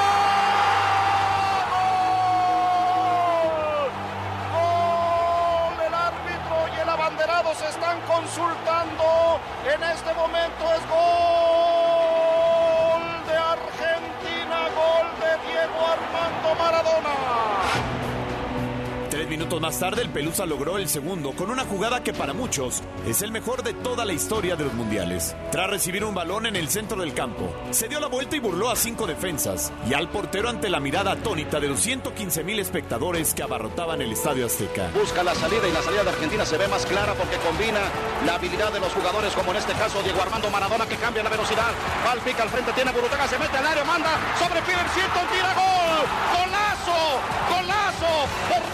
Más 19.65 19.79
tarde, 19.79 20.03
el 20.03 20.09
Pelusa 20.09 20.45
logró 20.45 20.77
el 20.77 20.87
segundo 20.87 21.31
con 21.31 21.49
una 21.49 21.65
jugada 21.65 22.03
que 22.03 22.13
para 22.13 22.33
muchos 22.33 22.83
es 23.07 23.23
el 23.23 23.31
mejor 23.31 23.63
de 23.63 23.73
toda 23.73 24.05
la 24.05 24.13
historia 24.13 24.55
de 24.55 24.63
los 24.63 24.75
mundiales. 24.75 25.35
Tras 25.51 25.67
recibir 25.67 26.03
un 26.03 26.13
balón 26.13 26.45
en 26.45 26.55
el 26.55 26.69
centro 26.69 27.01
del 27.01 27.15
campo, 27.15 27.51
se 27.71 27.87
dio 27.87 27.99
la 27.99 28.05
vuelta 28.05 28.35
y 28.35 28.39
burló 28.39 28.69
a 28.69 28.75
cinco 28.75 29.07
defensas 29.07 29.73
y 29.89 29.95
al 29.95 30.07
portero 30.09 30.49
ante 30.49 30.69
la 30.69 30.79
mirada 30.79 31.13
atónita 31.13 31.59
de 31.59 31.67
los 31.67 31.79
115 31.79 32.43
mil 32.43 32.59
espectadores 32.59 33.33
que 33.33 33.41
abarrotaban 33.41 34.03
el 34.03 34.11
Estadio 34.11 34.45
Azteca. 34.45 34.91
Busca 34.93 35.23
la 35.23 35.33
salida 35.33 35.67
y 35.67 35.71
la 35.71 35.81
salida 35.81 36.03
de 36.03 36.09
Argentina 36.11 36.45
se 36.45 36.57
ve 36.59 36.67
más 36.67 36.85
clara 36.85 37.15
porque 37.15 37.37
combina 37.37 37.79
la 38.23 38.35
habilidad 38.35 38.71
de 38.71 38.79
los 38.79 38.93
jugadores, 38.93 39.33
como 39.33 39.49
en 39.49 39.57
este 39.57 39.73
caso 39.73 39.99
Diego 40.03 40.21
Armando 40.21 40.47
Maradona 40.51 40.85
que 40.85 40.97
cambia 40.97 41.23
la 41.23 41.31
velocidad. 41.31 41.71
Va 42.05 42.11
al 42.11 42.21
frente, 42.21 42.71
tiene 42.73 42.91
Burutaga, 42.91 43.27
se 43.27 43.39
mete 43.39 43.57
al 43.57 43.65
área, 43.65 43.83
manda 43.83 44.11
sobre 44.37 44.61
Peter 44.61 44.85
Shilton, 44.93 45.25
tira 45.33 45.55
gol. 45.55 46.05
¡Golazo! 46.37 47.19
¡Golazo! 47.49 48.29
¡Portentoso! 48.47 48.64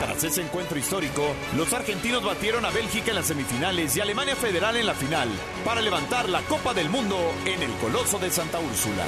Tras 0.00 0.24
ese 0.24 0.42
encuentro 0.42 0.78
histórico, 0.78 1.22
los 1.56 1.72
argentinos 1.72 2.22
batieron 2.24 2.64
a 2.64 2.70
Bélgica 2.70 3.10
en 3.10 3.16
las 3.16 3.26
semifinales 3.26 3.96
y 3.96 4.00
Alemania 4.00 4.36
Federal 4.36 4.76
en 4.76 4.86
la 4.86 4.94
final 4.94 5.28
para 5.64 5.80
levantar 5.80 6.28
la 6.28 6.42
Copa 6.42 6.74
del 6.74 6.88
Mundo 6.88 7.18
en 7.44 7.62
el 7.62 7.72
Coloso 7.74 8.18
de 8.18 8.30
Santa 8.30 8.58
Úrsula. 8.58 9.06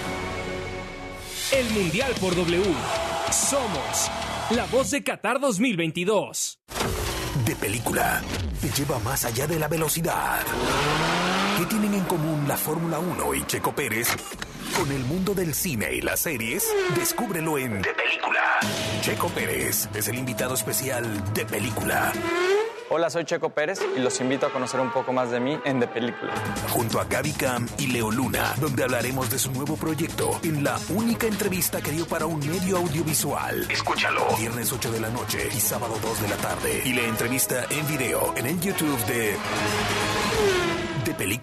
El 1.53 1.70
Mundial 1.70 2.12
por 2.20 2.34
W. 2.34 2.62
Somos 3.30 4.11
la 4.51 4.66
voz 4.66 4.90
de 4.90 5.03
Qatar 5.03 5.40
2022. 5.40 6.59
De 7.44 7.57
película. 7.57 8.22
Te 8.61 8.68
lleva 8.70 8.99
más 9.01 9.24
allá 9.24 9.46
de 9.46 9.59
la 9.59 9.68
velocidad. 9.68 10.40
¿Qué 11.59 11.66
tienen 11.66 11.92
en 11.92 12.04
común 12.04 12.46
la 12.46 12.56
Fórmula 12.56 13.00
1 13.00 13.34
y 13.34 13.42
Checo 13.46 13.74
Pérez? 13.74 14.06
Con 14.76 14.92
el 14.92 15.04
mundo 15.04 15.34
del 15.34 15.54
cine 15.54 15.92
y 15.92 16.00
las 16.00 16.20
series, 16.20 16.64
descúbrelo 16.94 17.59
en 17.59 17.82
De 17.82 17.92
Película. 17.94 18.61
Checo 19.00 19.28
Pérez 19.30 19.88
es 19.92 20.06
el 20.06 20.14
invitado 20.18 20.54
especial 20.54 21.34
de 21.34 21.44
Película. 21.44 22.12
Hola, 22.90 23.11
soy 23.11 23.24
Checo 23.24 23.50
Pérez 23.50 23.80
y 23.96 23.98
los 23.98 24.20
invito 24.20 24.46
a 24.46 24.52
conocer 24.52 24.78
un 24.78 24.92
poco 24.92 25.12
más 25.12 25.32
de 25.32 25.40
mí 25.40 25.59
en 25.64 25.80
De 25.80 25.88
Película. 25.88 26.32
Junto 26.70 27.00
a 27.00 27.04
Gaby 27.06 27.32
Cam 27.32 27.66
y 27.76 27.88
Leo 27.88 28.12
Luna, 28.12 28.54
donde 28.61 28.84
hablaremos 28.84 29.28
de 29.28 29.40
su 29.40 29.50
nuevo 29.50 29.76
proyecto 29.76 30.38
en 30.44 30.62
la 30.62 30.78
única 30.90 31.26
entrevista 31.26 31.80
que 31.82 31.90
dio 31.90 32.06
para 32.06 32.26
un 32.26 32.38
medio 32.38 32.76
audiovisual. 32.76 33.66
Escúchalo. 33.68 34.24
Viernes 34.38 34.72
8 34.72 34.92
de 34.92 35.00
la 35.00 35.11
noche 35.11 35.48
y 35.52 35.59
sábado 35.59 35.98
2 36.00 36.22
de 36.22 36.28
la 36.28 36.36
tarde. 36.36 36.82
Y 36.84 36.92
la 36.92 37.02
entrevista 37.02 37.64
en 37.68 37.84
video 37.88 38.32
en 38.36 38.46
el 38.46 38.61
YouTube 38.61 39.04
de 39.06 39.36
De 41.04 41.14
Película. 41.14 41.38